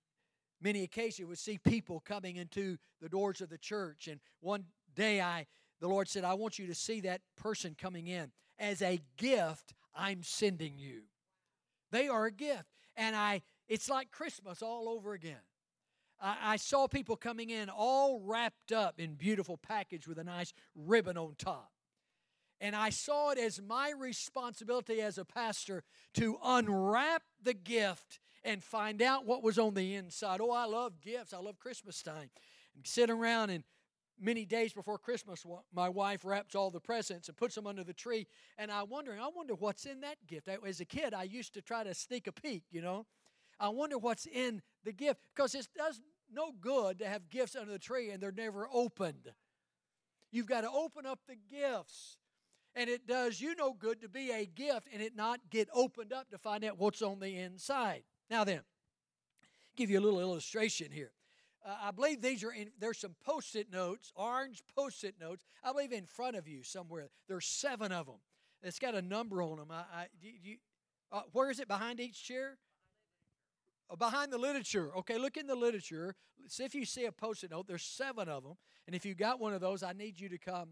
many 0.61 0.83
occasions 0.85 1.29
would 1.29 1.39
see 1.39 1.59
people 1.59 2.01
coming 2.01 2.37
into 2.37 2.79
the 3.01 3.09
doors 3.09 3.41
of 3.41 3.51
the 3.51 3.59
church. 3.59 4.09
And 4.09 4.21
one 4.41 4.65
day 4.95 5.21
I 5.21 5.47
the 5.83 5.89
Lord 5.89 6.09
said, 6.09 6.23
I 6.23 6.35
want 6.35 6.61
you 6.61 6.69
to 6.69 6.77
see 6.77 7.01
that 7.01 7.23
person 7.37 7.75
coming 7.77 8.07
in. 8.07 8.31
As 8.57 8.83
a 8.83 9.01
gift, 9.17 9.75
I'm 9.93 10.23
sending 10.23 10.79
you. 10.79 11.03
They 11.91 12.07
are 12.07 12.27
a 12.27 12.31
gift. 12.31 12.69
And 12.97 13.17
I 13.17 13.43
it's 13.69 13.89
like 13.89 14.11
Christmas 14.11 14.63
all 14.63 14.89
over 14.89 15.13
again. 15.13 15.43
I, 16.21 16.37
I 16.43 16.57
saw 16.57 16.87
people 16.87 17.17
coming 17.17 17.51
in 17.51 17.69
all 17.69 18.21
wrapped 18.21 18.73
up 18.73 19.01
in 19.01 19.15
beautiful 19.15 19.57
package 19.57 20.07
with 20.07 20.19
a 20.19 20.25
nice 20.25 20.53
ribbon 20.75 21.17
on 21.17 21.35
top. 21.39 21.71
And 22.61 22.77
I 22.77 22.91
saw 22.91 23.31
it 23.31 23.39
as 23.39 23.61
my 23.61 23.93
responsibility 23.99 25.01
as 25.01 25.19
a 25.19 25.25
pastor 25.25 25.83
to 26.15 26.39
unwrap 26.45 27.23
the 27.43 27.55
gift 27.55 28.21
and 28.45 28.63
find 28.63 29.03
out 29.03 29.27
what 29.27 29.43
was 29.43 29.59
on 29.59 29.75
the 29.75 29.97
inside. 29.97 30.41
Oh, 30.41 30.53
I 30.53 30.67
love 30.67 31.01
gifts. 31.01 31.35
I 31.35 31.39
love 31.39 31.59
Christmas 31.59 32.03
time. 32.03 32.31
And 32.77 32.87
sit 32.87 33.11
around 33.11 33.51
and 33.51 33.65
many 34.21 34.45
days 34.45 34.73
before 34.73 34.97
Christmas, 34.97 35.45
my 35.75 35.89
wife 35.89 36.25
wraps 36.25 36.55
all 36.55 36.71
the 36.71 36.81
presents 36.81 37.29
and 37.29 37.37
puts 37.37 37.57
them 37.57 37.67
under 37.67 37.83
the 37.83 37.93
tree. 37.93 38.29
And 38.57 38.71
I'm 38.71 38.89
wondering, 38.89 39.21
I 39.21 39.29
wonder 39.35 39.55
what's 39.55 39.85
in 39.85 40.01
that 40.03 40.25
gift. 40.29 40.49
As 40.65 40.81
a 40.81 40.85
kid, 40.85 41.15
I 41.15 41.25
used 41.25 41.55
to 41.55 41.63
try 41.63 41.83
to 41.83 41.95
sneak 41.95 42.29
a 42.29 42.33
peek, 42.33 42.63
you 42.71 42.81
know. 42.81 43.07
I 43.63 43.69
wonder 43.69 43.97
what's 43.97 44.27
in 44.27 44.61
the 44.83 44.93
gift 44.93 45.21
because 45.35 45.55
it 45.55 45.69
does 45.79 46.01
no 46.33 46.51
good 46.61 46.99
to 46.99 47.07
have 47.07 47.31
gifts 47.31 47.55
under 47.55 47.71
the 47.71 47.79
tree 47.79 48.11
and 48.11 48.21
they're 48.21 48.33
never 48.33 48.67
opened. 48.73 49.31
You've 50.33 50.49
got 50.49 50.63
to 50.63 50.71
open 50.71 51.07
up 51.07 51.21
the 51.29 51.37
gifts. 51.49 52.17
And 52.75 52.91
it 52.91 53.07
does 53.07 53.41
you 53.41 53.55
no 53.55 53.73
good 53.73 54.01
to 54.01 54.09
be 54.09 54.33
a 54.33 54.47
gift 54.47 54.89
and 54.93 55.01
it 55.01 55.15
not 55.15 55.39
get 55.49 55.69
opened 55.73 56.13
up 56.13 56.29
to 56.31 56.39
find 56.39 56.65
out 56.65 56.77
what's 56.77 57.03
on 57.03 57.21
the 57.21 57.37
inside. 57.37 58.03
Now 58.29 58.43
then, 58.43 58.63
give 59.77 59.91
you 59.91 60.01
a 60.01 60.03
little 60.03 60.21
illustration 60.21 60.91
here. 60.91 61.13
Uh, 61.65 61.77
I 61.85 61.91
believe 61.93 62.21
these 62.21 62.43
are 62.43 62.51
in, 62.51 62.71
there's 62.81 62.99
some 62.99 63.15
post-it 63.25 63.71
notes, 63.71 64.11
orange 64.17 64.63
post-it 64.75 65.15
notes. 65.21 65.45
I 65.63 65.71
believe 65.71 65.93
in 65.93 66.07
front 66.07 66.35
of 66.35 66.49
you 66.49 66.65
somewhere. 66.65 67.11
There's 67.29 67.47
seven 67.47 67.93
of 67.93 68.07
them. 68.07 68.19
It's 68.65 68.81
got 68.81 68.97
a 68.97 69.03
number 69.03 69.41
on 69.41 69.59
them. 69.59 69.69
I, 69.71 69.85
I 69.95 70.07
you, 70.21 70.57
uh, 71.13 71.23
where 71.31 71.51
is 71.51 71.61
it 71.61 71.69
behind 71.69 72.01
each 72.01 72.25
chair? 72.25 72.57
Uh, 73.93 73.97
behind 73.97 74.33
the 74.33 74.39
literature. 74.39 74.91
Okay, 74.97 75.19
look 75.19 75.37
in 75.37 75.47
the 75.47 75.55
literature. 75.55 76.15
See 76.49 76.65
if 76.65 76.75
you 76.75 76.85
see 76.85 77.05
a 77.05 77.13
post-it 77.13 77.51
note. 77.51 77.67
There's 77.67 77.83
seven 77.83 78.29
of 78.29 78.43
them, 78.43 78.55
and 78.87 78.97
if 78.97 79.05
you 79.05 79.15
got 79.15 79.41
one 79.41 79.53
of 79.53 79.61
those, 79.61 79.83
I 79.83 79.93
need 79.93 80.19
you 80.19 80.29
to 80.31 80.39
come. 80.39 80.71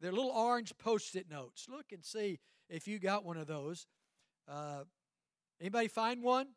They're 0.00 0.12
little 0.12 0.30
orange 0.30 0.72
post-it 0.78 1.28
notes. 1.30 1.66
Look 1.68 1.86
and 1.92 2.04
see 2.04 2.40
if 2.68 2.86
you 2.88 2.98
got 2.98 3.24
one 3.24 3.36
of 3.36 3.46
those. 3.46 3.86
Uh, 4.48 4.84
Anybody 5.60 5.86
find 5.86 6.24
one? 6.24 6.48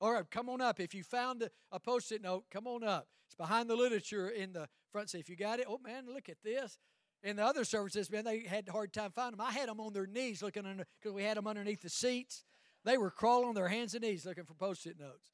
All 0.00 0.12
right, 0.12 0.28
come 0.28 0.48
on 0.48 0.60
up. 0.60 0.80
If 0.80 0.92
you 0.92 1.04
found 1.04 1.42
a, 1.44 1.50
a 1.70 1.78
post 1.78 2.10
it 2.10 2.20
note, 2.20 2.46
come 2.50 2.66
on 2.66 2.82
up. 2.82 3.06
It's 3.28 3.36
behind 3.36 3.70
the 3.70 3.76
literature 3.76 4.28
in 4.28 4.52
the 4.52 4.68
front. 4.90 5.08
Say, 5.08 5.20
if 5.20 5.28
you 5.28 5.36
got 5.36 5.60
it, 5.60 5.66
oh 5.68 5.78
man, 5.78 6.06
look 6.12 6.28
at 6.28 6.38
this. 6.42 6.78
In 7.22 7.36
the 7.36 7.44
other 7.44 7.64
services, 7.64 8.10
man, 8.10 8.24
they 8.24 8.40
had 8.40 8.66
a 8.66 8.72
hard 8.72 8.92
time 8.92 9.12
finding 9.14 9.38
them. 9.38 9.46
I 9.46 9.52
had 9.52 9.68
them 9.68 9.78
on 9.78 9.92
their 9.92 10.08
knees 10.08 10.42
looking 10.42 10.66
under, 10.66 10.84
because 11.00 11.14
we 11.14 11.22
had 11.22 11.36
them 11.36 11.46
underneath 11.46 11.82
the 11.82 11.90
seats. 11.90 12.42
They 12.84 12.98
were 12.98 13.10
crawling 13.10 13.48
on 13.48 13.54
their 13.54 13.68
hands 13.68 13.94
and 13.94 14.02
knees 14.02 14.24
looking 14.24 14.44
for 14.44 14.54
post 14.54 14.86
it 14.86 14.98
notes. 14.98 15.30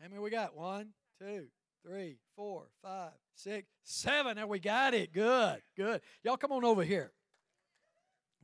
How 0.00 0.08
many 0.08 0.20
we 0.20 0.30
got? 0.30 0.56
One, 0.56 0.88
two, 1.18 1.46
three, 1.84 2.18
four, 2.36 2.64
five, 2.82 3.12
six, 3.34 3.68
seven. 3.84 4.38
And 4.38 4.48
we 4.48 4.58
got 4.58 4.94
it. 4.94 5.12
Good, 5.12 5.62
good. 5.76 6.00
Y'all 6.24 6.36
come 6.36 6.52
on 6.52 6.64
over 6.64 6.82
here. 6.84 7.12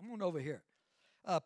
Come 0.00 0.12
on 0.12 0.22
over 0.22 0.38
here. 0.38 0.62
Uh, 1.24 1.40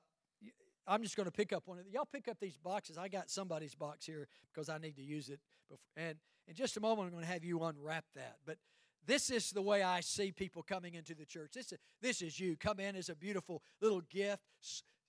I'm 0.87 1.03
just 1.03 1.17
going 1.17 1.27
to 1.27 1.33
pick 1.33 1.53
up 1.53 1.63
one 1.67 1.79
of 1.79 1.85
the, 1.85 1.91
y'all 1.91 2.09
pick 2.11 2.29
up 2.29 2.39
these 2.41 2.57
boxes. 2.57 2.99
I 2.99 3.09
got 3.09 3.31
somebody's 3.31 3.75
box 3.75 4.05
here 4.05 4.29
because 4.53 4.69
I 4.69 4.79
need 4.79 4.97
to 4.97 5.03
use 5.03 5.29
it. 5.29 5.41
Before, 5.69 5.85
and 5.97 6.19
in 6.49 6.55
just 6.55 6.77
a 6.77 6.81
moment, 6.81 7.07
I'm 7.07 7.13
going 7.13 7.25
to 7.25 7.31
have 7.31 7.45
you 7.45 7.63
unwrap 7.63 8.05
that. 8.15 8.37
But 8.45 8.59
this 9.07 9.31
is 9.31 9.51
the 9.51 9.63
way 9.63 9.83
I 9.83 10.01
see 10.01 10.33
people 10.33 10.63
coming 10.63 10.95
into 10.95 11.15
the 11.15 11.25
church. 11.25 11.53
This 11.55 11.73
is, 11.73 11.79
this 12.01 12.23
is 12.23 12.39
you. 12.39 12.57
Come 12.57 12.81
in 12.81 12.97
as 12.97 13.09
a 13.09 13.15
beautiful 13.15 13.63
little 13.81 14.03
gift. 14.11 14.43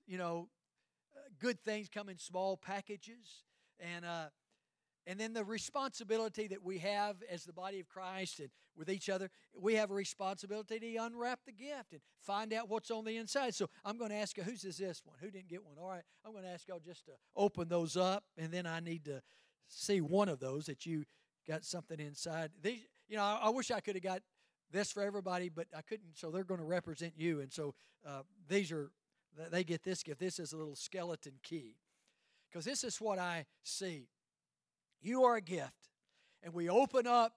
You 0.07 0.17
know, 0.17 0.47
good 1.39 1.59
things 1.59 1.89
come 1.89 2.09
in 2.09 2.17
small 2.17 2.57
packages. 2.57 3.43
And, 3.79 4.05
uh, 4.05 4.27
and 5.05 5.19
then 5.19 5.33
the 5.33 5.43
responsibility 5.43 6.47
that 6.47 6.63
we 6.63 6.77
have 6.79 7.17
as 7.29 7.43
the 7.43 7.53
body 7.53 7.79
of 7.79 7.87
Christ 7.87 8.39
and 8.39 8.49
with 8.75 8.89
each 8.89 9.09
other, 9.09 9.29
we 9.53 9.75
have 9.75 9.91
a 9.91 9.93
responsibility 9.93 10.79
to 10.79 10.95
unwrap 10.95 11.41
the 11.45 11.51
gift 11.51 11.91
and 11.91 12.01
find 12.21 12.53
out 12.53 12.69
what's 12.69 12.89
on 12.89 13.05
the 13.05 13.17
inside. 13.17 13.53
So 13.53 13.69
I'm 13.83 13.97
going 13.97 14.09
to 14.09 14.15
ask 14.15 14.37
you, 14.37 14.43
whose 14.43 14.63
is 14.63 14.77
this 14.77 15.01
one? 15.05 15.17
Who 15.19 15.29
didn't 15.29 15.49
get 15.49 15.63
one? 15.63 15.77
All 15.79 15.89
right, 15.89 16.03
I'm 16.25 16.31
going 16.31 16.43
to 16.43 16.49
ask 16.49 16.67
y'all 16.67 16.79
just 16.79 17.05
to 17.05 17.11
open 17.35 17.67
those 17.67 17.97
up, 17.97 18.23
and 18.37 18.51
then 18.51 18.65
I 18.65 18.79
need 18.79 19.05
to 19.05 19.21
see 19.67 20.01
one 20.01 20.29
of 20.29 20.39
those 20.39 20.65
that 20.67 20.85
you 20.85 21.03
got 21.47 21.65
something 21.65 21.99
inside. 21.99 22.51
These, 22.61 22.87
you 23.07 23.17
know, 23.17 23.23
I, 23.23 23.41
I 23.43 23.49
wish 23.49 23.71
I 23.71 23.79
could 23.79 23.95
have 23.95 24.03
got 24.03 24.21
this 24.71 24.91
for 24.91 25.03
everybody, 25.03 25.49
but 25.49 25.67
I 25.77 25.81
couldn't. 25.81 26.17
So 26.17 26.31
they're 26.31 26.43
going 26.43 26.59
to 26.59 26.65
represent 26.65 27.13
you, 27.17 27.41
and 27.41 27.51
so 27.51 27.75
uh, 28.07 28.21
these 28.47 28.71
are 28.71 28.89
they 29.51 29.63
get 29.63 29.83
this 29.83 30.03
gift. 30.03 30.19
This 30.19 30.39
is 30.39 30.53
a 30.53 30.57
little 30.57 30.75
skeleton 30.75 31.33
key, 31.43 31.75
because 32.49 32.65
this 32.65 32.83
is 32.83 32.99
what 33.01 33.19
I 33.19 33.45
see. 33.63 34.07
You 35.01 35.23
are 35.23 35.35
a 35.35 35.41
gift, 35.41 35.89
and 36.41 36.53
we 36.53 36.69
open 36.69 37.07
up 37.07 37.33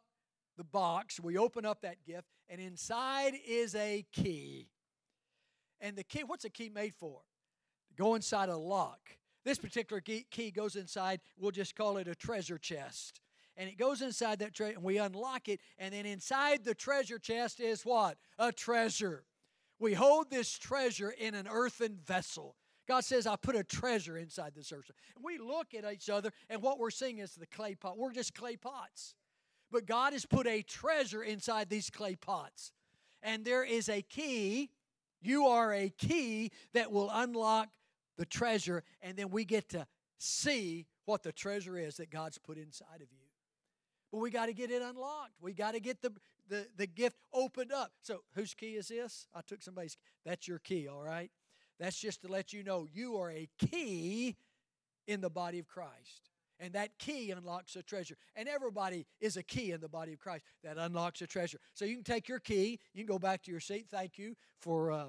the 0.56 0.64
box. 0.64 1.20
We 1.20 1.36
open 1.36 1.64
up 1.64 1.82
that 1.82 2.04
gift, 2.04 2.28
and 2.48 2.60
inside 2.60 3.34
is 3.46 3.74
a 3.74 4.04
key. 4.12 4.68
And 5.80 5.96
the 5.96 6.04
key, 6.04 6.24
what's 6.24 6.44
a 6.44 6.50
key 6.50 6.70
made 6.70 6.94
for? 6.94 7.20
Go 7.96 8.14
inside 8.14 8.48
a 8.48 8.56
lock. 8.56 9.00
This 9.44 9.58
particular 9.58 10.00
key 10.00 10.50
goes 10.50 10.76
inside. 10.76 11.20
We'll 11.38 11.50
just 11.50 11.76
call 11.76 11.98
it 11.98 12.08
a 12.08 12.14
treasure 12.14 12.58
chest 12.58 13.20
and 13.56 13.68
it 13.68 13.78
goes 13.78 14.02
inside 14.02 14.38
that 14.40 14.54
treasure, 14.54 14.74
and 14.74 14.84
we 14.84 14.98
unlock 14.98 15.48
it, 15.48 15.60
and 15.78 15.94
then 15.94 16.06
inside 16.06 16.64
the 16.64 16.74
treasure 16.74 17.18
chest 17.18 17.60
is 17.60 17.84
what? 17.84 18.18
A 18.38 18.52
treasure. 18.52 19.24
We 19.78 19.94
hold 19.94 20.30
this 20.30 20.58
treasure 20.58 21.10
in 21.10 21.34
an 21.34 21.46
earthen 21.50 21.98
vessel. 22.04 22.56
God 22.88 23.04
says, 23.04 23.26
I 23.26 23.36
put 23.36 23.56
a 23.56 23.64
treasure 23.64 24.16
inside 24.16 24.52
this 24.54 24.72
earth. 24.72 24.90
And 25.16 25.24
we 25.24 25.38
look 25.38 25.74
at 25.74 25.90
each 25.92 26.08
other, 26.08 26.32
and 26.48 26.62
what 26.62 26.78
we're 26.78 26.90
seeing 26.90 27.18
is 27.18 27.34
the 27.34 27.46
clay 27.46 27.74
pot. 27.74 27.98
We're 27.98 28.12
just 28.12 28.34
clay 28.34 28.56
pots. 28.56 29.14
But 29.70 29.86
God 29.86 30.12
has 30.12 30.24
put 30.24 30.46
a 30.46 30.62
treasure 30.62 31.22
inside 31.22 31.68
these 31.68 31.90
clay 31.90 32.14
pots. 32.14 32.72
And 33.22 33.44
there 33.44 33.64
is 33.64 33.88
a 33.88 34.02
key. 34.02 34.70
You 35.20 35.46
are 35.46 35.74
a 35.74 35.88
key 35.88 36.52
that 36.74 36.92
will 36.92 37.10
unlock 37.12 37.68
the 38.16 38.24
treasure, 38.24 38.82
and 39.02 39.16
then 39.16 39.30
we 39.30 39.44
get 39.44 39.68
to 39.70 39.86
see 40.18 40.86
what 41.04 41.22
the 41.22 41.32
treasure 41.32 41.76
is 41.76 41.96
that 41.96 42.10
God's 42.10 42.38
put 42.38 42.56
inside 42.56 43.02
of 43.02 43.12
you. 43.12 43.26
But 44.12 44.18
we 44.18 44.30
got 44.30 44.46
to 44.46 44.54
get 44.54 44.70
it 44.70 44.80
unlocked. 44.80 45.34
We 45.40 45.52
got 45.52 45.74
to 45.74 45.80
get 45.80 46.00
the, 46.00 46.12
the, 46.48 46.66
the 46.76 46.86
gift 46.86 47.16
opened 47.32 47.72
up. 47.72 47.92
So, 48.02 48.20
whose 48.34 48.54
key 48.54 48.76
is 48.76 48.88
this? 48.88 49.26
I 49.34 49.40
took 49.46 49.62
somebody's. 49.62 49.96
That's 50.24 50.46
your 50.46 50.58
key, 50.58 50.88
all 50.88 51.02
right? 51.02 51.30
That's 51.78 51.98
just 51.98 52.22
to 52.22 52.28
let 52.28 52.52
you 52.52 52.62
know 52.62 52.86
you 52.92 53.16
are 53.18 53.30
a 53.30 53.48
key 53.58 54.36
in 55.06 55.20
the 55.20 55.30
body 55.30 55.58
of 55.58 55.68
Christ. 55.68 56.30
And 56.58 56.72
that 56.72 56.98
key 56.98 57.30
unlocks 57.30 57.76
a 57.76 57.82
treasure. 57.82 58.16
And 58.34 58.48
everybody 58.48 59.06
is 59.20 59.36
a 59.36 59.42
key 59.42 59.72
in 59.72 59.80
the 59.80 59.88
body 59.88 60.14
of 60.14 60.18
Christ 60.18 60.44
that 60.64 60.78
unlocks 60.78 61.20
a 61.20 61.26
treasure. 61.26 61.58
So 61.74 61.84
you 61.84 61.96
can 61.96 62.04
take 62.04 62.28
your 62.28 62.40
key, 62.40 62.80
you 62.94 63.04
can 63.04 63.12
go 63.12 63.18
back 63.18 63.42
to 63.42 63.50
your 63.50 63.60
seat. 63.60 63.86
Thank 63.90 64.16
you 64.16 64.34
for 64.60 64.90
uh, 64.90 65.06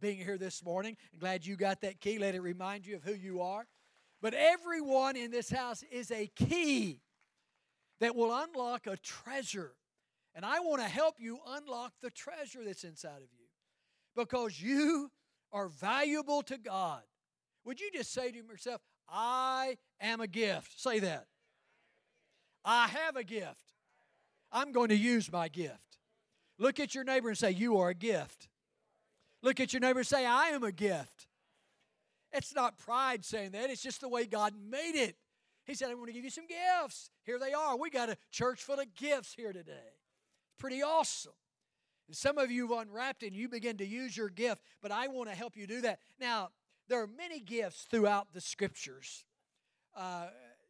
being 0.00 0.18
here 0.18 0.38
this 0.38 0.64
morning. 0.64 0.96
I'm 1.12 1.18
glad 1.18 1.44
you 1.44 1.56
got 1.56 1.80
that 1.80 2.00
key. 2.00 2.18
Let 2.18 2.36
it 2.36 2.42
remind 2.42 2.86
you 2.86 2.96
of 2.96 3.02
who 3.02 3.14
you 3.14 3.40
are. 3.40 3.66
But 4.22 4.34
everyone 4.34 5.16
in 5.16 5.32
this 5.32 5.50
house 5.50 5.82
is 5.90 6.10
a 6.10 6.28
key 6.36 7.00
that 8.00 8.14
will 8.14 8.32
unlock 8.32 8.86
a 8.86 8.96
treasure. 8.96 9.72
And 10.34 10.44
I 10.44 10.60
want 10.60 10.82
to 10.82 10.88
help 10.88 11.16
you 11.18 11.38
unlock 11.46 11.92
the 12.02 12.10
treasure 12.10 12.64
that's 12.64 12.84
inside 12.84 13.22
of 13.22 13.28
you 13.38 13.46
because 14.16 14.60
you 14.60 15.10
are 15.52 15.68
valuable 15.68 16.42
to 16.42 16.58
God. 16.58 17.02
Would 17.64 17.80
you 17.80 17.90
just 17.92 18.12
say 18.12 18.30
to 18.30 18.36
yourself, 18.36 18.80
I 19.08 19.76
am 20.00 20.20
a 20.20 20.26
gift? 20.26 20.80
Say 20.80 20.98
that. 21.00 21.26
I 22.64 22.88
have 22.88 23.16
a 23.16 23.24
gift. 23.24 23.72
I'm 24.50 24.72
going 24.72 24.88
to 24.88 24.96
use 24.96 25.30
my 25.30 25.48
gift. 25.48 25.98
Look 26.58 26.80
at 26.80 26.94
your 26.94 27.04
neighbor 27.04 27.28
and 27.28 27.38
say, 27.38 27.50
You 27.50 27.78
are 27.78 27.90
a 27.90 27.94
gift. 27.94 28.48
Look 29.42 29.60
at 29.60 29.72
your 29.72 29.80
neighbor 29.80 30.00
and 30.00 30.06
say, 30.06 30.24
I 30.24 30.48
am 30.48 30.62
a 30.62 30.72
gift. 30.72 31.26
It's 32.32 32.54
not 32.54 32.78
pride 32.78 33.24
saying 33.24 33.50
that, 33.52 33.70
it's 33.70 33.82
just 33.82 34.00
the 34.00 34.08
way 34.08 34.24
God 34.24 34.54
made 34.70 34.94
it. 34.94 35.16
He 35.64 35.74
said, 35.74 35.90
I'm 35.90 35.96
going 35.96 36.08
to 36.08 36.12
give 36.12 36.24
you 36.24 36.30
some 36.30 36.46
gifts. 36.46 37.10
Here 37.24 37.38
they 37.38 37.52
are. 37.52 37.76
We 37.76 37.90
got 37.90 38.10
a 38.10 38.16
church 38.30 38.62
full 38.62 38.78
of 38.78 38.94
gifts 38.94 39.34
here 39.34 39.52
today. 39.52 39.92
Pretty 40.58 40.82
awesome. 40.82 41.32
And 42.08 42.16
some 42.16 42.38
of 42.38 42.50
you 42.50 42.68
have 42.68 42.86
unwrapped 42.86 43.22
and 43.22 43.34
you 43.34 43.48
begin 43.48 43.76
to 43.78 43.86
use 43.86 44.16
your 44.16 44.28
gift, 44.28 44.62
but 44.82 44.92
I 44.92 45.08
want 45.08 45.30
to 45.30 45.34
help 45.34 45.56
you 45.56 45.66
do 45.66 45.80
that. 45.82 46.00
Now, 46.20 46.50
there 46.88 47.00
are 47.00 47.06
many 47.06 47.40
gifts 47.40 47.86
throughout 47.90 48.32
the 48.32 48.40
scriptures. 48.40 49.24
Uh, 49.96 50.26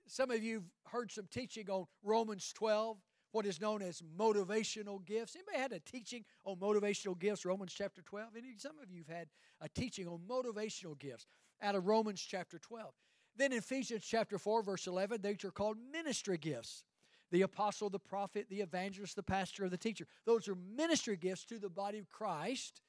some 0.07 0.31
of 0.31 0.43
you 0.43 0.55
have 0.55 0.93
heard 0.93 1.11
some 1.11 1.27
teaching 1.31 1.69
on 1.71 1.87
Romans 2.03 2.53
12, 2.55 2.99
what 3.33 3.47
is 3.47 3.61
known 3.61 3.83
as 3.83 4.01
motivational 4.17 5.05
gifts. 5.05 5.35
Anybody 5.35 5.59
had 5.59 5.73
a 5.73 5.81
teaching 5.81 6.25
on 6.45 6.57
motivational 6.57 7.19
gifts, 7.19 7.45
Romans 7.45 7.73
chapter 7.77 8.03
12? 8.03 8.37
Any, 8.37 8.55
some 8.59 8.79
of 8.81 8.93
you 8.93 9.03
have 9.09 9.17
had 9.17 9.29
a 9.61 9.69
teaching 9.69 10.07
on 10.07 10.21
motivational 10.29 10.99
gifts 10.99 11.27
out 11.61 11.75
of 11.75 11.87
Romans 11.87 12.21
chapter 12.21 12.59
12. 12.59 12.93
Then 13.37 13.53
in 13.53 13.59
Ephesians 13.59 14.05
chapter 14.05 14.39
4, 14.39 14.63
verse 14.63 14.87
11, 14.87 15.21
they 15.21 15.37
are 15.45 15.51
called 15.51 15.79
ministry 15.93 16.39
gifts. 16.39 16.85
The 17.33 17.43
apostle, 17.43 17.91
the 17.91 17.99
prophet, 17.99 18.47
the 18.49 18.61
evangelist, 18.61 19.17
the 19.17 19.23
pastor, 19.23 19.65
or 19.65 19.69
the 19.69 19.77
teacher. 19.79 20.07
Those 20.25 20.49
are 20.49 20.55
ministry 20.55 21.17
gifts 21.17 21.45
to 21.47 21.59
the 21.59 21.69
body 21.69 21.99
of 21.99 22.11
Christ 22.11 22.81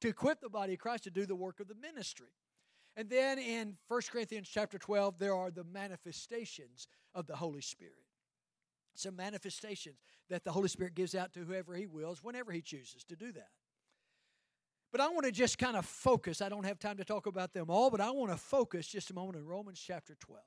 to 0.00 0.08
equip 0.08 0.40
the 0.40 0.48
body 0.48 0.74
of 0.74 0.78
Christ 0.78 1.04
to 1.04 1.10
do 1.10 1.26
the 1.26 1.34
work 1.34 1.60
of 1.60 1.68
the 1.68 1.74
ministry. 1.74 2.32
And 2.96 3.08
then 3.08 3.38
in 3.38 3.76
1 3.88 4.00
Corinthians 4.10 4.48
chapter 4.48 4.78
12, 4.78 5.18
there 5.18 5.34
are 5.34 5.50
the 5.50 5.64
manifestations 5.64 6.88
of 7.14 7.26
the 7.26 7.36
Holy 7.36 7.60
Spirit. 7.60 7.94
Some 8.94 9.16
manifestations 9.16 9.98
that 10.28 10.44
the 10.44 10.52
Holy 10.52 10.68
Spirit 10.68 10.94
gives 10.94 11.14
out 11.14 11.32
to 11.34 11.40
whoever 11.40 11.74
He 11.74 11.86
wills, 11.86 12.22
whenever 12.22 12.52
He 12.52 12.62
chooses 12.62 13.04
to 13.04 13.16
do 13.16 13.32
that. 13.32 13.50
But 14.92 15.00
I 15.00 15.08
want 15.08 15.24
to 15.24 15.32
just 15.32 15.56
kind 15.56 15.76
of 15.76 15.86
focus. 15.86 16.42
I 16.42 16.48
don't 16.48 16.64
have 16.64 16.78
time 16.78 16.96
to 16.96 17.04
talk 17.04 17.26
about 17.26 17.52
them 17.52 17.70
all, 17.70 17.90
but 17.90 18.00
I 18.00 18.10
want 18.10 18.32
to 18.32 18.36
focus 18.36 18.88
just 18.88 19.10
a 19.10 19.14
moment 19.14 19.38
in 19.38 19.46
Romans 19.46 19.80
chapter 19.80 20.16
12. 20.18 20.42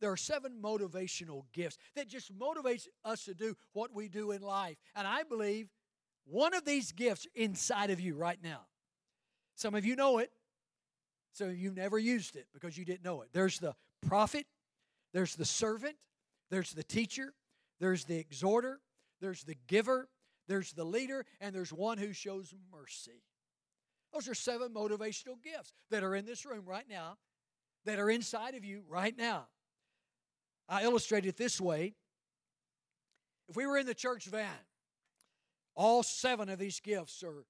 There 0.00 0.12
are 0.12 0.16
seven 0.16 0.60
motivational 0.62 1.44
gifts 1.52 1.78
that 1.96 2.08
just 2.08 2.36
motivates 2.36 2.86
us 3.04 3.24
to 3.24 3.34
do 3.34 3.56
what 3.72 3.92
we 3.92 4.08
do 4.08 4.30
in 4.30 4.42
life. 4.42 4.76
And 4.94 5.06
I 5.06 5.22
believe 5.24 5.68
one 6.24 6.54
of 6.54 6.64
these 6.64 6.92
gifts 6.92 7.26
inside 7.34 7.90
of 7.90 8.00
you 8.00 8.14
right 8.14 8.38
now. 8.42 8.60
Some 9.54 9.74
of 9.74 9.84
you 9.84 9.96
know 9.96 10.18
it. 10.18 10.30
so 11.32 11.48
you 11.48 11.72
never 11.72 11.98
used 11.98 12.36
it 12.36 12.46
because 12.52 12.76
you 12.76 12.84
didn't 12.84 13.04
know 13.04 13.22
it. 13.22 13.28
There's 13.32 13.58
the 13.58 13.74
prophet, 14.06 14.46
there's 15.12 15.34
the 15.34 15.44
servant, 15.44 15.96
there's 16.50 16.72
the 16.72 16.84
teacher, 16.84 17.34
there's 17.80 18.04
the 18.04 18.18
exhorter, 18.18 18.80
there's 19.20 19.44
the 19.44 19.56
giver, 19.66 20.08
there's 20.46 20.72
the 20.72 20.84
leader, 20.84 21.26
and 21.40 21.54
there's 21.54 21.72
one 21.72 21.98
who 21.98 22.12
shows 22.12 22.54
mercy. 22.72 23.22
Those 24.12 24.28
are 24.28 24.34
seven 24.34 24.72
motivational 24.72 25.42
gifts 25.42 25.72
that 25.90 26.02
are 26.02 26.14
in 26.14 26.24
this 26.24 26.46
room 26.46 26.64
right 26.66 26.86
now, 26.88 27.18
that 27.84 27.98
are 27.98 28.10
inside 28.10 28.54
of 28.54 28.64
you 28.64 28.82
right 28.88 29.16
now. 29.16 29.48
I 30.68 30.82
illustrate 30.82 31.26
it 31.26 31.36
this 31.36 31.60
way. 31.60 31.94
If 33.48 33.56
we 33.56 33.66
were 33.66 33.78
in 33.78 33.86
the 33.86 33.94
church 33.94 34.26
van, 34.26 34.48
all 35.74 36.02
seven 36.02 36.48
of 36.48 36.58
these 36.58 36.80
gifts 36.80 37.22
are, 37.22 37.44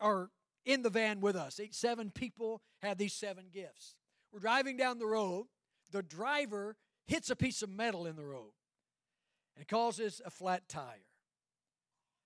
are 0.00 0.30
in 0.64 0.82
the 0.82 0.90
van 0.90 1.20
with 1.20 1.34
us. 1.34 1.58
Each 1.58 1.74
seven 1.74 2.10
people 2.10 2.60
have 2.82 2.98
these 2.98 3.14
seven 3.14 3.46
gifts. 3.52 3.96
We're 4.32 4.40
driving 4.40 4.76
down 4.76 4.98
the 4.98 5.06
road. 5.06 5.46
The 5.90 6.02
driver 6.02 6.76
hits 7.06 7.30
a 7.30 7.36
piece 7.36 7.62
of 7.62 7.70
metal 7.70 8.06
in 8.06 8.16
the 8.16 8.24
road 8.24 8.52
and 9.56 9.66
causes 9.66 10.20
a 10.24 10.30
flat 10.30 10.68
tire. 10.68 11.08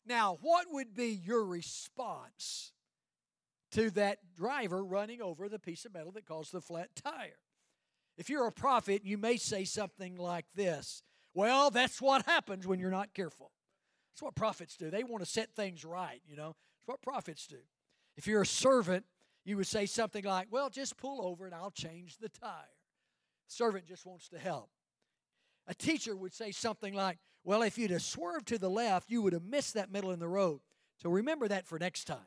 Now, 0.05 0.39
what 0.41 0.67
would 0.71 0.95
be 0.95 1.09
your 1.09 1.45
response 1.45 2.73
to 3.73 3.91
that 3.93 4.19
driver 4.37 4.85
running 4.85 5.21
over 5.21 5.49
the 5.49 5.59
piece 5.59 5.85
of 5.85 5.95
metal 5.95 6.13
that 6.13 6.27
caused 6.27 6.53
the 6.53 6.61
flat 6.61 6.91
tire? 6.95 7.39
If 8.17 8.31
you're 8.31 8.47
a 8.47 8.53
prophet, 8.53 9.03
you 9.05 9.19
may 9.19 9.37
say 9.37 9.65
something 9.65 10.17
like 10.17 10.47
this 10.55 11.03
Well, 11.35 11.71
that's 11.71 12.01
what 12.01 12.25
happens 12.27 12.67
when 12.67 12.81
you're 12.81 12.91
not 12.91 13.15
careful. 13.15 13.53
That's 14.13 14.23
what 14.23 14.35
prophets 14.35 14.77
do. 14.77 14.91
They 14.91 15.05
want 15.05 15.23
to 15.23 15.31
set 15.31 15.55
things 15.55 15.85
right, 15.85 16.23
you 16.27 16.37
know. 16.37 16.57
That's 16.79 16.87
what 16.87 17.03
prophets 17.03 17.47
do. 17.47 17.59
If 18.17 18.27
you're 18.27 18.43
a 18.43 18.47
servant, 18.47 19.05
you 19.45 19.59
would 19.59 19.67
say 19.67 19.87
something 19.87 20.25
like, 20.25 20.49
Well, 20.51 20.71
just 20.71 20.97
pull 20.97 21.27
over 21.27 21.47
and 21.47 21.55
I'll 21.55 21.71
change 21.71 22.17
the 22.19 22.29
tire. 22.29 22.51
Servant 23.49 23.87
just 23.87 24.07
wants 24.07 24.29
to 24.31 24.39
help. 24.39 24.71
A 25.69 25.75
teacher 25.75 26.17
would 26.17 26.33
say 26.33 26.51
something 26.53 26.95
like, 26.95 27.19
Well, 27.45 27.63
if 27.63 27.77
you'd 27.77 27.91
have 27.91 28.03
swerved 28.03 28.49
to 28.49 28.59
the 28.59 28.71
left, 28.71 29.11
you 29.11 29.23
would 29.23 29.35
have 29.35 29.45
missed 29.45 29.75
that 29.75 29.93
middle 29.93 30.13
in 30.13 30.19
the 30.19 30.29
road. 30.29 30.61
So 31.03 31.11
remember 31.11 31.49
that 31.49 31.67
for 31.67 31.79
next 31.79 32.05
time. 32.05 32.19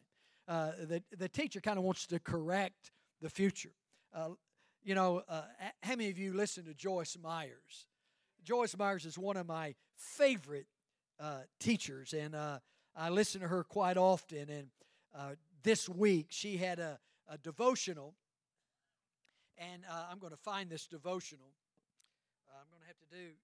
Uh, 0.48 0.72
the, 0.82 1.04
the 1.16 1.30
teacher 1.30 1.62
kind 1.62 1.78
of 1.78 1.84
wants 1.84 2.08
to 2.08 2.20
correct 2.20 2.92
the 3.22 3.30
future. 3.30 3.74
Uh, 4.14 4.30
you 4.90 4.96
know, 4.96 5.22
uh, 5.30 5.44
how 5.84 5.96
many 5.96 6.10
of 6.10 6.18
you 6.18 6.34
listen 6.34 6.66
to 6.66 6.74
Joyce 6.74 7.16
Meyers? 7.22 7.86
Joyce 8.44 8.76
Meyers 8.76 9.06
is 9.06 9.20
one 9.20 9.38
of 9.38 9.46
my 9.46 9.76
favorite 9.96 10.66
uh, 11.20 11.42
teachers, 11.60 12.12
and 12.12 12.34
uh, 12.34 12.58
I 12.96 13.10
listen 13.10 13.42
to 13.42 13.48
her 13.48 13.64
quite 13.64 13.98
often. 13.98 14.50
And 14.50 14.70
uh, 15.16 15.36
this 15.62 15.88
week, 15.88 16.30
she 16.32 16.58
had 16.58 16.80
a, 16.80 16.98
a 17.28 17.38
devotional, 17.38 18.16
and 19.60 19.84
uh, 19.88 20.06
I'm 20.10 20.18
going 20.18 20.32
to 20.32 20.38
find 20.38 20.72
this 20.72 20.88
devotional. 20.88 21.52
Uh, 22.50 22.58
I'm 22.60 22.68
going 22.72 22.82
to 22.82 22.88
have 22.88 22.98
to 22.98 23.16
do. 23.16 23.36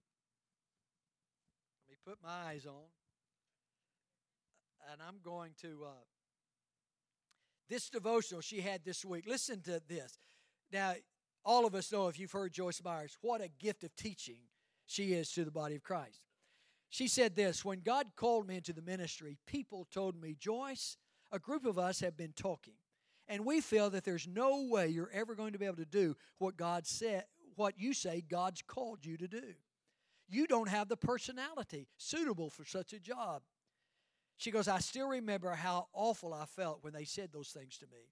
Let 1.83 1.91
me 1.91 1.95
put 2.03 2.17
my 2.23 2.49
eyes 2.49 2.65
on, 2.65 2.89
and 4.91 4.99
I'm 5.07 5.19
going 5.23 5.51
to. 5.61 5.85
This 7.69 7.87
devotional 7.91 8.41
she 8.41 8.61
had 8.61 8.83
this 8.83 9.05
week. 9.05 9.25
Listen 9.27 9.61
to 9.61 9.79
this. 9.87 10.17
Now, 10.71 10.95
all 11.45 11.65
of 11.65 11.75
us 11.75 11.91
know 11.91 12.07
if 12.07 12.19
you've 12.19 12.31
heard 12.31 12.51
Joyce 12.51 12.81
Meyers, 12.83 13.17
what 13.21 13.41
a 13.41 13.47
gift 13.47 13.83
of 13.83 13.95
teaching 13.95 14.39
she 14.87 15.13
is 15.13 15.31
to 15.31 15.45
the 15.45 15.51
body 15.51 15.75
of 15.75 15.83
Christ. 15.83 16.21
She 16.89 17.07
said 17.07 17.35
this 17.35 17.63
When 17.63 17.81
God 17.81 18.07
called 18.15 18.47
me 18.47 18.55
into 18.55 18.73
the 18.73 18.81
ministry, 18.81 19.37
people 19.45 19.87
told 19.93 20.19
me, 20.19 20.35
Joyce, 20.39 20.97
a 21.31 21.39
group 21.39 21.65
of 21.65 21.77
us 21.77 21.99
have 21.99 22.17
been 22.17 22.33
talking, 22.35 22.75
and 23.27 23.45
we 23.45 23.61
feel 23.61 23.89
that 23.91 24.03
there's 24.03 24.27
no 24.27 24.67
way 24.69 24.87
you're 24.87 25.11
ever 25.13 25.35
going 25.35 25.53
to 25.53 25.59
be 25.59 25.65
able 25.65 25.77
to 25.77 25.85
do 25.85 26.15
what 26.37 26.57
God 26.57 26.87
said, 26.87 27.25
what 27.55 27.75
you 27.77 27.93
say 27.93 28.23
God's 28.27 28.61
called 28.61 29.05
you 29.05 29.17
to 29.17 29.27
do. 29.27 29.53
You 30.27 30.47
don't 30.47 30.69
have 30.69 30.89
the 30.89 30.97
personality 30.97 31.87
suitable 31.97 32.49
for 32.49 32.65
such 32.65 32.93
a 32.93 32.99
job. 32.99 33.43
She 34.37 34.51
goes, 34.51 34.67
I 34.67 34.79
still 34.79 35.07
remember 35.07 35.51
how 35.51 35.87
awful 35.93 36.33
I 36.33 36.45
felt 36.45 36.79
when 36.81 36.93
they 36.93 37.05
said 37.05 37.31
those 37.31 37.49
things 37.49 37.77
to 37.77 37.85
me. 37.85 38.09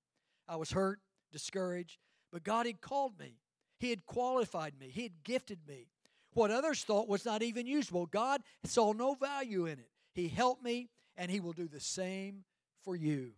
I 0.48 0.56
was 0.56 0.72
hurt, 0.72 1.00
discouraged, 1.32 1.98
but 2.34 2.44
God 2.44 2.66
had 2.66 2.82
called 2.82 3.20
me. 3.20 3.38
He 3.78 3.92
had 3.92 4.08
qualified 4.08 4.74
me. 4.80 4.90
He 4.90 5.04
had 5.04 5.24
gifted 5.24 5.60
me. 5.68 5.88
What 6.34 6.50
others 6.50 6.84
thought 6.84 7.08
was 7.08 7.26
not 7.26 7.44
even 7.44 7.68
usable, 7.68 8.08
God 8.08 8.42
saw 8.64 8.92
no 8.92 9.14
value 9.14 9.68
in 9.68 9.74
it. 9.74 9.92
He 10.16 10.28
helped 10.28 10.64
me, 10.64 10.90
and 11.16 11.30
He 11.30 11.40
will 11.40 11.54
do 11.54 11.68
the 11.68 11.80
same 11.80 12.44
for 12.84 12.96
you. 12.96 13.34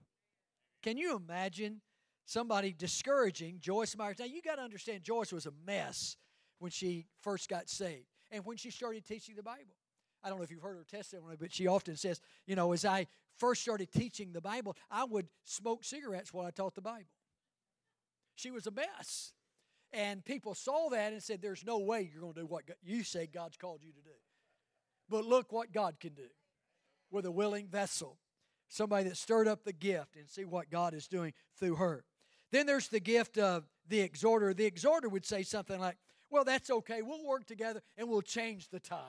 Can 0.81 0.97
you 0.97 1.17
imagine 1.17 1.81
somebody 2.25 2.71
discouraging 2.71 3.57
Joyce 3.59 3.97
Meyers? 3.97 4.19
Now, 4.19 4.25
you 4.25 4.41
got 4.41 4.55
to 4.55 4.61
understand, 4.61 5.03
Joyce 5.03 5.33
was 5.33 5.45
a 5.45 5.53
mess 5.67 6.15
when 6.59 6.71
she 6.71 7.05
first 7.21 7.49
got 7.49 7.69
saved 7.69 8.07
and 8.31 8.45
when 8.45 8.55
she 8.55 8.71
started 8.71 9.05
teaching 9.05 9.35
the 9.35 9.43
Bible. 9.43 9.75
I 10.23 10.29
don't 10.29 10.37
know 10.37 10.43
if 10.45 10.51
you've 10.51 10.61
heard 10.61 10.77
her 10.77 10.85
testimony, 10.89 11.35
but 11.37 11.53
she 11.53 11.67
often 11.67 11.97
says, 11.97 12.21
you 12.47 12.55
know, 12.55 12.71
as 12.71 12.85
I 12.85 13.07
first 13.37 13.61
started 13.61 13.91
teaching 13.91 14.31
the 14.31 14.41
Bible, 14.41 14.77
I 14.89 15.03
would 15.03 15.27
smoke 15.43 15.83
cigarettes 15.83 16.33
while 16.33 16.47
I 16.47 16.51
taught 16.51 16.75
the 16.75 16.81
Bible. 16.81 17.09
She 18.36 18.51
was 18.51 18.67
a 18.67 18.71
mess. 18.71 19.33
And 19.91 20.23
people 20.25 20.55
saw 20.55 20.89
that 20.89 21.13
and 21.13 21.23
said, 21.23 21.41
There's 21.41 21.65
no 21.65 21.79
way 21.79 22.09
you're 22.11 22.21
going 22.21 22.33
to 22.33 22.41
do 22.41 22.45
what 22.45 22.63
you 22.83 23.03
say 23.03 23.27
God's 23.27 23.57
called 23.57 23.79
you 23.81 23.93
to 23.93 24.01
do. 24.01 24.15
But 25.09 25.25
look 25.25 25.51
what 25.51 25.71
God 25.71 25.99
can 25.99 26.13
do 26.13 26.27
with 27.11 27.25
a 27.25 27.31
willing 27.31 27.67
vessel. 27.67 28.17
Somebody 28.67 29.07
that 29.09 29.17
stirred 29.17 29.47
up 29.47 29.63
the 29.63 29.73
gift 29.73 30.15
and 30.15 30.29
see 30.29 30.43
what 30.43 30.69
God 30.69 30.93
is 30.93 31.07
doing 31.07 31.33
through 31.57 31.75
her. 31.75 32.03
Then 32.51 32.65
there's 32.65 32.88
the 32.88 32.99
gift 32.99 33.38
of 33.38 33.63
the 33.88 33.99
exhorter. 34.01 34.53
The 34.53 34.65
exhorter 34.65 35.07
would 35.07 35.25
say 35.25 35.43
something 35.43 35.79
like, 35.79 35.97
Well, 36.29 36.43
that's 36.43 36.69
okay. 36.69 37.01
We'll 37.01 37.25
work 37.25 37.45
together 37.45 37.81
and 37.97 38.09
we'll 38.09 38.21
change 38.21 38.69
the 38.69 38.79
tire. 38.79 38.99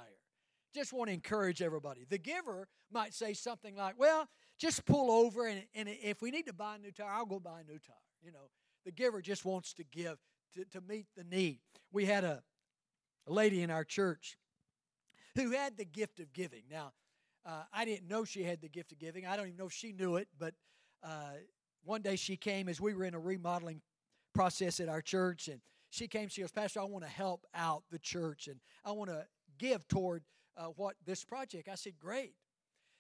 Just 0.74 0.93
want 0.93 1.09
to 1.09 1.14
encourage 1.14 1.62
everybody. 1.62 2.07
The 2.09 2.18
giver 2.18 2.68
might 2.93 3.14
say 3.14 3.33
something 3.33 3.74
like, 3.77 3.99
Well, 3.99 4.29
just 4.59 4.85
pull 4.85 5.11
over 5.11 5.47
and, 5.47 5.62
and 5.74 5.89
if 5.89 6.22
we 6.22 6.31
need 6.31 6.47
to 6.47 6.53
buy 6.53 6.77
a 6.77 6.79
new 6.79 6.93
tire, 6.93 7.11
I'll 7.11 7.27
go 7.27 7.41
buy 7.41 7.61
a 7.61 7.64
new 7.64 7.79
tire. 7.79 7.97
You 8.22 8.33
know, 8.33 8.51
the 8.87 8.93
giver 8.93 9.20
just 9.20 9.45
wants 9.45 9.74
to 9.74 9.84
give 9.84 10.16
to, 10.55 10.64
to 10.66 10.80
meet 10.80 11.07
the 11.16 11.24
need. 11.24 11.59
We 11.93 12.07
had 12.07 12.24
a, 12.24 12.43
a 13.26 13.32
lady 13.32 13.62
in 13.62 13.70
our 13.70 13.84
church 13.84 14.39
who 15.34 15.51
had 15.51 15.76
the 15.76 15.84
gift 15.84 16.20
of 16.20 16.32
giving. 16.32 16.62
Now, 16.70 16.93
uh, 17.45 17.64
I 17.72 17.84
didn't 17.84 18.09
know 18.09 18.24
she 18.24 18.45
had 18.45 18.62
the 18.62 18.68
gift 18.68 18.93
of 18.93 18.99
giving. 18.99 19.26
I 19.26 19.37
don't 19.37 19.47
even 19.47 19.59
know 19.59 19.66
if 19.66 19.72
she 19.72 19.93
knew 19.93 20.16
it, 20.16 20.28
but 20.39 20.55
uh, 21.03 21.32
one 21.84 22.01
day 22.01 22.14
she 22.14 22.37
came 22.37 22.68
as 22.68 22.80
we 22.80 22.95
were 22.95 23.05
in 23.05 23.14
a 23.14 23.18
remodeling 23.18 23.82
process 24.32 24.78
at 24.78 24.89
our 24.89 25.03
church, 25.03 25.49
and 25.49 25.61
she 25.91 26.07
came. 26.07 26.28
She 26.28 26.41
goes, 26.41 26.53
Pastor, 26.53 26.80
I 26.80 26.84
want 26.84 27.05
to 27.05 27.11
help 27.11 27.45
out 27.55 27.82
the 27.91 27.99
church, 27.99 28.47
and 28.47 28.61
I 28.84 28.93
want 28.93 29.11
to 29.11 29.26
give 29.59 29.87
toward 29.89 30.22
uh, 30.57 30.66
what 30.76 30.95
this 31.05 31.24
project. 31.24 31.68
I 31.68 31.74
said, 31.74 31.95
Great. 32.01 32.34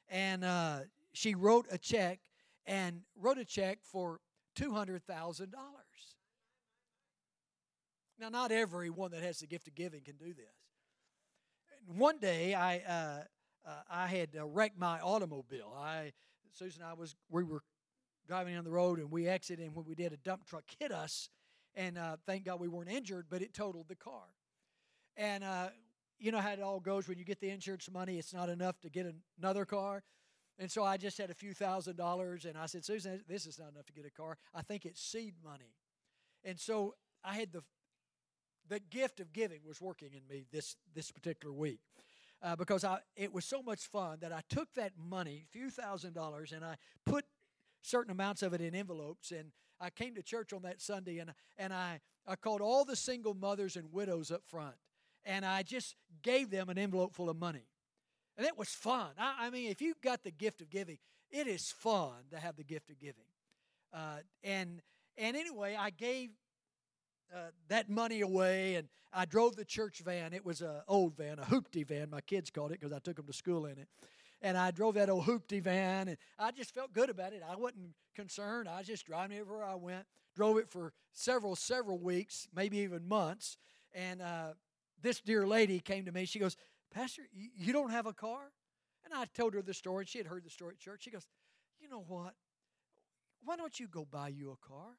And 0.08 0.44
uh, 0.44 0.80
she 1.12 1.34
wrote 1.34 1.66
a 1.70 1.78
check 1.78 2.20
and 2.66 3.02
wrote 3.16 3.38
a 3.38 3.44
check 3.44 3.78
for 3.82 4.20
$200,000. 4.56 5.48
Now, 8.18 8.30
not 8.30 8.50
everyone 8.50 9.10
that 9.10 9.22
has 9.22 9.40
the 9.40 9.46
gift 9.46 9.68
of 9.68 9.74
giving 9.74 10.00
can 10.00 10.16
do 10.16 10.32
this. 10.32 10.54
One 11.86 12.18
day, 12.18 12.54
I 12.54 12.78
uh, 12.78 13.24
uh, 13.66 13.70
I 13.90 14.06
had 14.06 14.30
uh, 14.38 14.46
wrecked 14.46 14.78
my 14.78 15.00
automobile. 15.00 15.72
I 15.76 16.12
Susan 16.52 16.82
and 16.82 16.90
I 16.90 16.94
was 16.94 17.14
we 17.30 17.44
were 17.44 17.62
driving 18.26 18.54
down 18.54 18.64
the 18.64 18.70
road 18.70 18.98
and 18.98 19.10
we 19.10 19.28
exited, 19.28 19.64
and 19.64 19.76
when 19.76 19.84
we 19.84 19.94
did, 19.94 20.12
a 20.12 20.16
dump 20.16 20.46
truck 20.46 20.64
hit 20.80 20.90
us, 20.90 21.28
and 21.74 21.98
uh, 21.98 22.16
thank 22.26 22.44
God 22.44 22.58
we 22.58 22.68
weren't 22.68 22.90
injured, 22.90 23.26
but 23.28 23.42
it 23.42 23.54
totaled 23.54 23.88
the 23.88 23.94
car. 23.94 24.24
And 25.16 25.44
uh, 25.44 25.68
you 26.18 26.32
know 26.32 26.38
how 26.38 26.52
it 26.52 26.60
all 26.60 26.80
goes 26.80 27.06
when 27.06 27.18
you 27.18 27.24
get 27.24 27.40
the 27.40 27.50
insurance 27.50 27.88
money, 27.90 28.18
it's 28.18 28.34
not 28.34 28.48
enough 28.48 28.80
to 28.80 28.90
get 28.90 29.06
another 29.38 29.64
car. 29.64 30.02
And 30.58 30.70
so 30.70 30.84
I 30.84 30.96
just 30.96 31.18
had 31.18 31.30
a 31.30 31.34
few 31.34 31.52
thousand 31.52 31.96
dollars, 31.96 32.46
and 32.46 32.56
I 32.56 32.66
said, 32.66 32.84
Susan, 32.84 33.22
this 33.28 33.46
is 33.46 33.58
not 33.58 33.72
enough 33.72 33.86
to 33.86 33.92
get 33.92 34.06
a 34.06 34.10
car. 34.10 34.38
I 34.54 34.62
think 34.62 34.86
it's 34.86 35.02
seed 35.02 35.34
money. 35.44 35.74
And 36.44 36.58
so 36.58 36.94
I 37.22 37.34
had 37.34 37.52
the 37.52 37.62
the 38.68 38.80
gift 38.80 39.20
of 39.20 39.32
giving 39.32 39.60
was 39.64 39.80
working 39.80 40.10
in 40.12 40.26
me 40.28 40.44
this 40.52 40.76
this 40.94 41.10
particular 41.10 41.54
week. 41.54 41.80
Uh, 42.42 42.54
because 42.54 42.84
I, 42.84 42.98
it 43.16 43.32
was 43.32 43.46
so 43.46 43.62
much 43.62 43.86
fun 43.86 44.18
that 44.20 44.30
I 44.30 44.42
took 44.50 44.68
that 44.74 44.92
money, 44.98 45.46
few 45.50 45.70
thousand 45.70 46.12
dollars, 46.12 46.52
and 46.52 46.64
I 46.64 46.76
put 47.06 47.24
certain 47.80 48.10
amounts 48.12 48.42
of 48.42 48.52
it 48.52 48.60
in 48.60 48.74
envelopes. 48.74 49.30
And 49.30 49.52
I 49.80 49.88
came 49.90 50.14
to 50.14 50.22
church 50.22 50.52
on 50.52 50.62
that 50.62 50.80
Sunday, 50.80 51.18
and 51.18 51.32
and 51.56 51.72
I 51.72 52.00
I 52.26 52.36
called 52.36 52.60
all 52.60 52.84
the 52.84 52.96
single 52.96 53.34
mothers 53.34 53.76
and 53.76 53.92
widows 53.92 54.30
up 54.30 54.42
front, 54.46 54.76
and 55.24 55.44
I 55.44 55.62
just 55.62 55.96
gave 56.22 56.50
them 56.50 56.68
an 56.68 56.78
envelope 56.78 57.14
full 57.14 57.30
of 57.30 57.36
money, 57.36 57.66
and 58.36 58.46
it 58.46 58.56
was 58.58 58.68
fun. 58.68 59.10
I, 59.18 59.46
I 59.46 59.50
mean, 59.50 59.70
if 59.70 59.80
you've 59.80 60.00
got 60.00 60.22
the 60.22 60.30
gift 60.30 60.60
of 60.60 60.70
giving, 60.70 60.98
it 61.30 61.46
is 61.46 61.70
fun 61.70 62.12
to 62.30 62.38
have 62.38 62.56
the 62.56 62.64
gift 62.64 62.90
of 62.90 62.98
giving. 62.98 63.24
Uh, 63.92 64.18
and 64.44 64.82
and 65.18 65.36
anyway, 65.36 65.76
I 65.78 65.90
gave 65.90 66.30
uh, 67.34 67.38
that 67.68 67.88
money 67.88 68.20
away 68.20 68.74
and 68.74 68.88
I 69.12 69.24
drove 69.24 69.56
the 69.56 69.64
church 69.64 70.00
van. 70.04 70.32
It 70.32 70.44
was 70.44 70.60
an 70.60 70.82
old 70.86 71.16
van, 71.16 71.38
a 71.38 71.42
hoopty 71.42 71.86
van. 71.86 72.10
My 72.10 72.20
kids 72.20 72.50
called 72.50 72.72
it 72.72 72.80
because 72.80 72.92
I 72.92 72.98
took 72.98 73.16
them 73.16 73.26
to 73.26 73.32
school 73.32 73.66
in 73.66 73.78
it. 73.78 73.88
And 74.42 74.58
I 74.58 74.70
drove 74.70 74.94
that 74.94 75.08
old 75.08 75.24
hoopty 75.24 75.62
van 75.62 76.08
and 76.08 76.18
I 76.38 76.50
just 76.50 76.74
felt 76.74 76.92
good 76.92 77.08
about 77.08 77.32
it. 77.32 77.42
I 77.48 77.56
wasn't 77.56 77.94
concerned. 78.14 78.68
I 78.68 78.78
was 78.78 78.86
just 78.86 79.06
driving 79.06 79.38
everywhere 79.38 79.64
I 79.64 79.74
went. 79.74 80.04
Drove 80.34 80.58
it 80.58 80.68
for 80.68 80.92
several, 81.12 81.56
several 81.56 81.98
weeks, 81.98 82.46
maybe 82.54 82.78
even 82.78 83.08
months. 83.08 83.56
And 83.94 84.20
uh, 84.20 84.48
this 85.00 85.20
dear 85.20 85.46
lady 85.46 85.80
came 85.80 86.04
to 86.04 86.12
me. 86.12 86.26
She 86.26 86.38
goes, 86.38 86.56
Pastor, 86.92 87.22
you 87.32 87.72
don't 87.72 87.90
have 87.90 88.06
a 88.06 88.12
car? 88.12 88.52
And 89.04 89.14
I 89.14 89.26
told 89.36 89.54
her 89.54 89.62
the 89.62 89.74
story. 89.74 90.04
She 90.06 90.18
had 90.18 90.26
heard 90.26 90.44
the 90.44 90.50
story 90.50 90.74
at 90.74 90.80
church. 90.80 91.02
She 91.02 91.10
goes, 91.10 91.26
You 91.80 91.88
know 91.88 92.04
what? 92.06 92.34
Why 93.44 93.56
don't 93.56 93.78
you 93.78 93.86
go 93.86 94.06
buy 94.10 94.28
you 94.28 94.50
a 94.50 94.66
car? 94.66 94.98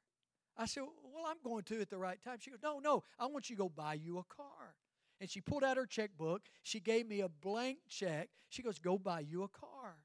I 0.57 0.65
said, 0.65 0.83
Well, 1.03 1.25
I'm 1.27 1.37
going 1.43 1.63
to 1.63 1.81
at 1.81 1.89
the 1.89 1.97
right 1.97 2.21
time. 2.23 2.37
She 2.39 2.51
goes, 2.51 2.59
No, 2.63 2.79
no, 2.79 3.03
I 3.19 3.25
want 3.25 3.49
you 3.49 3.55
to 3.55 3.61
go 3.63 3.69
buy 3.69 3.95
you 3.95 4.17
a 4.19 4.23
car. 4.23 4.75
And 5.19 5.29
she 5.29 5.41
pulled 5.41 5.63
out 5.63 5.77
her 5.77 5.85
checkbook. 5.85 6.43
She 6.63 6.79
gave 6.79 7.07
me 7.07 7.21
a 7.21 7.29
blank 7.29 7.79
check. 7.89 8.29
She 8.49 8.61
goes, 8.61 8.79
Go 8.79 8.97
buy 8.97 9.21
you 9.21 9.43
a 9.43 9.49
car. 9.49 9.97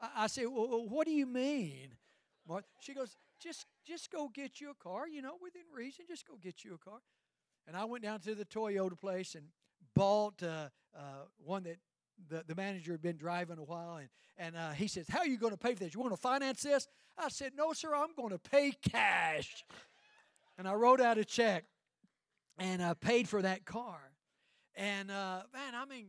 I, 0.00 0.24
I 0.24 0.26
said, 0.28 0.46
Well, 0.50 0.86
what 0.88 1.06
do 1.06 1.12
you 1.12 1.26
mean? 1.26 1.96
Martha? 2.46 2.66
She 2.80 2.94
goes, 2.94 3.16
just, 3.40 3.66
just 3.86 4.10
go 4.10 4.28
get 4.32 4.60
you 4.60 4.70
a 4.70 4.74
car, 4.74 5.08
you 5.08 5.22
know, 5.22 5.34
within 5.42 5.62
reason, 5.74 6.04
just 6.08 6.26
go 6.26 6.34
get 6.40 6.64
you 6.64 6.74
a 6.74 6.78
car. 6.78 7.00
And 7.66 7.76
I 7.76 7.84
went 7.84 8.04
down 8.04 8.20
to 8.20 8.34
the 8.34 8.44
Toyota 8.44 8.98
place 8.98 9.34
and 9.34 9.46
bought 10.00 10.42
uh, 10.42 10.68
uh, 10.96 11.00
one 11.44 11.62
that 11.64 11.76
the, 12.28 12.42
the 12.46 12.54
manager 12.54 12.92
had 12.92 13.02
been 13.02 13.18
driving 13.18 13.58
a 13.58 13.62
while, 13.62 13.96
and, 13.96 14.08
and 14.38 14.56
uh, 14.56 14.70
he 14.70 14.88
says, 14.88 15.06
How 15.08 15.20
are 15.20 15.26
you 15.26 15.36
going 15.36 15.52
to 15.52 15.58
pay 15.58 15.74
for 15.74 15.84
this? 15.84 15.94
You 15.94 16.00
want 16.00 16.12
to 16.14 16.20
finance 16.20 16.62
this? 16.62 16.88
I 17.18 17.28
said, 17.28 17.52
No, 17.56 17.72
sir, 17.72 17.94
I'm 17.94 18.14
going 18.16 18.30
to 18.30 18.38
pay 18.38 18.72
cash 18.88 19.64
and 20.60 20.68
I 20.68 20.74
wrote 20.74 21.00
out 21.00 21.16
a 21.16 21.24
check 21.24 21.64
and 22.58 22.82
I 22.82 22.92
paid 22.92 23.28
for 23.28 23.40
that 23.40 23.64
car. 23.64 23.98
And 24.74 25.10
uh, 25.10 25.42
man, 25.54 25.74
I 25.74 25.86
mean, 25.86 26.08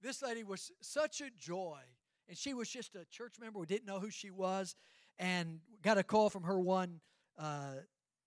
this 0.00 0.22
lady 0.22 0.44
was 0.44 0.70
such 0.80 1.20
a 1.20 1.28
joy. 1.38 1.78
And 2.26 2.38
she 2.38 2.54
was 2.54 2.70
just 2.70 2.94
a 2.94 3.04
church 3.10 3.34
member. 3.38 3.58
We 3.58 3.66
didn't 3.66 3.86
know 3.86 4.00
who 4.00 4.10
she 4.10 4.30
was. 4.30 4.76
And 5.18 5.60
got 5.82 5.98
a 5.98 6.02
call 6.02 6.30
from 6.30 6.44
her 6.44 6.58
one, 6.58 7.00
uh, 7.38 7.74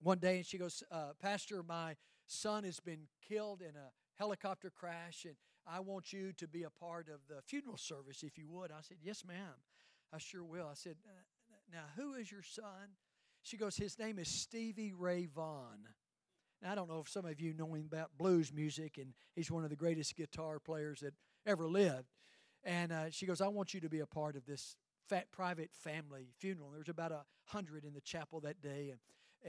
one 0.03 0.19
day, 0.19 0.37
and 0.37 0.45
she 0.45 0.59
goes, 0.59 0.83
uh, 0.91 1.13
Pastor, 1.19 1.63
my 1.63 1.95
son 2.27 2.63
has 2.63 2.79
been 2.79 3.07
killed 3.27 3.61
in 3.61 3.75
a 3.75 3.89
helicopter 4.17 4.69
crash, 4.69 5.25
and 5.25 5.35
I 5.67 5.79
want 5.79 6.13
you 6.13 6.31
to 6.33 6.47
be 6.47 6.63
a 6.63 6.69
part 6.69 7.07
of 7.07 7.19
the 7.27 7.41
funeral 7.41 7.77
service 7.77 8.23
if 8.23 8.37
you 8.37 8.47
would. 8.49 8.71
I 8.71 8.81
said, 8.81 8.97
Yes, 9.01 9.23
ma'am. 9.25 9.55
I 10.13 10.17
sure 10.17 10.43
will. 10.43 10.67
I 10.67 10.75
said, 10.75 10.95
"Uh, 11.05 11.55
Now, 11.71 11.85
who 11.95 12.13
is 12.13 12.31
your 12.31 12.43
son? 12.43 12.95
She 13.41 13.57
goes, 13.57 13.75
His 13.75 13.97
name 13.99 14.19
is 14.19 14.27
Stevie 14.27 14.93
Ray 14.93 15.25
Vaughan. 15.25 15.87
Now, 16.61 16.71
I 16.71 16.75
don't 16.75 16.89
know 16.89 16.99
if 16.99 17.09
some 17.09 17.25
of 17.25 17.39
you 17.41 17.53
know 17.53 17.73
him 17.73 17.85
about 17.91 18.11
blues 18.17 18.53
music, 18.53 18.97
and 18.97 19.13
he's 19.35 19.51
one 19.51 19.63
of 19.63 19.69
the 19.69 19.75
greatest 19.75 20.15
guitar 20.15 20.59
players 20.59 21.01
that 21.01 21.13
ever 21.45 21.67
lived. 21.67 22.07
And 22.63 22.91
uh, 22.91 23.09
she 23.11 23.25
goes, 23.25 23.41
I 23.41 23.47
want 23.47 23.73
you 23.73 23.81
to 23.81 23.89
be 23.89 23.99
a 23.99 24.07
part 24.07 24.35
of 24.35 24.45
this 24.45 24.75
fat 25.07 25.31
private 25.31 25.69
family 25.73 26.29
funeral. 26.39 26.69
There 26.71 26.79
was 26.79 26.89
about 26.89 27.11
a 27.11 27.23
hundred 27.45 27.83
in 27.83 27.93
the 27.93 28.01
chapel 28.01 28.39
that 28.41 28.61
day, 28.61 28.91
and 28.91 28.99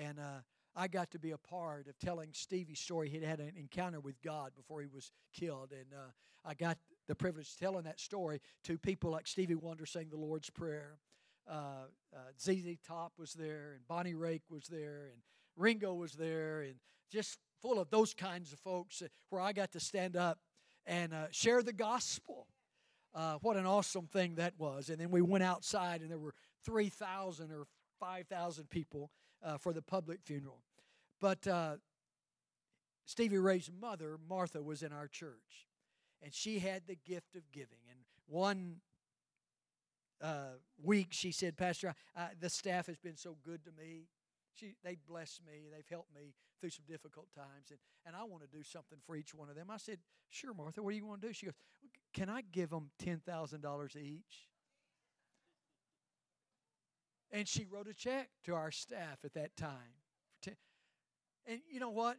and 0.09 0.19
uh, 0.19 0.41
I 0.77 0.89
got 0.89 1.11
to 1.13 1.19
be 1.19 1.31
a 1.31 1.39
part 1.39 1.89
of 1.89 1.99
telling 1.99 2.29
Stevie's 2.33 2.81
story. 2.81 3.09
He'd 3.09 3.23
had 3.23 3.41
an 3.41 3.53
encounter 3.57 3.99
with 3.99 4.21
God 4.21 4.53
before 4.55 4.83
he 4.83 4.87
was 4.87 5.11
killed, 5.33 5.73
and 5.73 5.87
uh, 5.95 6.11
I 6.45 6.53
got 6.53 6.77
the 7.09 7.15
privilege 7.15 7.49
of 7.49 7.59
telling 7.59 7.85
that 7.85 7.99
story 7.99 8.43
to 8.65 8.77
people 8.77 9.11
like 9.11 9.27
Stevie 9.27 9.55
Wonder 9.55 9.87
saying 9.87 10.09
the 10.11 10.19
Lord's 10.19 10.51
Prayer. 10.51 10.99
Uh, 11.49 11.87
uh, 12.15 12.19
ZZ 12.39 12.77
Top 12.87 13.13
was 13.19 13.33
there, 13.33 13.73
and 13.75 13.89
Bonnie 13.89 14.15
Raitt 14.15 14.43
was 14.51 14.67
there, 14.67 15.09
and 15.13 15.23
Ringo 15.57 15.95
was 15.95 16.13
there, 16.13 16.61
and 16.61 16.75
just 17.11 17.39
full 17.63 17.81
of 17.81 17.89
those 17.89 18.13
kinds 18.13 18.53
of 18.53 18.59
folks 18.59 19.01
uh, 19.01 19.09
where 19.31 19.41
I 19.41 19.53
got 19.53 19.73
to 19.73 19.81
stand 19.81 20.15
up 20.15 20.39
and 20.85 21.15
uh, 21.15 21.27
share 21.31 21.63
the 21.63 21.73
gospel. 21.73 22.49
Uh, 23.15 23.39
what 23.41 23.57
an 23.57 23.65
awesome 23.65 24.07
thing 24.07 24.35
that 24.35 24.53
was. 24.59 24.91
And 24.91 24.99
then 24.99 25.11
we 25.11 25.23
went 25.23 25.43
outside, 25.43 26.03
and 26.03 26.11
there 26.11 26.19
were 26.19 26.35
3,000 26.67 27.51
or 27.51 27.67
5,000 27.99 28.69
people 28.69 29.11
uh, 29.43 29.57
for 29.57 29.73
the 29.73 29.81
public 29.81 30.21
funeral. 30.23 30.61
But 31.21 31.47
uh, 31.47 31.77
Stevie 33.07 33.39
Ray's 33.39 33.71
mother, 33.81 34.19
Martha, 34.29 34.63
was 34.63 34.83
in 34.83 34.93
our 34.93 35.09
church, 35.09 35.69
and 36.23 36.35
she 36.35 36.59
had 36.59 36.83
the 36.87 36.97
gift 37.07 37.37
of 37.37 37.51
giving. 37.53 37.79
And 37.89 38.01
one 38.27 38.77
uh, 40.21 40.59
week, 40.83 41.09
she 41.11 41.33
said, 41.33 41.57
Pastor, 41.57 41.95
I, 42.17 42.29
the 42.39 42.51
staff 42.51 42.87
has 42.87 42.99
been 42.99 43.17
so 43.17 43.37
good 43.45 43.65
to 43.65 43.71
me. 43.73 44.09
She, 44.55 44.75
they 44.83 44.97
blessed 45.09 45.43
me. 45.47 45.69
They've 45.73 45.89
helped 45.89 46.15
me 46.15 46.35
through 46.61 46.71
some 46.71 46.85
difficult 46.89 47.29
times, 47.35 47.71
and, 47.71 47.79
and 48.07 48.17
I 48.17 48.25
want 48.25 48.43
to 48.43 48.49
do 48.49 48.63
something 48.63 48.99
for 49.07 49.17
each 49.17 49.35
one 49.35 49.49
of 49.49 49.55
them. 49.55 49.71
I 49.71 49.77
said, 49.77 49.99
Sure, 50.29 50.55
Martha, 50.55 50.83
what 50.83 50.91
do 50.91 50.97
you 50.97 51.07
want 51.07 51.21
to 51.23 51.29
do? 51.29 51.33
She 51.33 51.47
goes, 51.47 51.55
Can 52.13 52.29
I 52.29 52.43
give 52.53 52.71
them 52.71 52.91
$10,000 53.05 53.97
each? 53.97 54.49
And 57.31 57.47
she 57.47 57.67
wrote 57.71 57.89
a 57.89 57.95
check 57.95 58.31
to 58.45 58.55
our 58.55 58.71
staff 58.71 59.19
at 59.25 59.35
that 59.35 59.57
time. 59.57 60.01
For 61.47 61.51
10 61.51 61.55
And 61.55 61.63
you 61.71 61.81
know 61.81 61.91
what? 61.91 62.17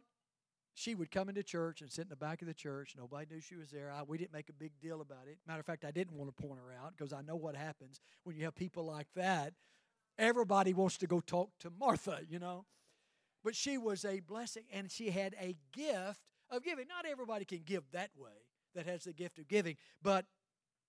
She 0.74 0.94
would 0.94 1.10
come 1.10 1.28
into 1.28 1.42
church 1.42 1.80
and 1.80 1.90
sit 1.90 2.02
in 2.02 2.08
the 2.08 2.16
back 2.16 2.40
of 2.40 2.46
the 2.46 2.54
church. 2.54 2.94
Nobody 2.96 3.26
knew 3.30 3.40
she 3.40 3.56
was 3.56 3.70
there. 3.70 3.90
I, 3.90 4.02
we 4.02 4.16
didn't 4.16 4.32
make 4.32 4.48
a 4.48 4.52
big 4.52 4.72
deal 4.80 5.00
about 5.00 5.26
it. 5.26 5.38
Matter 5.46 5.60
of 5.60 5.66
fact, 5.66 5.84
I 5.84 5.90
didn't 5.90 6.16
want 6.16 6.34
to 6.34 6.42
point 6.42 6.60
her 6.60 6.72
out 6.72 6.94
because 6.96 7.12
I 7.12 7.20
know 7.22 7.34
what 7.34 7.56
happens 7.56 8.00
when 8.22 8.36
you 8.36 8.44
have 8.44 8.54
people 8.54 8.84
like 8.84 9.08
that. 9.16 9.54
Everybody 10.18 10.74
wants 10.74 10.96
to 10.98 11.06
go 11.06 11.20
talk 11.20 11.50
to 11.60 11.70
Martha, 11.70 12.20
you 12.28 12.38
know. 12.38 12.64
But 13.42 13.56
she 13.56 13.76
was 13.78 14.04
a 14.04 14.20
blessing 14.20 14.64
and 14.72 14.90
she 14.90 15.10
had 15.10 15.34
a 15.40 15.56
gift 15.72 16.20
of 16.50 16.62
giving. 16.62 16.86
Not 16.88 17.06
everybody 17.06 17.44
can 17.44 17.62
give 17.64 17.84
that 17.92 18.10
way 18.16 18.30
that 18.74 18.86
has 18.86 19.04
the 19.04 19.12
gift 19.12 19.38
of 19.38 19.48
giving, 19.48 19.76
but 20.02 20.26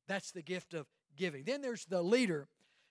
that's 0.08 0.32
the 0.32 0.42
gift 0.42 0.74
of 0.74 0.88
giving. 1.16 1.44
Then 1.44 1.62
there's 1.62 1.86
the 1.86 2.02
leader. 2.02 2.48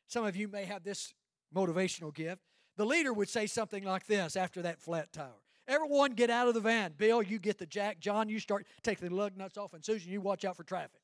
Some 0.07 0.25
of 0.25 0.37
you 0.37 0.49
may 0.49 0.65
have 0.65 0.85
this 0.85 1.15
motivational 1.55 2.15
gift. 2.15 2.43
The 2.79 2.87
leader 2.87 3.13
would 3.13 3.29
say 3.29 3.47
something 3.47 3.83
like 3.83 4.07
this 4.07 4.37
after 4.37 4.63
that 4.63 4.81
flat 4.81 5.13
tire. 5.13 5.27
Everyone 5.67 6.13
get 6.13 6.31
out 6.31 6.47
of 6.47 6.55
the 6.55 6.61
van. 6.61 6.95
Bill, 6.97 7.21
you 7.21 7.41
get 7.41 7.59
the 7.59 7.67
jack. 7.67 7.99
John, 7.99 8.29
you 8.29 8.39
start 8.39 8.67
taking 8.83 9.09
the 9.09 9.15
lug 9.15 9.37
nuts 9.37 9.59
off. 9.59 9.75
And 9.75 9.85
Susan, 9.85 10.13
you 10.13 10.21
watch 10.21 10.45
out 10.45 10.57
for 10.57 10.63
traffic. 10.63 11.01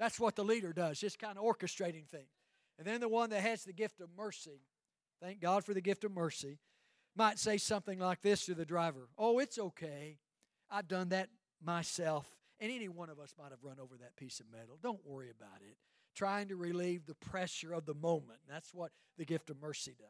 That's 0.00 0.18
what 0.18 0.34
the 0.34 0.44
leader 0.44 0.72
does, 0.72 0.98
just 0.98 1.20
kind 1.20 1.38
of 1.38 1.44
orchestrating 1.44 2.06
things. 2.06 2.28
And 2.78 2.86
then 2.86 3.00
the 3.00 3.08
one 3.08 3.30
that 3.30 3.42
has 3.42 3.64
the 3.64 3.72
gift 3.72 4.00
of 4.00 4.08
mercy, 4.16 4.60
thank 5.22 5.40
God 5.40 5.64
for 5.64 5.72
the 5.72 5.80
gift 5.80 6.02
of 6.02 6.12
mercy, 6.12 6.58
might 7.16 7.38
say 7.38 7.58
something 7.58 7.98
like 8.00 8.20
this 8.22 8.46
to 8.46 8.54
the 8.54 8.66
driver 8.66 9.08
Oh, 9.16 9.38
it's 9.38 9.58
okay. 9.58 10.18
I've 10.68 10.88
done 10.88 11.10
that 11.10 11.28
myself. 11.64 12.28
And 12.60 12.72
any 12.72 12.88
one 12.88 13.08
of 13.08 13.20
us 13.20 13.34
might 13.38 13.50
have 13.50 13.62
run 13.62 13.78
over 13.80 13.96
that 13.98 14.16
piece 14.16 14.40
of 14.40 14.46
metal. 14.50 14.78
Don't 14.82 15.06
worry 15.06 15.30
about 15.30 15.62
it. 15.62 15.76
Trying 16.16 16.48
to 16.48 16.56
relieve 16.56 17.06
the 17.06 17.14
pressure 17.14 17.72
of 17.72 17.86
the 17.86 17.94
moment. 17.94 18.40
That's 18.48 18.74
what 18.74 18.90
the 19.16 19.24
gift 19.24 19.48
of 19.48 19.60
mercy 19.62 19.94
does. 19.96 20.08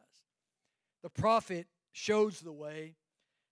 The 1.03 1.09
prophet 1.09 1.67
shows 1.91 2.41
the 2.41 2.51
way, 2.51 2.95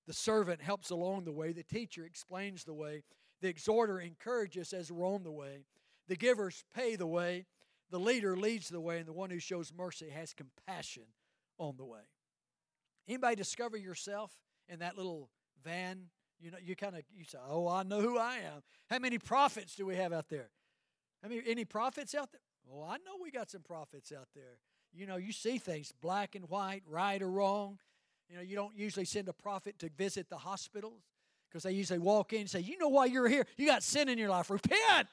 the 0.06 0.14
servant 0.14 0.62
helps 0.62 0.90
along 0.90 1.26
the 1.26 1.32
way, 1.32 1.52
the 1.52 1.64
teacher 1.64 2.06
explains 2.06 2.64
the 2.64 2.74
way, 2.74 3.04
the 3.42 3.48
exhorter 3.48 4.00
encourages 4.00 4.74
as 4.74 4.92
we're 4.92 5.08
on 5.08 5.24
the 5.24 5.32
way, 5.32 5.66
the 6.08 6.16
givers 6.16 6.64
pay 6.74 6.96
the 6.96 7.08
way, 7.08 7.46
the 7.90 8.00
leader 8.00 8.36
leads 8.36 8.70
the 8.70 8.82
way, 8.82 8.98
and 8.98 9.08
the 9.08 9.14
one 9.14 9.30
who 9.30 9.40
shows 9.40 9.72
mercy 9.76 10.10
has 10.10 10.34
compassion 10.34 11.04
on 11.58 11.78
the 11.78 11.86
way. 11.86 12.02
Anybody 13.08 13.36
discover 13.36 13.78
yourself 13.78 14.34
in 14.68 14.80
that 14.80 14.98
little 14.98 15.30
van? 15.64 16.10
You 16.40 16.52
know, 16.52 16.58
you 16.62 16.76
kind 16.76 16.96
of 16.96 17.04
you 17.16 17.24
say, 17.24 17.38
"Oh, 17.48 17.68
I 17.68 17.84
know 17.84 18.02
who 18.02 18.18
I 18.18 18.38
am." 18.38 18.62
How 18.90 19.00
many 19.00 19.18
prophets 19.18 19.76
do 19.76 19.86
we 19.86 19.96
have 19.96 20.12
out 20.12 20.28
there? 20.30 20.50
How 21.24 21.30
many 21.30 21.42
any 21.48 21.66
prophets 21.66 22.14
out 22.14 22.32
there? 22.32 22.42
Oh, 22.70 22.84
I 22.84 22.98
know 22.98 23.18
we 23.22 23.32
got 23.32 23.50
some 23.50 23.62
prophets 23.62 24.12
out 24.12 24.28
there. 24.36 24.60
You 24.98 25.06
know, 25.06 25.18
you 25.18 25.32
see 25.32 25.60
things 25.60 25.94
black 26.02 26.36
and 26.36 26.50
white, 26.50 26.82
right 26.88 27.22
or 27.22 27.30
wrong. 27.30 27.78
You 28.30 28.38
know, 28.38 28.42
you 28.42 28.56
don't 28.56 28.76
usually 28.76 29.06
send 29.06 29.30
a 29.30 29.34
prophet 29.34 29.78
to 29.80 29.90
visit 29.90 30.28
the 30.30 30.38
hospitals 30.38 31.04
because 31.48 31.64
they 31.64 31.72
usually 31.72 32.00
walk 32.00 32.34
in 32.34 32.42
and 32.42 32.50
say, 32.50 32.60
"You 32.60 32.78
know 32.78 32.90
why 32.90 33.06
you're 33.06 33.30
here? 33.30 33.46
You 33.58 33.68
got 33.68 33.84
sin 33.84 34.10
in 34.10 34.18
your 34.18 34.30
life. 34.30 34.50
Repent." 34.50 35.08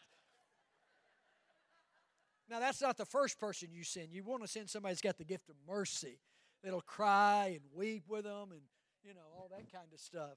Now, 2.49 2.61
that's 2.61 2.81
not 2.81 2.97
the 2.97 3.07
first 3.07 3.39
person 3.39 3.69
you 3.73 3.85
send. 3.85 4.13
You 4.13 4.23
want 4.23 4.43
to 4.43 4.49
send 4.49 4.69
somebody 4.69 4.93
that's 4.93 5.01
got 5.01 5.19
the 5.19 5.25
gift 5.25 5.49
of 5.49 5.57
mercy. 5.67 6.19
That'll 6.63 6.81
cry 6.81 7.59
and 7.61 7.61
weep 7.75 8.05
with 8.09 8.25
them 8.25 8.53
and, 8.53 8.61
you 9.03 9.15
know, 9.15 9.27
all 9.35 9.49
that 9.51 9.71
kind 9.73 9.93
of 9.93 10.01
stuff. 10.01 10.37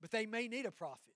But 0.00 0.10
they 0.10 0.26
may 0.26 0.48
need 0.48 0.64
a 0.64 0.70
prophet. 0.70 1.14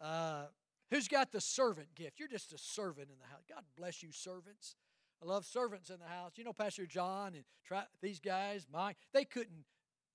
Uh, 0.00 0.46
who's 0.90 1.08
got 1.08 1.32
the 1.32 1.40
servant 1.40 1.94
gift? 1.94 2.18
You're 2.18 2.28
just 2.28 2.52
a 2.52 2.58
servant 2.58 3.10
in 3.10 3.18
the 3.18 3.26
house. 3.26 3.42
God 3.48 3.64
bless 3.76 4.02
you, 4.02 4.12
servants. 4.12 4.76
I 5.22 5.26
love 5.26 5.44
servants 5.46 5.90
in 5.90 5.98
the 5.98 6.06
house. 6.06 6.32
You 6.36 6.44
know, 6.44 6.52
Pastor 6.52 6.86
John 6.86 7.34
and 7.34 7.44
try, 7.64 7.84
these 8.02 8.20
guys, 8.20 8.66
Mike, 8.72 8.96
they 9.12 9.24
couldn't 9.24 9.64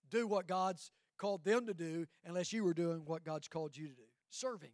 do 0.10 0.28
what 0.28 0.48
God's 0.48 0.92
called 1.18 1.44
them 1.44 1.66
to 1.68 1.74
do 1.74 2.06
unless 2.26 2.52
you 2.54 2.64
were 2.64 2.74
doing 2.74 3.04
what 3.06 3.24
God's 3.24 3.48
called 3.48 3.76
you 3.76 3.88
to 3.88 3.94
do 3.94 4.02
serving 4.30 4.72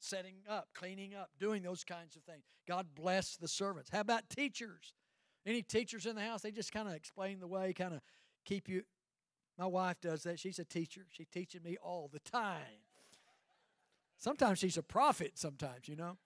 setting 0.00 0.36
up, 0.48 0.68
cleaning 0.74 1.14
up, 1.14 1.30
doing 1.38 1.62
those 1.62 1.84
kinds 1.84 2.16
of 2.16 2.22
things. 2.22 2.42
God 2.66 2.88
bless 2.94 3.36
the 3.36 3.46
servants. 3.46 3.90
How 3.92 4.00
about 4.00 4.28
teachers? 4.30 4.94
Any 5.46 5.62
teachers 5.62 6.06
in 6.06 6.16
the 6.16 6.22
house? 6.22 6.42
They 6.42 6.50
just 6.50 6.72
kind 6.72 6.88
of 6.88 6.94
explain 6.94 7.38
the 7.38 7.46
way, 7.46 7.72
kind 7.72 7.94
of 7.94 8.00
keep 8.44 8.68
you. 8.68 8.82
My 9.58 9.66
wife 9.66 10.00
does 10.00 10.22
that. 10.24 10.38
She's 10.38 10.58
a 10.58 10.64
teacher. 10.64 11.02
She's 11.10 11.28
teaching 11.28 11.62
me 11.62 11.76
all 11.82 12.10
the 12.12 12.20
time. 12.20 12.82
Sometimes 14.18 14.58
she's 14.58 14.76
a 14.76 14.82
prophet, 14.82 15.32
sometimes, 15.38 15.88
you 15.88 15.96
know. 15.96 16.16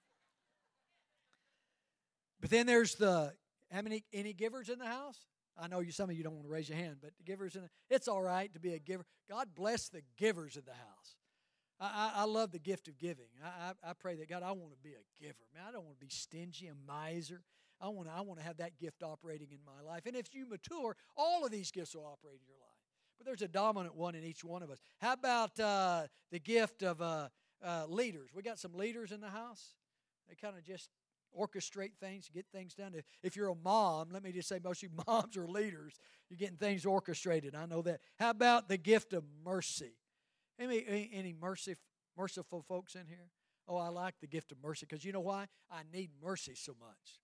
But 2.44 2.50
then 2.50 2.66
there's 2.66 2.96
the 2.96 3.32
how 3.72 3.80
many 3.80 4.04
any 4.12 4.34
givers 4.34 4.68
in 4.68 4.78
the 4.78 4.84
house? 4.84 5.18
I 5.58 5.66
know 5.66 5.80
you 5.80 5.92
some 5.92 6.10
of 6.10 6.16
you 6.16 6.22
don't 6.22 6.34
want 6.34 6.44
to 6.44 6.52
raise 6.52 6.68
your 6.68 6.76
hand, 6.76 6.96
but 7.00 7.12
the 7.16 7.22
givers 7.22 7.56
in 7.56 7.62
the, 7.62 7.70
it's 7.88 8.06
all 8.06 8.20
right 8.20 8.52
to 8.52 8.60
be 8.60 8.74
a 8.74 8.78
giver. 8.78 9.06
God 9.30 9.48
bless 9.56 9.88
the 9.88 10.02
givers 10.18 10.58
of 10.58 10.66
the 10.66 10.72
house. 10.72 11.16
I, 11.80 12.12
I, 12.16 12.24
love 12.24 12.52
the 12.52 12.58
gift 12.58 12.86
of 12.86 12.98
giving. 12.98 13.28
I, 13.42 13.70
I, 13.70 13.90
I 13.90 13.92
pray 13.94 14.16
that 14.16 14.28
God, 14.28 14.42
I 14.42 14.52
want 14.52 14.72
to 14.72 14.78
be 14.82 14.90
a 14.90 15.22
giver. 15.24 15.38
Man, 15.54 15.64
I 15.66 15.72
don't 15.72 15.86
want 15.86 15.98
to 15.98 16.04
be 16.04 16.10
stingy, 16.10 16.66
a 16.66 16.74
miser. 16.86 17.40
I 17.80 17.88
want 17.88 18.08
to, 18.08 18.14
I 18.14 18.20
want 18.20 18.40
to 18.40 18.44
have 18.44 18.58
that 18.58 18.76
gift 18.76 19.02
operating 19.02 19.48
in 19.50 19.60
my 19.64 19.80
life. 19.80 20.02
And 20.04 20.14
if 20.14 20.34
you 20.34 20.46
mature, 20.46 20.96
all 21.16 21.46
of 21.46 21.50
these 21.50 21.70
gifts 21.70 21.96
will 21.96 22.04
operate 22.04 22.40
in 22.42 22.46
your 22.46 22.58
life. 22.58 22.76
But 23.16 23.24
there's 23.24 23.40
a 23.40 23.48
dominant 23.48 23.94
one 23.94 24.14
in 24.14 24.22
each 24.22 24.44
one 24.44 24.62
of 24.62 24.70
us. 24.70 24.80
How 25.00 25.14
about 25.14 25.58
uh, 25.58 26.08
the 26.30 26.40
gift 26.40 26.82
of 26.82 27.00
uh, 27.00 27.28
uh, 27.64 27.86
leaders? 27.88 28.28
We 28.34 28.42
got 28.42 28.58
some 28.58 28.74
leaders 28.74 29.12
in 29.12 29.22
the 29.22 29.30
house. 29.30 29.76
They 30.28 30.34
kind 30.34 30.58
of 30.58 30.64
just 30.64 30.90
orchestrate 31.38 31.92
things, 32.00 32.30
get 32.32 32.46
things 32.52 32.74
done. 32.74 32.94
If 33.22 33.36
you're 33.36 33.48
a 33.48 33.54
mom, 33.54 34.08
let 34.12 34.22
me 34.22 34.32
just 34.32 34.48
say 34.48 34.58
most 34.62 34.82
of 34.82 34.90
you 34.90 35.04
moms 35.06 35.36
are 35.36 35.48
leaders. 35.48 35.98
You're 36.28 36.38
getting 36.38 36.56
things 36.56 36.86
orchestrated. 36.86 37.54
I 37.54 37.66
know 37.66 37.82
that. 37.82 38.00
How 38.18 38.30
about 38.30 38.68
the 38.68 38.76
gift 38.76 39.12
of 39.12 39.24
mercy? 39.44 39.92
Any, 40.58 40.84
any, 40.86 41.10
any 41.12 41.34
mercy, 41.38 41.74
merciful 42.16 42.62
folks 42.62 42.94
in 42.94 43.06
here? 43.06 43.30
Oh, 43.66 43.76
I 43.76 43.88
like 43.88 44.14
the 44.20 44.26
gift 44.26 44.52
of 44.52 44.58
mercy 44.62 44.86
because 44.88 45.04
you 45.04 45.12
know 45.12 45.20
why? 45.20 45.46
I 45.70 45.82
need 45.92 46.10
mercy 46.22 46.54
so 46.54 46.74
much. 46.78 47.20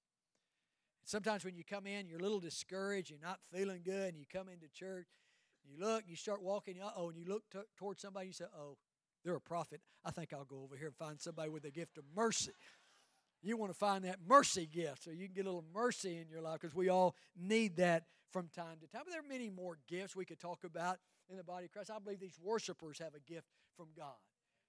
Sometimes 1.05 1.45
when 1.45 1.55
you 1.55 1.65
come 1.65 1.87
in, 1.87 2.07
you're 2.07 2.19
a 2.19 2.23
little 2.23 2.41
discouraged, 2.41 3.11
you're 3.11 3.19
not 3.21 3.41
feeling 3.53 3.83
good, 3.85 4.15
and 4.15 4.19
you 4.19 4.25
come 4.33 4.49
into 4.49 4.69
church, 4.69 5.07
you 5.65 5.85
look, 5.85 6.05
you 6.07 6.17
start 6.17 6.43
walking, 6.43 6.81
uh 6.81 6.91
oh, 6.97 7.09
and 7.09 7.19
you 7.19 7.25
look 7.27 7.43
t- 7.53 7.59
towards 7.77 8.01
somebody, 8.01 8.29
you 8.29 8.33
say, 8.33 8.45
oh, 8.57 8.77
they're 9.25 9.35
a 9.35 9.41
prophet. 9.41 9.81
I 10.05 10.11
think 10.11 10.33
I'll 10.33 10.45
go 10.45 10.63
over 10.63 10.77
here 10.77 10.87
and 10.87 10.97
find 10.97 11.21
somebody 11.21 11.51
with 11.51 11.65
a 11.65 11.71
gift 11.71 11.99
of 11.99 12.05
mercy. 12.15 12.53
You 13.43 13.57
want 13.57 13.73
to 13.73 13.79
find 13.79 14.05
that 14.05 14.19
mercy 14.29 14.67
gift 14.67 15.05
so 15.05 15.11
you 15.11 15.27
can 15.27 15.35
get 15.35 15.47
a 15.47 15.49
little 15.49 15.65
mercy 15.75 16.19
in 16.19 16.29
your 16.29 16.43
life 16.43 16.61
because 16.61 16.75
we 16.75 16.91
all 16.91 17.17
need 17.39 17.77
that 17.77 18.05
from 18.31 18.49
time 18.49 18.77
to 18.81 18.87
time. 18.87 19.03
But 19.05 19.11
there 19.11 19.21
are 19.21 19.29
many 19.29 19.49
more 19.49 19.79
gifts 19.89 20.15
we 20.15 20.25
could 20.27 20.39
talk 20.39 20.65
about 20.65 20.99
in 21.31 21.37
the 21.37 21.45
body 21.45 21.65
of 21.67 21.73
Christ. 21.73 21.91
I 21.91 21.99
believe 21.99 22.21
these 22.21 22.39
worshipers 22.43 22.99
have 22.99 23.15
a 23.15 23.21
gift 23.21 23.47
from 23.77 23.89
God. 23.97 24.15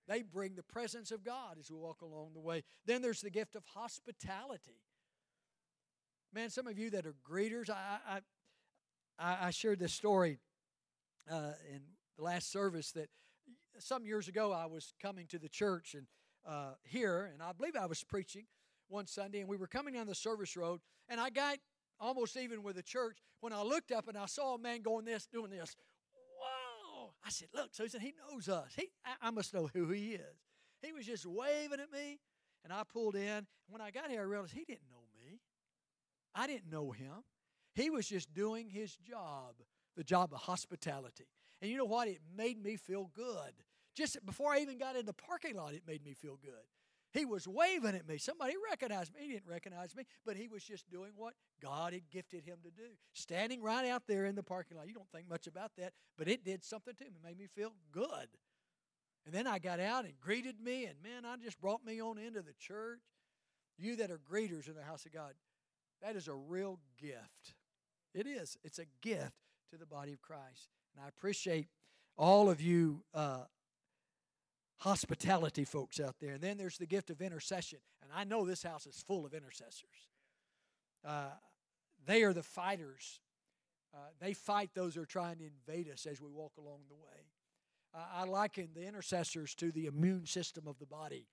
They 0.08 0.22
bring 0.22 0.56
the 0.56 0.64
presence 0.64 1.12
of 1.12 1.24
God 1.24 1.58
as 1.60 1.70
we 1.70 1.78
walk 1.78 2.02
along 2.02 2.32
the 2.34 2.40
way. 2.40 2.64
Then 2.86 3.02
there's 3.02 3.22
the 3.22 3.30
gift 3.30 3.56
of 3.56 3.64
hospitality. 3.66 4.80
Man, 6.34 6.50
some 6.50 6.66
of 6.66 6.80
you 6.80 6.90
that 6.92 7.06
are 7.06 7.16
greeters, 7.30 7.70
I, 7.70 8.20
I, 9.20 9.48
I, 9.48 9.52
shared 9.52 9.80
this 9.80 9.94
story 9.94 10.40
uh, 11.30 11.52
in 11.70 11.82
the 12.18 12.24
last 12.24 12.52
service 12.52 12.92
that 12.94 13.10
some 13.80 14.06
years 14.06 14.30
ago 14.30 14.54
I 14.54 14.66
was 14.66 14.94
coming 15.02 15.28
to 15.28 15.38
the 15.38 15.50
church 15.50 15.94
and 15.94 16.08
uh, 16.48 16.76
here, 16.84 17.30
and 17.34 17.44
I 17.44 17.52
believe 17.52 17.76
I 17.76 17.86
was 17.86 18.04
preaching 18.04 18.46
one 18.92 19.08
Sunday, 19.08 19.40
and 19.40 19.50
we 19.50 19.58
were 19.58 19.68
coming 19.68 19.94
down 19.94 20.08
the 20.08 20.16
service 20.16 20.56
road, 20.56 20.82
and 21.10 21.20
I 21.20 21.30
got 21.30 21.58
almost 22.00 22.36
even 22.38 22.62
with 22.64 22.76
the 22.76 22.84
church 22.84 23.18
when 23.40 23.54
I 23.54 23.62
looked 23.62 23.92
up 23.92 24.08
and 24.08 24.18
I 24.18 24.26
saw 24.26 24.56
a 24.56 24.60
man 24.60 24.82
going 24.82 25.06
this, 25.06 25.26
doing 25.26 25.50
this. 25.50 25.76
Whoa! 26.14 27.12
I 27.26 27.30
said, 27.30 27.48
"Look!" 27.54 27.70
Said, 27.72 27.90
"He 28.02 28.14
knows 28.30 28.50
us. 28.50 28.74
He, 28.76 28.90
I, 29.06 29.28
I 29.28 29.32
must 29.32 29.54
know 29.54 29.70
who 29.74 29.90
he 29.90 30.14
is." 30.14 30.38
He 30.82 30.92
was 30.92 31.06
just 31.06 31.26
waving 31.26 31.80
at 31.80 31.92
me, 31.92 32.20
and 32.64 32.74
I 32.74 32.84
pulled 32.84 33.16
in. 33.16 33.22
And 33.28 33.48
When 33.70 33.82
I 33.82 33.92
got 33.92 34.10
here, 34.10 34.22
I 34.22 34.26
realized 34.26 34.54
he 34.54 34.66
didn't 34.66 34.90
know 34.90 35.04
me. 35.14 35.40
I 36.34 36.48
didn't 36.48 36.72
know 36.72 36.92
him. 36.92 37.24
He 37.74 37.90
was 37.90 38.08
just 38.08 38.34
doing 38.34 38.68
his 38.68 38.96
job, 38.98 39.56
the 39.96 40.04
job 40.04 40.34
of 40.34 40.40
hospitality. 40.40 41.26
And 41.62 41.70
you 41.70 41.78
know 41.78 41.86
what? 41.86 42.08
It 42.08 42.20
made 42.36 42.62
me 42.62 42.76
feel 42.76 43.12
good. 43.14 43.54
Just 43.96 44.26
before 44.26 44.52
I 44.52 44.60
even 44.60 44.78
got 44.78 44.96
in 44.96 45.06
the 45.06 45.14
parking 45.14 45.56
lot, 45.56 45.74
it 45.74 45.84
made 45.88 46.04
me 46.04 46.14
feel 46.14 46.38
good. 46.42 46.66
He 47.14 47.26
was 47.26 47.48
waving 47.48 47.96
at 47.96 48.08
me. 48.08 48.18
Somebody 48.18 48.54
recognized 48.70 49.14
me. 49.14 49.22
He 49.22 49.34
didn't 49.34 49.50
recognize 49.50 49.96
me, 49.96 50.06
but 50.26 50.38
he 50.38 50.48
was 50.48 50.64
just 50.64 50.90
doing 50.90 51.12
what 51.16 51.34
God 51.62 51.94
had 51.94 52.10
gifted 52.10 52.46
him 52.46 52.58
to 52.64 52.72
do. 52.72 52.90
Standing 53.14 53.62
right 53.62 53.86
out 53.88 54.04
there 54.08 54.26
in 54.26 54.36
the 54.36 54.44
parking 54.44 54.78
lot. 54.78 54.88
You 54.88 54.94
don't 54.94 55.12
think 55.12 55.30
much 55.30 55.48
about 55.48 55.72
that, 55.78 55.94
but 56.18 56.30
it 56.30 56.46
did 56.46 56.64
something 56.64 56.94
to 56.96 57.04
me. 57.04 57.12
It 57.22 57.28
made 57.28 57.38
me 57.38 57.48
feel 57.54 57.74
good. 57.92 58.28
And 59.26 59.36
then 59.36 59.46
I 59.46 59.60
got 59.60 59.80
out 59.80 60.06
and 60.06 60.14
greeted 60.20 60.60
me, 60.60 60.86
and 60.86 60.96
man, 61.04 61.26
I 61.26 61.36
just 61.38 61.60
brought 61.60 61.86
me 61.86 62.02
on 62.02 62.18
into 62.18 62.42
the 62.42 62.54
church. 62.58 63.00
You 63.78 63.96
that 63.98 64.10
are 64.10 64.20
greeters 64.20 64.68
in 64.68 64.76
the 64.76 64.84
house 64.84 65.06
of 65.06 65.14
God, 65.14 65.34
that 66.02 66.16
is 66.16 66.28
a 66.28 66.34
real 66.34 66.80
gift. 67.00 67.56
It 68.14 68.26
is. 68.26 68.58
It's 68.64 68.80
a 68.80 68.86
gift 69.02 69.34
to 69.72 69.78
the 69.78 69.86
body 69.86 70.14
of 70.14 70.22
Christ. 70.22 70.70
And 70.96 71.06
I 71.06 71.08
appreciate 71.08 71.68
all 72.18 72.50
of 72.50 72.62
you 72.62 73.04
uh, 73.14 73.44
hospitality 74.82 75.64
folks 75.64 76.00
out 76.00 76.16
there. 76.20 76.34
And 76.34 76.42
then 76.42 76.58
there's 76.58 76.78
the 76.78 76.88
gift 76.88 77.12
of 77.12 77.22
intercession. 77.22 77.80
And 78.02 78.12
I 78.16 78.24
know 78.24 78.46
this 78.46 78.64
house 78.64 78.88
is 78.88 79.04
full 79.08 79.28
of 79.28 79.34
intercessors. 79.34 80.10
Uh, 81.06 81.30
they 82.06 82.24
are 82.24 82.34
the 82.34 82.42
fighters. 82.42 83.20
Uh, 83.94 84.00
they 84.20 84.34
fight 84.34 84.72
those 84.74 84.96
who 84.96 85.02
are 85.02 85.06
trying 85.06 85.38
to 85.38 85.46
invade 85.46 85.88
us 85.88 86.08
as 86.08 86.20
we 86.20 86.30
walk 86.30 86.54
along 86.58 86.80
the 86.90 86.96
way. 86.96 87.28
Uh, 87.94 88.22
I 88.22 88.24
liken 88.24 88.70
the 88.74 88.88
intercessors 88.88 89.54
to 89.56 89.72
the 89.72 89.86
immune 89.86 90.26
system 90.26 90.68
of 90.68 90.80
the 90.80 90.88
body. 90.88 91.28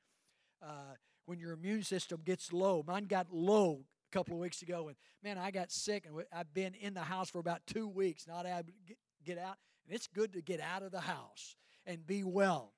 Uh, 0.63 0.97
when 1.25 1.39
your 1.39 1.53
immune 1.53 1.85
system 1.85 2.21
gets 2.27 2.53
low, 2.53 2.85
mine 2.87 3.07
got 3.07 3.29
low 3.33 3.85
a 4.11 4.13
couple 4.13 4.35
of 4.35 4.41
weeks 4.41 4.61
ago, 4.61 4.89
and 4.89 4.97
man, 5.23 5.39
I 5.39 5.51
got 5.51 5.71
sick, 5.71 6.05
and 6.05 6.23
I've 6.33 6.53
been 6.53 6.75
in 6.75 6.95
the 6.95 7.01
house 7.01 7.31
for 7.31 7.39
about 7.39 7.61
two 7.67 7.89
weeks, 7.89 8.27
not 8.27 8.45
able 8.45 8.65
to 8.65 8.73
get, 8.87 8.99
get 9.25 9.39
out. 9.39 9.57
And 9.87 9.95
it's 9.95 10.07
good 10.07 10.35
to 10.35 10.43
get 10.43 10.61
out 10.61 10.83
of 10.83 10.91
the 10.91 11.01
house 11.01 11.57
and 11.87 12.07
be 12.07 12.25
well 12.25 12.73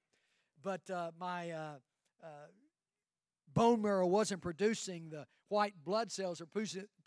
but 0.63 0.89
uh, 0.91 1.11
my 1.19 1.51
uh, 1.51 1.73
uh, 2.23 2.27
bone 3.53 3.83
marrow 3.83 4.07
wasn't 4.07 4.41
producing 4.41 5.11
the 5.11 5.27
white 5.49 5.75
blood 5.85 6.13
cells 6.13 6.41
or 6.41 6.47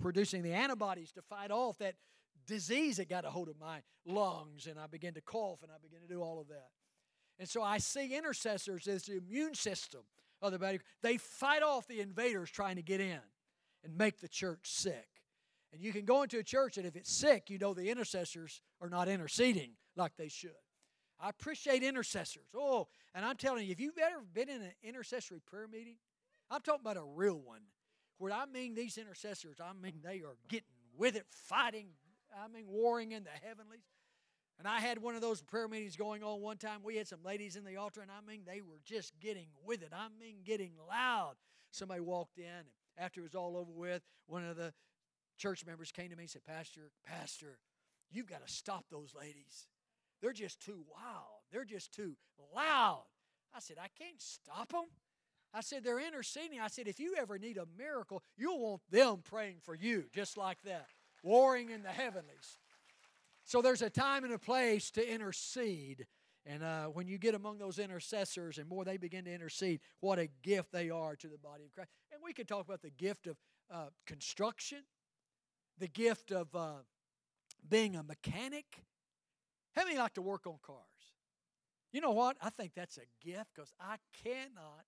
producing 0.02 0.44
the 0.44 0.54
antibodies 0.54 1.12
to 1.14 1.22
fight 1.22 1.52
off 1.52 1.78
that 1.78 1.96
disease 2.46 2.98
that 2.98 3.10
got 3.10 3.26
a 3.26 3.30
hold 3.30 3.50
of 3.50 3.60
my 3.60 3.82
lungs, 4.06 4.68
and 4.68 4.78
I 4.78 4.88
began 4.88 5.14
to 5.14 5.22
cough 5.22 5.64
and 5.64 5.72
I 5.72 5.76
began 5.82 6.02
to 6.02 6.08
do 6.08 6.22
all 6.22 6.42
of 6.42 6.48
that. 6.50 6.70
And 7.40 7.48
so 7.48 7.64
I 7.64 7.78
see 7.78 8.16
intercessors 8.16 8.88
as 8.88 9.04
the 9.04 9.18
immune 9.18 9.56
system 9.56 10.02
of 10.42 10.52
the 10.52 10.60
body. 10.60 10.80
They 11.02 11.18
fight 11.18 11.64
off 11.64 11.88
the 11.88 12.02
invaders 12.02 12.52
trying 12.52 12.76
to 12.76 12.84
get 12.84 13.00
in 13.00 13.20
and 13.84 13.98
make 13.98 14.20
the 14.20 14.28
church 14.28 14.60
sick. 14.64 15.08
And 15.72 15.82
you 15.82 15.92
can 15.92 16.06
go 16.06 16.22
into 16.22 16.38
a 16.38 16.44
church, 16.44 16.78
and 16.78 16.86
if 16.86 16.96
it's 16.96 17.12
sick, 17.12 17.50
you 17.50 17.58
know 17.58 17.74
the 17.74 17.90
intercessors 17.90 18.62
are 18.80 18.90
not 18.90 19.08
interceding 19.08 19.72
like 19.96 20.16
they 20.18 20.28
should. 20.28 20.52
I 21.24 21.30
appreciate 21.30 21.84
intercessors. 21.84 22.50
Oh, 22.54 22.88
and 23.16 23.24
I'm 23.24 23.38
telling 23.38 23.66
you, 23.66 23.72
if 23.72 23.80
you've 23.80 23.98
ever 23.98 24.22
been 24.34 24.50
in 24.50 24.62
an 24.62 24.74
intercessory 24.84 25.40
prayer 25.40 25.70
meeting, 25.70 25.96
I'm 26.52 26.62
talking 26.62 26.82
about 26.82 26.98
a 26.98 27.06
real 27.16 27.40
one, 27.40 27.62
where 28.18 28.34
I 28.34 28.46
mean 28.46 28.76
these 28.76 28.98
intercessors, 28.98 29.56
I 29.64 29.72
mean 29.72 30.02
they 30.04 30.18
are 30.18 30.36
getting 30.50 30.68
with 30.98 31.16
it, 31.16 31.26
fighting, 31.30 31.88
I 32.38 32.50
mean 32.50 32.66
warring 32.68 33.14
in 33.14 33.24
the 33.24 33.48
heavenlies. 33.48 33.86
And 34.60 34.68
I 34.68 34.82
had 34.82 35.02
one 35.02 35.16
of 35.16 35.22
those 35.22 35.42
prayer 35.42 35.70
meetings 35.70 35.96
going 35.96 36.24
on 36.24 36.42
one 36.42 36.58
time. 36.58 36.82
We 36.84 36.98
had 36.98 37.08
some 37.08 37.24
ladies 37.24 37.56
in 37.56 37.64
the 37.64 37.78
altar, 37.78 38.02
and 38.02 38.12
I 38.12 38.20
mean 38.30 38.42
they 38.46 38.60
were 38.60 38.82
just 38.84 39.14
getting 39.22 39.48
with 39.66 39.82
it. 39.82 39.94
I 39.96 40.08
mean 40.20 40.40
getting 40.44 40.74
loud. 40.90 41.36
Somebody 41.72 42.02
walked 42.02 42.38
in, 42.38 42.44
and 42.44 42.68
after 42.98 43.22
it 43.22 43.24
was 43.24 43.36
all 43.36 43.56
over 43.56 43.72
with, 43.72 44.02
one 44.28 44.44
of 44.44 44.58
the 44.58 44.74
church 45.38 45.66
members 45.66 45.92
came 45.94 46.10
to 46.10 46.18
me 46.18 46.24
and 46.24 46.30
said, 46.30 46.44
Pastor, 46.44 46.92
Pastor, 47.06 47.60
you've 48.12 48.28
got 48.28 48.46
to 48.46 48.54
stop 48.54 48.86
those 48.92 49.14
ladies. 49.18 49.68
They're 50.24 50.32
just 50.32 50.62
too 50.62 50.86
wild. 50.90 51.44
They're 51.52 51.66
just 51.66 51.94
too 51.94 52.16
loud. 52.56 53.04
I 53.54 53.60
said, 53.60 53.76
I 53.78 53.90
can't 54.02 54.22
stop 54.22 54.72
them. 54.72 54.86
I 55.54 55.60
said, 55.60 55.84
they're 55.84 56.00
interceding. 56.00 56.62
I 56.62 56.70
said, 56.70 56.88
if 56.88 56.98
you 56.98 57.16
ever 57.20 57.38
need 57.38 57.58
a 57.58 57.68
miracle, 57.78 58.24
you'll 58.38 58.60
want 58.60 58.82
them 58.90 59.18
praying 59.22 59.58
for 59.62 59.76
you, 59.76 60.06
just 60.14 60.38
like 60.38 60.60
that, 60.64 60.88
warring 61.24 61.72
in 61.72 61.84
the 61.84 61.90
heavenlies. 61.90 62.58
So 63.44 63.62
there's 63.62 63.82
a 63.82 63.90
time 63.90 64.24
and 64.24 64.32
a 64.32 64.40
place 64.40 64.92
to 64.92 65.06
intercede. 65.06 66.08
And 66.46 66.64
uh, 66.64 66.86
when 66.86 67.10
you 67.10 67.18
get 67.18 67.36
among 67.36 67.58
those 67.58 67.78
intercessors 67.78 68.58
and 68.58 68.70
more 68.70 68.86
they 68.86 68.96
begin 68.96 69.26
to 69.26 69.34
intercede, 69.34 69.82
what 70.00 70.20
a 70.20 70.30
gift 70.42 70.72
they 70.72 70.90
are 70.90 71.18
to 71.18 71.28
the 71.28 71.38
body 71.38 71.66
of 71.66 71.74
Christ. 71.74 71.92
And 72.14 72.22
we 72.24 72.32
could 72.32 72.48
talk 72.48 72.66
about 72.66 72.82
the 72.82 72.92
gift 72.92 73.28
of 73.28 73.36
uh, 73.70 73.88
construction, 74.08 74.80
the 75.80 75.90
gift 75.90 76.32
of 76.32 76.56
uh, 76.56 76.78
being 77.70 77.98
a 77.98 78.04
mechanic, 78.04 78.86
how 79.76 79.86
many 79.86 79.98
like 79.98 80.14
to 80.14 80.22
work 80.22 80.46
on 80.48 80.58
cars? 80.62 80.80
You 81.92 82.02
know 82.02 82.12
what? 82.12 82.38
I 82.42 82.50
think 82.50 82.74
that's 82.76 82.98
a 82.98 83.26
gift 83.26 83.52
because 83.56 83.74
I 83.80 83.98
cannot. 84.24 84.86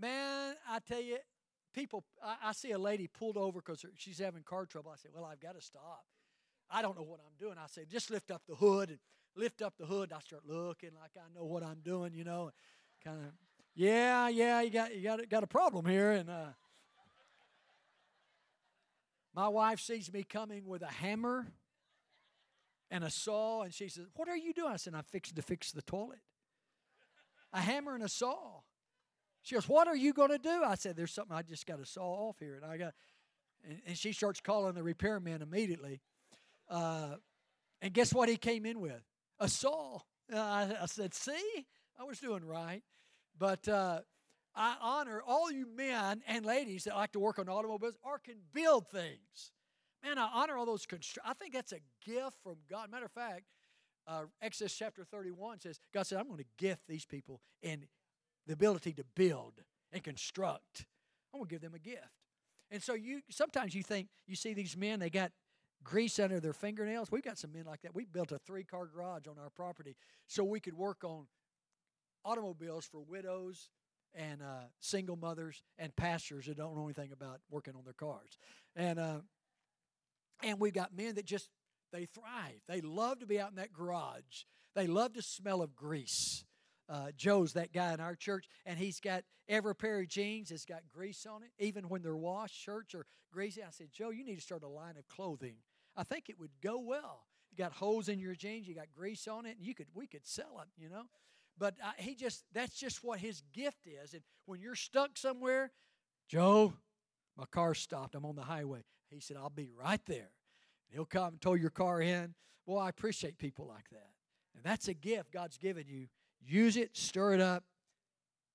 Man, 0.00 0.54
I 0.68 0.78
tell 0.80 1.00
you, 1.00 1.18
people, 1.74 2.04
I, 2.22 2.36
I 2.44 2.52
see 2.52 2.72
a 2.72 2.78
lady 2.78 3.06
pulled 3.06 3.36
over 3.36 3.60
because 3.60 3.84
she's 3.96 4.18
having 4.18 4.42
car 4.42 4.66
trouble. 4.66 4.90
I 4.92 4.96
say, 4.96 5.08
Well, 5.12 5.24
I've 5.24 5.40
got 5.40 5.54
to 5.54 5.60
stop. 5.60 6.04
I 6.70 6.82
don't 6.82 6.96
know 6.96 7.04
what 7.04 7.20
I'm 7.20 7.34
doing. 7.38 7.56
I 7.58 7.66
say, 7.68 7.84
Just 7.88 8.10
lift 8.10 8.30
up 8.30 8.42
the 8.48 8.56
hood 8.56 8.90
and 8.90 8.98
lift 9.36 9.62
up 9.62 9.74
the 9.78 9.86
hood. 9.86 10.12
I 10.12 10.20
start 10.20 10.42
looking 10.46 10.90
like 11.00 11.12
I 11.16 11.32
know 11.34 11.44
what 11.44 11.62
I'm 11.62 11.80
doing, 11.84 12.12
you 12.12 12.24
know, 12.24 12.50
kind 13.04 13.18
of, 13.18 13.32
yeah, 13.74 14.28
yeah, 14.28 14.60
you 14.60 14.70
got, 14.70 14.94
you 14.94 15.02
got, 15.02 15.28
got 15.28 15.42
a 15.44 15.48
problem 15.48 15.86
here. 15.86 16.10
And, 16.10 16.28
uh, 16.28 16.48
my 19.34 19.46
wife 19.46 19.78
sees 19.78 20.12
me 20.12 20.24
coming 20.24 20.66
with 20.66 20.82
a 20.82 20.86
hammer 20.88 21.46
and 22.90 23.04
a 23.04 23.10
saw. 23.10 23.62
And 23.62 23.72
she 23.72 23.88
says, 23.88 24.06
What 24.14 24.28
are 24.28 24.36
you 24.36 24.52
doing? 24.52 24.72
I 24.72 24.76
said, 24.76 24.94
I'm 24.94 25.04
fixing 25.04 25.36
to 25.36 25.42
fix 25.42 25.72
the 25.72 25.82
toilet. 25.82 26.20
A 27.52 27.60
hammer 27.60 27.94
and 27.94 28.04
a 28.04 28.08
saw. 28.08 28.60
She 29.42 29.54
goes, 29.54 29.68
What 29.68 29.88
are 29.88 29.96
you 29.96 30.12
going 30.12 30.30
to 30.30 30.38
do? 30.38 30.62
I 30.64 30.74
said, 30.74 30.96
There's 30.96 31.12
something 31.12 31.36
I 31.36 31.42
just 31.42 31.66
got 31.66 31.78
to 31.78 31.86
saw 31.86 32.28
off 32.28 32.38
here. 32.38 32.56
And 32.56 32.64
I 32.64 32.76
got, 32.76 32.94
and, 33.68 33.80
and 33.86 33.96
she 33.96 34.12
starts 34.12 34.40
calling 34.40 34.74
the 34.74 34.82
repairman 34.82 35.42
immediately. 35.42 36.00
Uh, 36.68 37.16
and 37.80 37.92
guess 37.92 38.12
what 38.12 38.28
he 38.28 38.36
came 38.36 38.66
in 38.66 38.80
with? 38.80 39.02
A 39.40 39.48
saw. 39.48 40.00
I, 40.32 40.74
I, 40.82 40.86
said, 40.86 41.14
See, 41.14 41.66
I 41.98 42.04
was 42.04 42.18
doing 42.18 42.44
right. 42.44 42.82
But 43.38 43.68
uh, 43.68 44.00
I 44.54 44.76
honor 44.80 45.22
all 45.24 45.52
you 45.52 45.66
men 45.66 46.22
and 46.26 46.44
ladies 46.44 46.84
that 46.84 46.96
like 46.96 47.12
to 47.12 47.20
work 47.20 47.38
on 47.38 47.48
automobiles 47.48 47.94
or 48.02 48.18
can 48.18 48.36
build 48.52 48.88
things. 48.88 49.52
Man, 50.02 50.18
I 50.18 50.28
honor 50.32 50.56
all 50.56 50.66
those. 50.66 50.86
Constr- 50.86 51.18
I 51.24 51.34
think 51.34 51.52
that's 51.52 51.72
a 51.72 51.80
gift 52.04 52.36
from 52.42 52.56
God. 52.70 52.90
Matter 52.90 53.06
of 53.06 53.12
fact, 53.12 53.44
uh, 54.06 54.24
Exodus 54.40 54.74
chapter 54.74 55.04
31 55.04 55.60
says, 55.60 55.80
God 55.92 56.06
said, 56.06 56.18
I'm 56.18 56.26
going 56.26 56.38
to 56.38 56.44
gift 56.56 56.82
these 56.88 57.04
people 57.04 57.40
in 57.62 57.86
the 58.46 58.54
ability 58.54 58.92
to 58.94 59.04
build 59.14 59.54
and 59.92 60.02
construct. 60.02 60.86
I'm 61.32 61.40
going 61.40 61.48
to 61.48 61.54
give 61.54 61.60
them 61.60 61.74
a 61.74 61.78
gift. 61.78 62.08
And 62.70 62.82
so 62.82 62.94
you 62.94 63.22
sometimes 63.30 63.74
you 63.74 63.82
think 63.82 64.08
you 64.26 64.36
see 64.36 64.52
these 64.52 64.76
men, 64.76 65.00
they 65.00 65.10
got 65.10 65.32
grease 65.82 66.18
under 66.18 66.40
their 66.40 66.52
fingernails. 66.52 67.10
We've 67.10 67.22
got 67.22 67.38
some 67.38 67.52
men 67.52 67.64
like 67.64 67.82
that. 67.82 67.94
We 67.94 68.04
built 68.04 68.32
a 68.32 68.38
three 68.38 68.64
car 68.64 68.86
garage 68.86 69.26
on 69.26 69.38
our 69.38 69.50
property 69.50 69.96
so 70.26 70.44
we 70.44 70.60
could 70.60 70.74
work 70.74 71.02
on 71.02 71.26
automobiles 72.24 72.84
for 72.84 73.00
widows 73.00 73.70
and 74.14 74.42
uh, 74.42 74.66
single 74.80 75.16
mothers 75.16 75.62
and 75.78 75.94
pastors 75.96 76.46
that 76.46 76.56
don't 76.56 76.76
know 76.76 76.84
anything 76.84 77.12
about 77.12 77.40
working 77.50 77.74
on 77.74 77.84
their 77.84 77.94
cars. 77.94 78.38
And 78.76 78.98
uh, 78.98 79.18
and 80.42 80.60
we've 80.60 80.74
got 80.74 80.96
men 80.96 81.14
that 81.16 81.24
just, 81.24 81.48
they 81.92 82.06
thrive. 82.06 82.60
They 82.68 82.80
love 82.80 83.20
to 83.20 83.26
be 83.26 83.40
out 83.40 83.50
in 83.50 83.56
that 83.56 83.72
garage. 83.72 84.44
They 84.74 84.86
love 84.86 85.14
the 85.14 85.22
smell 85.22 85.62
of 85.62 85.74
grease. 85.74 86.44
Uh, 86.88 87.08
Joe's 87.16 87.52
that 87.52 87.72
guy 87.72 87.92
in 87.92 88.00
our 88.00 88.14
church, 88.14 88.48
and 88.64 88.78
he's 88.78 89.00
got 89.00 89.24
every 89.48 89.74
pair 89.74 90.00
of 90.00 90.08
jeans 90.08 90.50
has 90.50 90.64
got 90.64 90.80
grease 90.94 91.26
on 91.26 91.42
it, 91.42 91.50
even 91.58 91.88
when 91.88 92.02
they're 92.02 92.16
washed. 92.16 92.54
Shirts 92.54 92.94
are 92.94 93.04
greasy. 93.30 93.62
I 93.62 93.70
said, 93.70 93.88
Joe, 93.92 94.10
you 94.10 94.24
need 94.24 94.36
to 94.36 94.40
start 94.40 94.62
a 94.62 94.68
line 94.68 94.96
of 94.96 95.06
clothing. 95.08 95.56
I 95.96 96.04
think 96.04 96.28
it 96.28 96.38
would 96.38 96.52
go 96.62 96.78
well. 96.78 97.26
You 97.50 97.58
got 97.58 97.72
holes 97.72 98.08
in 98.08 98.18
your 98.18 98.34
jeans, 98.34 98.66
you 98.68 98.74
got 98.74 98.86
grease 98.96 99.26
on 99.28 99.44
it, 99.44 99.56
and 99.58 99.66
you 99.66 99.74
could 99.74 99.88
we 99.94 100.06
could 100.06 100.26
sell 100.26 100.60
it, 100.62 100.68
you 100.82 100.88
know. 100.88 101.04
but 101.58 101.74
he 101.98 102.14
just 102.14 102.44
that's 102.52 102.78
just 102.78 103.02
what 103.02 103.18
his 103.18 103.42
gift 103.52 103.86
is. 103.86 104.14
And 104.14 104.22
when 104.46 104.60
you're 104.60 104.74
stuck 104.74 105.16
somewhere, 105.16 105.72
Joe, 106.28 106.72
my 107.36 107.44
car 107.50 107.74
stopped. 107.74 108.14
I'm 108.14 108.24
on 108.24 108.36
the 108.36 108.42
highway. 108.42 108.80
He 109.10 109.20
said, 109.20 109.36
I'll 109.36 109.50
be 109.50 109.70
right 109.70 110.00
there. 110.06 110.30
And 110.86 110.94
he'll 110.94 111.04
come 111.04 111.34
and 111.34 111.40
tow 111.40 111.54
your 111.54 111.70
car 111.70 112.00
in. 112.00 112.34
Well, 112.66 112.78
I 112.78 112.88
appreciate 112.88 113.38
people 113.38 113.66
like 113.66 113.88
that. 113.90 114.10
And 114.54 114.64
that's 114.64 114.88
a 114.88 114.94
gift 114.94 115.32
God's 115.32 115.56
given 115.56 115.84
you. 115.86 116.08
Use 116.40 116.76
it, 116.76 116.96
stir 116.96 117.34
it 117.34 117.40
up, 117.40 117.64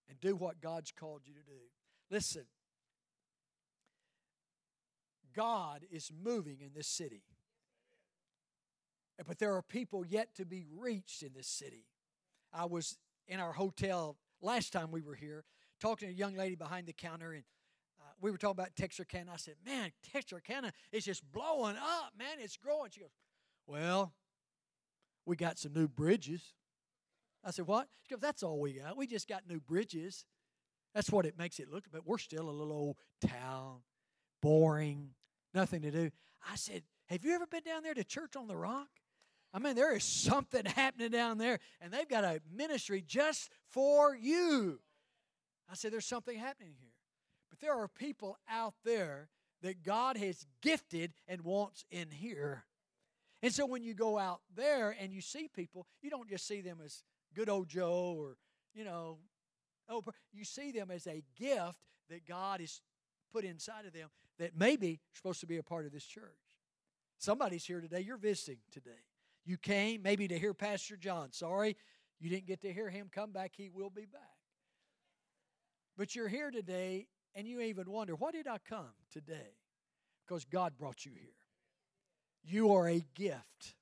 and 0.10 0.20
do 0.20 0.36
what 0.36 0.62
God's 0.62 0.92
called 0.92 1.22
you 1.26 1.34
to 1.34 1.44
do. 1.44 1.60
Listen, 2.12 2.44
God 5.36 5.86
is 5.92 6.12
moving 6.24 6.60
in 6.62 6.72
this 6.76 6.88
city. 6.88 7.24
But 9.28 9.40
there 9.40 9.56
are 9.56 9.62
people 9.62 10.06
yet 10.06 10.36
to 10.36 10.46
be 10.46 10.66
reached 10.72 11.24
in 11.24 11.34
this 11.34 11.48
city. 11.48 11.86
I 12.52 12.66
was 12.66 12.98
in 13.28 13.40
our 13.40 13.54
hotel 13.54 14.18
last 14.42 14.74
time 14.74 14.92
we 14.92 15.02
were 15.02 15.16
here 15.16 15.44
talking 15.80 16.08
to 16.08 16.14
a 16.14 16.18
young 16.18 16.36
lady 16.36 16.56
behind 16.56 16.88
the 16.88 16.94
counter, 16.94 17.34
and 17.34 17.44
we 18.24 18.32
were 18.32 18.38
talking 18.38 18.58
about 18.58 18.76
Texarkana. 18.78 19.32
I 19.34 19.38
said, 19.38 19.56
Man, 19.66 19.92
Texarkana 20.14 20.72
is 20.94 21.04
just 21.04 21.30
blowing 21.34 21.76
up, 21.76 22.14
man. 22.18 22.38
It's 22.40 22.56
growing. 22.56 22.90
She 22.90 23.02
goes, 23.02 23.12
Well, 23.68 24.14
we 25.26 25.36
got 25.36 25.60
some 25.60 25.74
new 25.74 25.90
bridges. 25.90 26.54
I 27.44 27.52
said, 27.52 27.68
What? 27.68 27.90
She 28.02 28.16
goes, 28.16 28.22
That's 28.22 28.42
all 28.42 28.60
we 28.62 28.74
got. 28.74 28.96
We 28.96 29.08
just 29.08 29.28
got 29.28 29.42
new 29.48 29.60
bridges. 29.60 30.26
That's 30.96 31.12
what 31.12 31.26
it 31.26 31.38
makes 31.38 31.60
it 31.60 31.70
look, 31.70 31.84
but 31.92 32.08
we're 32.08 32.18
still 32.18 32.50
a 32.50 32.52
little 32.52 32.72
old 32.72 32.98
town, 33.20 33.80
boring, 34.42 35.10
nothing 35.54 35.82
to 35.82 35.92
do. 35.92 36.10
I 36.50 36.56
said, 36.56 36.84
Have 37.08 37.26
you 37.26 37.36
ever 37.36 37.46
been 37.46 37.64
down 37.64 37.84
there 37.84 37.94
to 37.94 38.06
Church 38.06 38.38
on 38.38 38.48
the 38.48 38.56
Rock? 38.56 38.88
I 39.54 39.60
mean, 39.60 39.76
there 39.76 39.94
is 39.94 40.06
something 40.06 40.64
happening 40.66 41.12
down 41.12 41.40
there, 41.40 41.60
and 41.82 41.92
they've 41.92 42.08
got 42.08 42.24
a 42.24 42.40
ministry 42.56 43.04
just 43.06 43.50
for 43.68 44.16
you. 44.16 44.80
I 45.70 45.76
said, 45.76 45.92
There's 45.92 46.06
something 46.06 46.40
happening 46.40 46.76
here. 46.80 46.93
But 47.54 47.60
there 47.60 47.78
are 47.78 47.88
people 47.88 48.40
out 48.50 48.74
there 48.84 49.30
that 49.62 49.84
God 49.84 50.18
has 50.18 50.48
gifted 50.64 51.14
and 51.28 51.42
wants 51.42 51.86
in 51.92 52.10
here. 52.10 52.64
And 53.44 53.54
so 53.54 53.68
when 53.68 53.84
you 53.84 53.94
go 53.94 54.18
out 54.18 54.42
there 54.56 54.96
and 55.00 55.14
you 55.14 55.22
see 55.22 55.48
people, 55.56 55.86
you 56.02 56.10
don't 56.10 56.28
just 56.28 56.48
see 56.48 56.62
them 56.62 56.80
as 56.84 57.04
good 57.36 57.50
old 57.50 57.68
Joe 57.68 58.16
or, 58.18 58.38
you 58.74 58.84
know, 58.84 59.20
oh, 59.88 60.04
you 60.34 60.46
see 60.46 60.72
them 60.72 60.90
as 60.90 61.06
a 61.06 61.22
gift 61.38 61.78
that 62.10 62.26
God 62.28 62.60
has 62.60 62.82
put 63.32 63.46
inside 63.46 63.86
of 63.86 63.94
them 63.94 64.10
that 64.40 64.58
maybe 64.58 65.00
supposed 65.14 65.42
to 65.42 65.46
be 65.46 65.58
a 65.58 65.64
part 65.64 65.86
of 65.86 65.92
this 65.92 66.06
church. 66.06 66.24
Somebody's 67.20 67.66
here 67.66 67.82
today. 67.82 68.00
You're 68.00 68.18
visiting 68.18 68.62
today. 68.72 69.04
You 69.46 69.58
came 69.58 70.02
maybe 70.02 70.28
to 70.28 70.40
hear 70.40 70.56
Pastor 70.56 70.98
John. 70.98 71.32
Sorry, 71.34 71.78
you 72.20 72.32
didn't 72.32 72.48
get 72.48 72.62
to 72.62 72.74
hear 72.74 72.90
him 72.90 73.10
come 73.12 73.32
back. 73.32 73.52
He 73.56 73.70
will 73.70 73.92
be 73.92 74.08
back. 74.08 74.22
But 75.96 76.16
you're 76.16 76.28
here 76.28 76.50
today 76.50 77.06
and 77.36 77.48
you 77.48 77.62
even 77.62 77.90
wonder, 77.90 78.16
why 78.16 78.32
did 78.32 78.48
I 78.48 78.58
come 78.58 78.94
today? 79.12 79.58
Because 80.26 80.46
God 80.46 80.74
brought 80.78 81.06
you 81.06 81.12
here. 81.14 81.30
You 82.46 82.74
are 82.74 82.88
a 82.88 83.04
gift. 83.16 83.76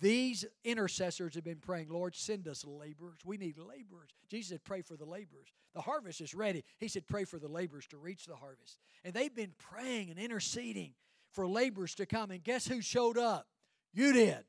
These 0.00 0.44
intercessors 0.64 1.36
have 1.36 1.44
been 1.44 1.60
praying, 1.60 1.88
Lord, 1.88 2.16
send 2.16 2.48
us 2.48 2.64
laborers. 2.64 3.20
We 3.24 3.36
need 3.36 3.56
laborers. 3.56 4.10
Jesus 4.28 4.48
said, 4.48 4.64
pray 4.64 4.82
for 4.82 4.96
the 4.96 5.04
laborers. 5.04 5.52
The 5.74 5.80
harvest 5.80 6.20
is 6.20 6.34
ready. 6.34 6.64
He 6.78 6.88
said, 6.88 7.06
pray 7.06 7.24
for 7.24 7.38
the 7.38 7.48
laborers 7.48 7.86
to 7.88 7.96
reach 7.96 8.26
the 8.26 8.34
harvest. 8.34 8.78
And 9.04 9.14
they've 9.14 9.34
been 9.34 9.52
praying 9.58 10.10
and 10.10 10.18
interceding 10.18 10.94
for 11.30 11.46
laborers 11.46 11.94
to 11.96 12.06
come. 12.06 12.32
And 12.32 12.42
guess 12.42 12.66
who 12.66 12.80
showed 12.80 13.16
up? 13.16 13.46
You 13.92 14.12
did. 14.12 14.44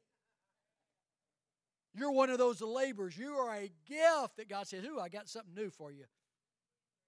You're 1.93 2.11
one 2.11 2.31
of 2.31 2.39
those 2.39 2.61
laborers. 2.61 3.15
You 3.15 3.33
are 3.33 3.53
a 3.53 3.71
gift 3.87 4.37
that 4.37 4.49
God 4.49 4.67
says, 4.67 4.83
Ooh, 4.85 4.99
I 4.99 5.09
got 5.09 5.29
something 5.29 5.53
new 5.53 5.69
for 5.69 5.91
you. 5.91 6.05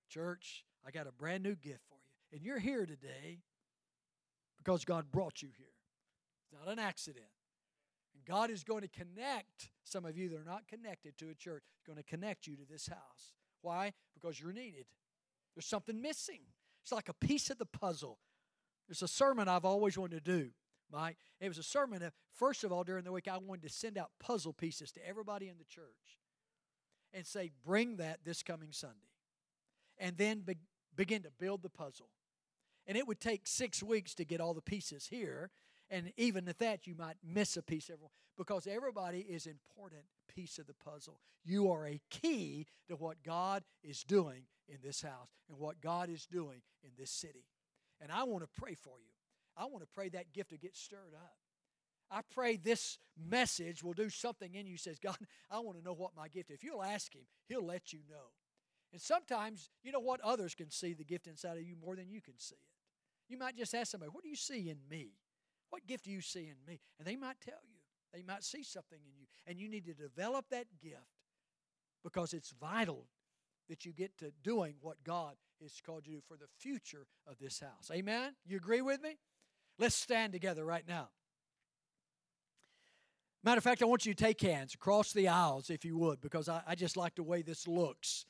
Church, 0.09 0.65
I 0.85 0.91
got 0.91 1.07
a 1.07 1.11
brand 1.11 1.43
new 1.43 1.55
gift 1.55 1.81
for 1.89 1.95
you. 1.95 2.37
And 2.37 2.45
you're 2.45 2.59
here 2.59 2.85
today 2.85 3.39
because 4.57 4.85
God 4.85 5.11
brought 5.11 5.41
you 5.41 5.49
here. 5.57 5.67
It's 6.43 6.65
not 6.65 6.71
an 6.71 6.79
accident. 6.79 7.25
And 8.13 8.25
God 8.25 8.49
is 8.49 8.63
going 8.63 8.81
to 8.81 8.87
connect 8.87 9.69
some 9.83 10.05
of 10.05 10.17
you 10.17 10.29
that 10.29 10.39
are 10.39 10.45
not 10.45 10.67
connected 10.67 11.17
to 11.17 11.29
a 11.29 11.35
church, 11.35 11.63
He's 11.75 11.85
going 11.85 12.01
to 12.01 12.09
connect 12.09 12.47
you 12.47 12.55
to 12.55 12.63
this 12.69 12.87
house. 12.87 13.33
Why? 13.61 13.93
Because 14.13 14.39
you're 14.39 14.53
needed. 14.53 14.85
There's 15.55 15.65
something 15.65 16.01
missing. 16.01 16.41
It's 16.83 16.91
like 16.91 17.09
a 17.09 17.13
piece 17.13 17.49
of 17.49 17.57
the 17.57 17.65
puzzle. 17.65 18.19
It's 18.89 19.01
a 19.01 19.07
sermon 19.07 19.47
I've 19.47 19.65
always 19.65 19.97
wanted 19.97 20.23
to 20.23 20.31
do, 20.39 20.49
Mike. 20.91 21.17
It 21.39 21.47
was 21.47 21.57
a 21.57 21.63
sermon 21.63 21.99
that, 21.99 22.13
first 22.33 22.63
of 22.63 22.71
all, 22.71 22.83
during 22.83 23.03
the 23.03 23.11
week, 23.11 23.27
I 23.27 23.37
wanted 23.37 23.63
to 23.63 23.73
send 23.73 23.97
out 23.97 24.11
puzzle 24.19 24.53
pieces 24.53 24.91
to 24.93 25.07
everybody 25.07 25.49
in 25.49 25.57
the 25.57 25.63
church 25.63 26.19
and 27.13 27.25
say, 27.25 27.51
bring 27.65 27.97
that 27.97 28.19
this 28.23 28.43
coming 28.43 28.71
Sunday. 28.71 29.14
And 29.97 30.17
then 30.17 30.39
be- 30.39 30.57
begin 30.95 31.23
to 31.23 31.31
build 31.39 31.63
the 31.63 31.69
puzzle. 31.69 32.09
And 32.87 32.97
it 32.97 33.07
would 33.07 33.19
take 33.19 33.47
six 33.47 33.81
weeks 33.81 34.13
to 34.15 34.25
get 34.25 34.41
all 34.41 34.53
the 34.53 34.61
pieces 34.61 35.07
here. 35.07 35.49
And 35.89 36.11
even 36.17 36.47
at 36.47 36.59
that, 36.59 36.87
you 36.87 36.95
might 36.95 37.17
miss 37.23 37.57
a 37.57 37.63
piece 37.63 37.89
every 37.89 38.07
because 38.37 38.67
everybody 38.67 39.19
is 39.19 39.45
important 39.45 40.03
piece 40.33 40.59
of 40.59 40.67
the 40.67 40.73
puzzle. 40.73 41.19
You 41.43 41.71
are 41.71 41.85
a 41.85 42.01
key 42.09 42.67
to 42.87 42.95
what 42.95 43.23
God 43.23 43.63
is 43.83 44.03
doing 44.03 44.43
in 44.67 44.77
this 44.83 45.01
house 45.01 45.29
and 45.49 45.57
what 45.57 45.81
God 45.81 46.09
is 46.09 46.25
doing 46.25 46.61
in 46.83 46.89
this 46.97 47.11
city. 47.11 47.45
And 48.01 48.11
I 48.11 48.23
want 48.23 48.43
to 48.43 48.59
pray 48.59 48.75
for 48.75 48.99
you. 48.99 49.11
I 49.57 49.65
want 49.65 49.81
to 49.81 49.89
pray 49.93 50.09
that 50.09 50.33
gift 50.33 50.49
to 50.49 50.57
get 50.57 50.75
stirred 50.75 51.13
up. 51.15 51.35
I 52.11 52.21
pray 52.33 52.57
this 52.57 52.97
message 53.17 53.83
will 53.83 53.93
do 53.93 54.09
something 54.09 54.53
in 54.53 54.67
you. 54.67 54.77
Says 54.77 54.99
God, 54.99 55.17
I 55.49 55.59
want 55.59 55.77
to 55.77 55.83
know 55.83 55.93
what 55.93 56.11
my 56.15 56.27
gift. 56.27 56.51
Is. 56.51 56.55
If 56.55 56.63
you'll 56.63 56.83
ask 56.83 57.13
Him, 57.13 57.23
He'll 57.47 57.65
let 57.65 57.93
you 57.93 57.99
know. 58.09 58.31
And 58.95 59.01
sometimes, 59.01 59.71
you 59.83 59.91
know 59.91 59.99
what? 59.99 60.21
Others 60.21 60.55
can 60.55 60.71
see 60.71 60.93
the 60.93 61.03
gift 61.03 61.27
inside 61.27 61.57
of 61.57 61.63
you 61.63 61.75
more 61.75 61.97
than 61.97 62.09
you 62.09 62.21
can 62.21 62.39
see 62.39 62.55
it. 62.55 63.27
You 63.27 63.37
might 63.37 63.57
just 63.57 63.75
ask 63.75 63.91
somebody, 63.91 64.09
What 64.09 64.23
do 64.23 64.29
you 64.29 64.37
see 64.37 64.69
in 64.69 64.77
me? 64.89 65.17
What 65.69 65.85
gift 65.85 66.05
do 66.05 66.11
you 66.11 66.21
see 66.21 66.47
in 66.47 66.55
me? 66.65 66.79
And 66.97 67.05
they 67.05 67.17
might 67.17 67.41
tell 67.43 67.59
you. 67.67 67.81
They 68.13 68.23
might 68.25 68.45
see 68.45 68.63
something 68.63 68.97
in 69.05 69.19
you. 69.19 69.25
And 69.45 69.59
you 69.59 69.67
need 69.67 69.83
to 69.87 69.93
develop 69.93 70.45
that 70.51 70.67
gift 70.81 70.95
because 72.05 72.33
it's 72.33 72.51
vital 72.51 73.07
that 73.67 73.85
you 73.85 73.91
get 73.91 74.17
to 74.19 74.31
doing 74.41 74.75
what 74.79 75.03
God 75.03 75.35
has 75.61 75.73
called 75.85 76.07
you 76.07 76.15
to 76.15 76.23
for 76.25 76.37
the 76.37 76.47
future 76.57 77.05
of 77.27 77.37
this 77.37 77.59
house. 77.59 77.91
Amen? 77.91 78.35
You 78.45 78.55
agree 78.55 78.81
with 78.81 79.01
me? 79.01 79.17
Let's 79.77 79.95
stand 79.95 80.31
together 80.31 80.63
right 80.63 80.87
now. 80.87 81.09
Matter 83.43 83.57
of 83.57 83.63
fact, 83.65 83.81
I 83.81 83.85
want 83.87 84.05
you 84.05 84.13
to 84.13 84.23
take 84.23 84.39
hands 84.39 84.73
across 84.73 85.11
the 85.11 85.27
aisles 85.27 85.69
if 85.69 85.83
you 85.83 85.97
would, 85.97 86.21
because 86.21 86.47
I, 86.47 86.61
I 86.65 86.75
just 86.75 86.95
like 86.95 87.15
the 87.15 87.23
way 87.23 87.41
this 87.41 87.67
looks. 87.67 88.25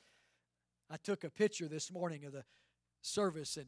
I 0.90 0.96
took 0.96 1.24
a 1.24 1.30
picture 1.30 1.68
this 1.68 1.90
morning 1.90 2.24
of 2.24 2.32
the 2.32 2.44
service 3.02 3.56
and 3.56 3.66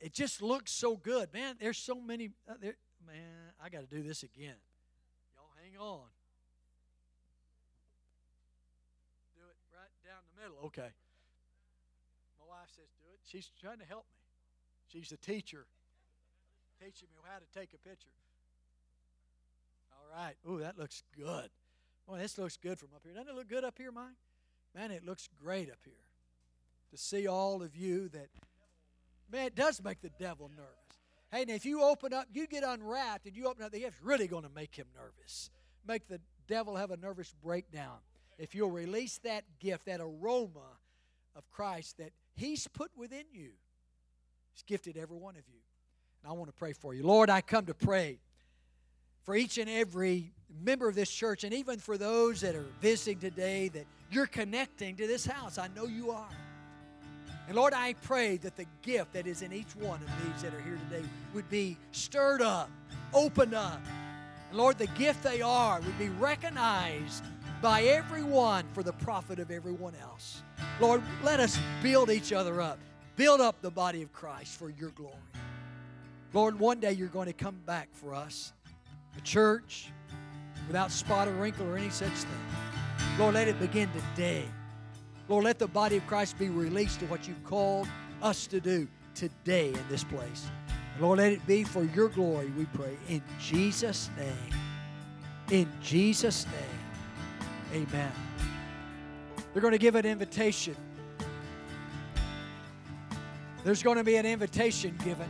it 0.00 0.12
just 0.12 0.42
looks 0.42 0.72
so 0.72 0.96
good. 0.96 1.32
Man, 1.32 1.56
there's 1.58 1.78
so 1.78 2.00
many. 2.00 2.30
Uh, 2.48 2.54
there, 2.60 2.76
man, 3.06 3.52
I 3.62 3.68
got 3.70 3.80
to 3.80 3.86
do 3.86 4.02
this 4.02 4.22
again. 4.22 4.56
Y'all 5.34 5.52
hang 5.62 5.80
on. 5.80 6.04
Do 9.34 9.42
it 9.48 9.56
right 9.72 9.90
down 10.04 10.20
the 10.34 10.42
middle. 10.42 10.58
Okay. 10.66 10.92
My 12.38 12.46
wife 12.46 12.68
says, 12.68 12.84
do 13.00 13.06
it. 13.14 13.20
She's 13.24 13.50
trying 13.58 13.78
to 13.78 13.86
help 13.86 14.04
me. 14.04 14.20
She's 14.92 15.08
the 15.08 15.16
teacher, 15.16 15.66
teaching 16.78 17.08
me 17.14 17.22
how 17.24 17.38
to 17.38 17.58
take 17.58 17.72
a 17.74 17.88
picture. 17.88 18.10
All 19.92 20.22
right. 20.22 20.34
Ooh, 20.48 20.60
that 20.60 20.78
looks 20.78 21.02
good. 21.16 21.48
Boy, 22.06 22.18
this 22.18 22.38
looks 22.38 22.56
good 22.56 22.78
from 22.78 22.90
up 22.94 23.00
here. 23.02 23.14
Doesn't 23.14 23.30
it 23.30 23.34
look 23.34 23.48
good 23.48 23.64
up 23.64 23.78
here, 23.78 23.90
Mike? 23.90 24.14
Man, 24.74 24.90
it 24.90 25.04
looks 25.04 25.28
great 25.42 25.70
up 25.70 25.78
here. 25.84 25.94
To 26.92 26.96
see 26.96 27.26
all 27.26 27.62
of 27.62 27.76
you 27.76 28.08
that 28.10 28.28
Man, 29.30 29.46
it 29.46 29.54
does 29.54 29.82
make 29.82 30.00
the 30.00 30.10
devil 30.18 30.50
nervous. 30.56 30.72
Hey, 31.32 31.42
and 31.42 31.50
if 31.50 31.64
you 31.64 31.82
open 31.82 32.12
up, 32.12 32.26
you 32.32 32.46
get 32.46 32.62
unwrapped 32.62 33.26
and 33.26 33.36
you 33.36 33.46
open 33.46 33.64
up 33.64 33.72
the 33.72 33.80
gift, 33.80 33.98
really 34.02 34.28
going 34.28 34.44
to 34.44 34.50
make 34.54 34.74
him 34.74 34.86
nervous. 34.94 35.50
Make 35.86 36.06
the 36.08 36.20
devil 36.46 36.76
have 36.76 36.90
a 36.90 36.96
nervous 36.96 37.34
breakdown. 37.42 37.98
If 38.38 38.54
you'll 38.54 38.70
release 38.70 39.18
that 39.24 39.44
gift, 39.58 39.86
that 39.86 40.00
aroma 40.00 40.78
of 41.34 41.50
Christ 41.50 41.98
that 41.98 42.12
he's 42.34 42.68
put 42.68 42.90
within 42.96 43.24
you, 43.32 43.50
he's 44.52 44.62
gifted 44.66 44.96
every 44.96 45.16
one 45.16 45.36
of 45.36 45.42
you. 45.48 45.60
And 46.22 46.30
I 46.30 46.34
want 46.34 46.48
to 46.48 46.56
pray 46.56 46.72
for 46.72 46.94
you. 46.94 47.02
Lord, 47.02 47.28
I 47.28 47.40
come 47.40 47.66
to 47.66 47.74
pray 47.74 48.20
for 49.24 49.34
each 49.34 49.58
and 49.58 49.68
every 49.68 50.32
member 50.62 50.88
of 50.88 50.94
this 50.94 51.10
church 51.10 51.42
and 51.42 51.52
even 51.52 51.80
for 51.80 51.98
those 51.98 52.40
that 52.42 52.54
are 52.54 52.66
visiting 52.80 53.18
today 53.18 53.68
that 53.68 53.86
you're 54.10 54.26
connecting 54.26 54.94
to 54.96 55.06
this 55.08 55.26
house. 55.26 55.58
I 55.58 55.68
know 55.74 55.86
you 55.86 56.12
are. 56.12 56.28
And 57.46 57.54
Lord, 57.54 57.74
I 57.74 57.94
pray 58.02 58.38
that 58.38 58.56
the 58.56 58.66
gift 58.82 59.12
that 59.12 59.26
is 59.26 59.42
in 59.42 59.52
each 59.52 59.76
one 59.76 60.00
of 60.00 60.24
these 60.24 60.42
that 60.42 60.52
are 60.52 60.60
here 60.62 60.78
today 60.90 61.06
would 61.32 61.48
be 61.48 61.76
stirred 61.92 62.42
up, 62.42 62.68
opened 63.14 63.54
up. 63.54 63.80
And 64.48 64.58
Lord, 64.58 64.78
the 64.78 64.88
gift 64.88 65.22
they 65.22 65.42
are 65.42 65.80
would 65.80 65.98
be 65.98 66.08
recognized 66.08 67.24
by 67.62 67.82
everyone 67.82 68.64
for 68.72 68.82
the 68.82 68.92
profit 68.92 69.38
of 69.38 69.50
everyone 69.50 69.94
else. 70.02 70.42
Lord, 70.80 71.02
let 71.22 71.40
us 71.40 71.58
build 71.82 72.10
each 72.10 72.32
other 72.32 72.60
up, 72.60 72.78
build 73.14 73.40
up 73.40 73.62
the 73.62 73.70
body 73.70 74.02
of 74.02 74.12
Christ 74.12 74.58
for 74.58 74.68
your 74.70 74.90
glory. 74.90 75.14
Lord, 76.32 76.58
one 76.58 76.80
day 76.80 76.92
you're 76.92 77.08
going 77.08 77.28
to 77.28 77.32
come 77.32 77.60
back 77.64 77.88
for 77.92 78.12
us, 78.14 78.52
a 79.16 79.20
church 79.20 79.90
without 80.66 80.90
spot 80.90 81.28
or 81.28 81.32
wrinkle 81.32 81.66
or 81.66 81.76
any 81.76 81.90
such 81.90 82.10
thing. 82.10 83.18
Lord, 83.18 83.34
let 83.34 83.48
it 83.48 83.58
begin 83.60 83.88
today. 84.14 84.44
Lord, 85.28 85.44
let 85.44 85.58
the 85.58 85.66
body 85.66 85.96
of 85.96 86.06
Christ 86.06 86.38
be 86.38 86.48
released 86.48 87.00
to 87.00 87.06
what 87.06 87.26
you've 87.26 87.42
called 87.44 87.88
us 88.22 88.46
to 88.46 88.60
do 88.60 88.86
today 89.14 89.68
in 89.68 89.84
this 89.88 90.04
place. 90.04 90.46
Lord, 91.00 91.18
let 91.18 91.32
it 91.32 91.46
be 91.46 91.64
for 91.64 91.84
your 91.84 92.08
glory, 92.08 92.50
we 92.56 92.64
pray. 92.66 92.96
In 93.08 93.22
Jesus' 93.40 94.08
name. 94.16 94.60
In 95.50 95.68
Jesus' 95.82 96.46
name. 96.46 97.84
Amen. 97.88 98.12
They're 99.52 99.62
going 99.62 99.72
to 99.72 99.78
give 99.78 99.94
an 99.94 100.06
invitation. 100.06 100.76
There's 103.64 103.82
going 103.82 103.96
to 103.96 104.04
be 104.04 104.16
an 104.16 104.26
invitation 104.26 104.96
given. 105.04 105.28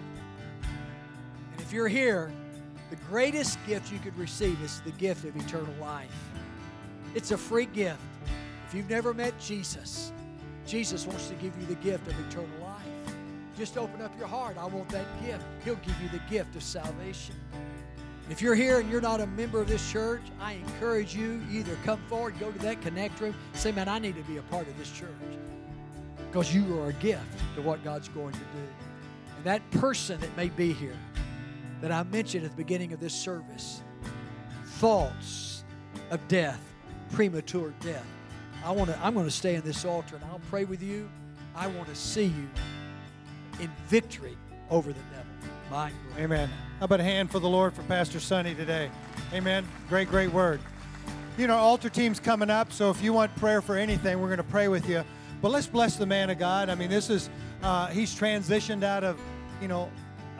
And 1.52 1.60
if 1.60 1.72
you're 1.72 1.88
here, 1.88 2.30
the 2.90 2.96
greatest 3.08 3.58
gift 3.66 3.90
you 3.90 3.98
could 3.98 4.16
receive 4.18 4.60
is 4.62 4.80
the 4.82 4.90
gift 4.92 5.24
of 5.24 5.34
eternal 5.36 5.74
life. 5.80 6.14
It's 7.14 7.30
a 7.30 7.38
free 7.38 7.66
gift. 7.66 7.98
If 8.66 8.74
you've 8.74 8.90
never 8.90 9.14
met 9.14 9.38
Jesus, 9.38 10.12
Jesus 10.66 11.06
wants 11.06 11.28
to 11.28 11.34
give 11.34 11.56
you 11.60 11.66
the 11.66 11.76
gift 11.76 12.08
of 12.08 12.18
eternal 12.28 12.48
life. 12.60 12.82
Just 13.56 13.78
open 13.78 14.02
up 14.02 14.16
your 14.18 14.26
heart. 14.26 14.56
I 14.58 14.66
want 14.66 14.88
that 14.88 15.06
gift. 15.24 15.44
He'll 15.64 15.76
give 15.76 15.94
you 16.02 16.08
the 16.08 16.20
gift 16.28 16.56
of 16.56 16.62
salvation. 16.62 17.36
If 18.28 18.42
you're 18.42 18.56
here 18.56 18.80
and 18.80 18.90
you're 18.90 19.00
not 19.00 19.20
a 19.20 19.26
member 19.28 19.60
of 19.60 19.68
this 19.68 19.92
church, 19.92 20.22
I 20.40 20.54
encourage 20.54 21.14
you 21.14 21.40
either 21.52 21.78
come 21.84 22.00
forward, 22.08 22.40
go 22.40 22.50
to 22.50 22.58
that 22.58 22.82
connect 22.82 23.20
room, 23.20 23.36
say, 23.54 23.70
man, 23.70 23.88
I 23.88 24.00
need 24.00 24.16
to 24.16 24.22
be 24.22 24.38
a 24.38 24.42
part 24.42 24.66
of 24.66 24.76
this 24.78 24.90
church. 24.90 25.10
Because 26.26 26.52
you 26.52 26.80
are 26.80 26.88
a 26.88 26.92
gift 26.94 27.22
to 27.54 27.62
what 27.62 27.84
God's 27.84 28.08
going 28.08 28.32
to 28.32 28.38
do. 28.38 28.68
And 29.36 29.44
that 29.44 29.70
person 29.70 30.18
that 30.20 30.36
may 30.36 30.48
be 30.48 30.72
here 30.72 30.98
that 31.80 31.92
I 31.92 32.02
mentioned 32.02 32.44
at 32.44 32.50
the 32.50 32.56
beginning 32.56 32.92
of 32.92 32.98
this 32.98 33.14
service, 33.14 33.82
thoughts 34.64 35.62
of 36.10 36.26
death, 36.26 36.60
premature 37.12 37.72
death. 37.80 38.04
I 38.66 38.72
want 38.72 38.90
to 38.90 38.98
I'm 39.00 39.14
going 39.14 39.26
to 39.26 39.30
stay 39.30 39.54
in 39.54 39.62
this 39.62 39.84
altar 39.84 40.16
and 40.16 40.24
I'll 40.24 40.40
pray 40.50 40.64
with 40.64 40.82
you. 40.82 41.08
I 41.54 41.68
want 41.68 41.88
to 41.88 41.94
see 41.94 42.24
you 42.24 42.48
in 43.60 43.70
victory 43.86 44.36
over 44.70 44.92
the 44.92 44.98
devil. 45.12 45.54
My 45.70 45.90
God. 45.90 46.20
Amen. 46.20 46.50
How 46.80 46.86
about 46.86 46.98
a 46.98 47.04
hand 47.04 47.30
for 47.30 47.38
the 47.38 47.48
Lord 47.48 47.74
for 47.74 47.82
Pastor 47.82 48.18
Sonny 48.18 48.56
today? 48.56 48.90
Amen. 49.32 49.64
Great, 49.88 50.08
great 50.08 50.32
word. 50.32 50.58
You 51.38 51.46
know, 51.46 51.54
altar 51.54 51.88
team's 51.88 52.18
coming 52.18 52.50
up, 52.50 52.72
so 52.72 52.90
if 52.90 53.00
you 53.00 53.12
want 53.12 53.32
prayer 53.36 53.62
for 53.62 53.76
anything, 53.76 54.20
we're 54.20 54.26
going 54.26 54.38
to 54.38 54.42
pray 54.42 54.66
with 54.66 54.88
you. 54.88 55.04
But 55.40 55.52
let's 55.52 55.68
bless 55.68 55.94
the 55.94 56.06
man 56.06 56.28
of 56.30 56.40
God. 56.40 56.68
I 56.68 56.74
mean, 56.74 56.90
this 56.90 57.08
is, 57.08 57.30
uh, 57.62 57.86
he's 57.86 58.12
transitioned 58.18 58.82
out 58.82 59.04
of, 59.04 59.16
you 59.62 59.68
know, 59.68 59.88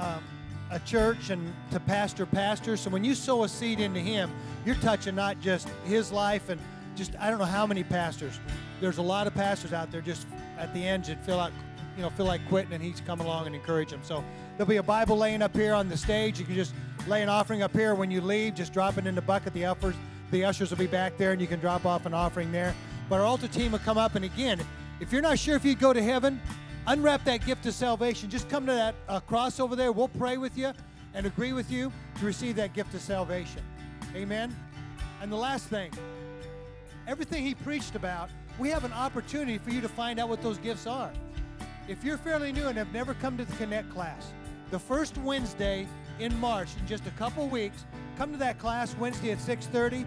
um, 0.01 0.24
a 0.73 0.81
church 0.81 1.31
and 1.31 1.55
to 1.70 1.78
pastor 1.78 2.27
pastor. 2.27 2.77
So 2.77 2.90
when 2.90 3.05
you 3.05 3.15
sow 3.15 3.44
a 3.44 3.48
seed 3.48 3.78
into 3.78 4.01
him, 4.01 4.32
you're 4.65 4.74
touching 4.77 5.15
not 5.15 5.40
just 5.40 5.69
his 5.85 6.11
life 6.11 6.48
and 6.48 6.61
just, 6.97 7.14
I 7.18 7.31
don't 7.31 7.39
know 7.39 7.44
how 7.44 7.66
many 7.66 7.85
pastors. 7.85 8.40
There's 8.81 8.98
a 8.98 9.02
lot 9.02 9.27
of 9.27 9.35
pastors 9.35 9.73
out 9.73 9.90
there 9.93 10.01
just 10.01 10.27
at 10.59 10.73
the 10.74 10.86
end 10.86 11.05
that 11.05 11.24
feel 11.24 11.36
like, 11.36 11.52
you 11.97 12.02
know, 12.02 12.10
feel 12.10 12.27
like 12.27 12.47
quitting 12.48 12.73
and 12.73 12.82
he's 12.82 13.01
come 13.01 13.20
along 13.20 13.47
and 13.47 13.55
encourage 13.55 13.90
them. 13.90 14.01
So 14.02 14.24
there'll 14.56 14.68
be 14.68 14.77
a 14.77 14.82
Bible 14.82 15.16
laying 15.16 15.43
up 15.43 15.55
here 15.55 15.74
on 15.74 15.89
the 15.89 15.97
stage. 15.97 16.39
You 16.39 16.44
can 16.44 16.55
just 16.55 16.74
lay 17.06 17.23
an 17.23 17.28
offering 17.28 17.62
up 17.62 17.73
here 17.73 17.94
when 17.94 18.10
you 18.10 18.20
leave. 18.20 18.55
Just 18.55 18.73
drop 18.73 18.98
it 18.98 19.06
in 19.06 19.14
the 19.14 19.23
bucket. 19.23 19.55
The 19.55 19.66
ushers, 19.66 19.94
the 20.31 20.44
ushers 20.44 20.70
will 20.70 20.78
be 20.78 20.86
back 20.86 21.16
there 21.16 21.32
and 21.32 21.40
you 21.40 21.47
can 21.47 21.60
drop 21.60 21.86
off 21.86 22.06
an 22.06 22.14
offering 22.14 22.52
there. 22.52 22.74
But 23.09 23.20
our 23.20 23.27
altar 23.27 23.48
team 23.48 23.73
will 23.73 23.78
come 23.78 23.98
up 23.98 24.14
and 24.14 24.24
again, 24.24 24.60
if 24.98 25.12
you're 25.12 25.23
not 25.23 25.39
sure 25.39 25.56
if 25.56 25.64
you'd 25.64 25.78
go 25.78 25.93
to 25.93 26.02
heaven, 26.02 26.40
unwrap 26.86 27.24
that 27.24 27.44
gift 27.44 27.66
of 27.66 27.74
salvation. 27.74 28.31
Just 28.31 28.48
come 28.48 28.66
to 28.66 28.73
that 28.73 28.94
uh, 29.09 29.20
cross 29.20 29.60
over 29.60 29.77
there. 29.77 29.93
We'll 29.93 30.09
pray 30.09 30.36
with 30.36 30.56
you 30.56 30.73
and 31.14 31.27
agree 31.27 31.52
with 31.52 31.70
you 31.70 31.93
to 32.18 32.24
receive 32.24 32.56
that 32.56 32.74
gift 32.74 32.94
of 32.94 33.01
salvation. 33.01 33.62
Amen. 34.14 34.55
And 35.20 35.32
the 35.32 35.36
last 35.36 35.66
thing, 35.68 35.90
everything 37.07 37.45
he 37.45 37.55
preached 37.55 37.95
about, 37.95 38.31
we 38.59 38.69
have 38.70 38.85
an 38.85 38.93
opportunity 38.93 39.59
for 39.59 39.70
you 39.70 39.81
to 39.81 39.89
find 39.89 40.19
out 40.19 40.28
what 40.28 40.43
those 40.43 40.59
gifts 40.59 40.87
are. 40.87 41.12
If 41.89 42.03
you're 42.03 42.19
fairly 42.19 42.53
new 42.53 42.66
and 42.66 42.77
have 42.77 42.93
never 42.93 43.15
come 43.15 43.37
to 43.37 43.45
the 43.45 43.53
Connect 43.57 43.91
class, 43.91 44.33
the 44.70 44.78
first 44.78 45.16
Wednesday 45.19 45.87
in 46.19 46.37
March, 46.41 46.69
in 46.81 46.87
just 46.87 47.07
a 47.07 47.11
couple 47.11 47.47
weeks, 47.49 47.85
come 48.16 48.33
to 48.33 48.39
that 48.39 48.59
class 48.59 48.97
Wednesday 48.97 49.31
at 49.31 49.39
6:30. 49.39 50.05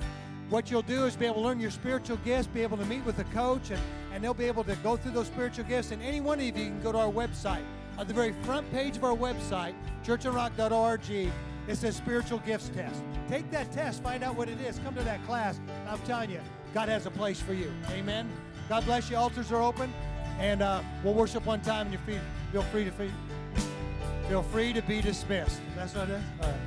What 0.49 0.71
you'll 0.71 0.81
do 0.81 1.05
is 1.05 1.15
be 1.15 1.27
able 1.27 1.35
to 1.35 1.41
learn 1.41 1.59
your 1.59 1.71
spiritual 1.71 2.17
gifts, 2.17 2.47
be 2.47 2.63
able 2.63 2.77
to 2.77 2.85
meet 2.85 3.05
with 3.05 3.19
a 3.19 3.23
coach, 3.25 3.69
and, 3.69 3.79
and 4.11 4.23
they'll 4.23 4.33
be 4.33 4.45
able 4.45 4.63
to 4.63 4.75
go 4.77 4.97
through 4.97 5.11
those 5.11 5.27
spiritual 5.27 5.65
gifts. 5.65 5.91
And 5.91 6.01
any 6.01 6.21
one 6.21 6.39
of 6.39 6.45
you 6.45 6.51
can 6.51 6.81
go 6.81 6.91
to 6.91 6.97
our 6.97 7.11
website. 7.11 7.63
On 7.99 8.07
the 8.07 8.13
very 8.13 8.33
front 8.43 8.69
page 8.71 8.97
of 8.97 9.03
our 9.03 9.15
website, 9.15 9.75
churchandrock.org, 10.03 11.31
it 11.67 11.75
says 11.75 11.95
spiritual 11.95 12.39
gifts 12.39 12.69
test. 12.69 13.03
Take 13.27 13.51
that 13.51 13.71
test, 13.71 14.01
find 14.01 14.23
out 14.23 14.35
what 14.35 14.49
it 14.49 14.59
is. 14.59 14.79
Come 14.79 14.95
to 14.95 15.03
that 15.03 15.23
class. 15.25 15.59
I'm 15.87 15.99
telling 15.99 16.31
you, 16.31 16.41
God 16.73 16.89
has 16.89 17.05
a 17.05 17.11
place 17.11 17.41
for 17.41 17.53
you. 17.53 17.71
Amen. 17.91 18.29
God 18.67 18.85
bless 18.85 19.09
you. 19.09 19.17
Altars 19.17 19.51
are 19.51 19.61
open. 19.61 19.91
And 20.39 20.61
uh, 20.61 20.81
we'll 21.03 21.13
worship 21.13 21.45
one 21.45 21.61
time 21.61 21.87
and 21.87 21.93
you're 21.93 22.21
feel 22.51 22.61
free 22.71 22.85
to 22.85 22.91
feel 24.29 24.43
free 24.43 24.73
to 24.73 24.81
be 24.83 25.01
dismissed. 25.01 25.59
That's 25.75 25.93
what 25.95 26.09
it 26.09 26.13
is? 26.13 26.23
All 26.41 26.49
right. 26.49 26.59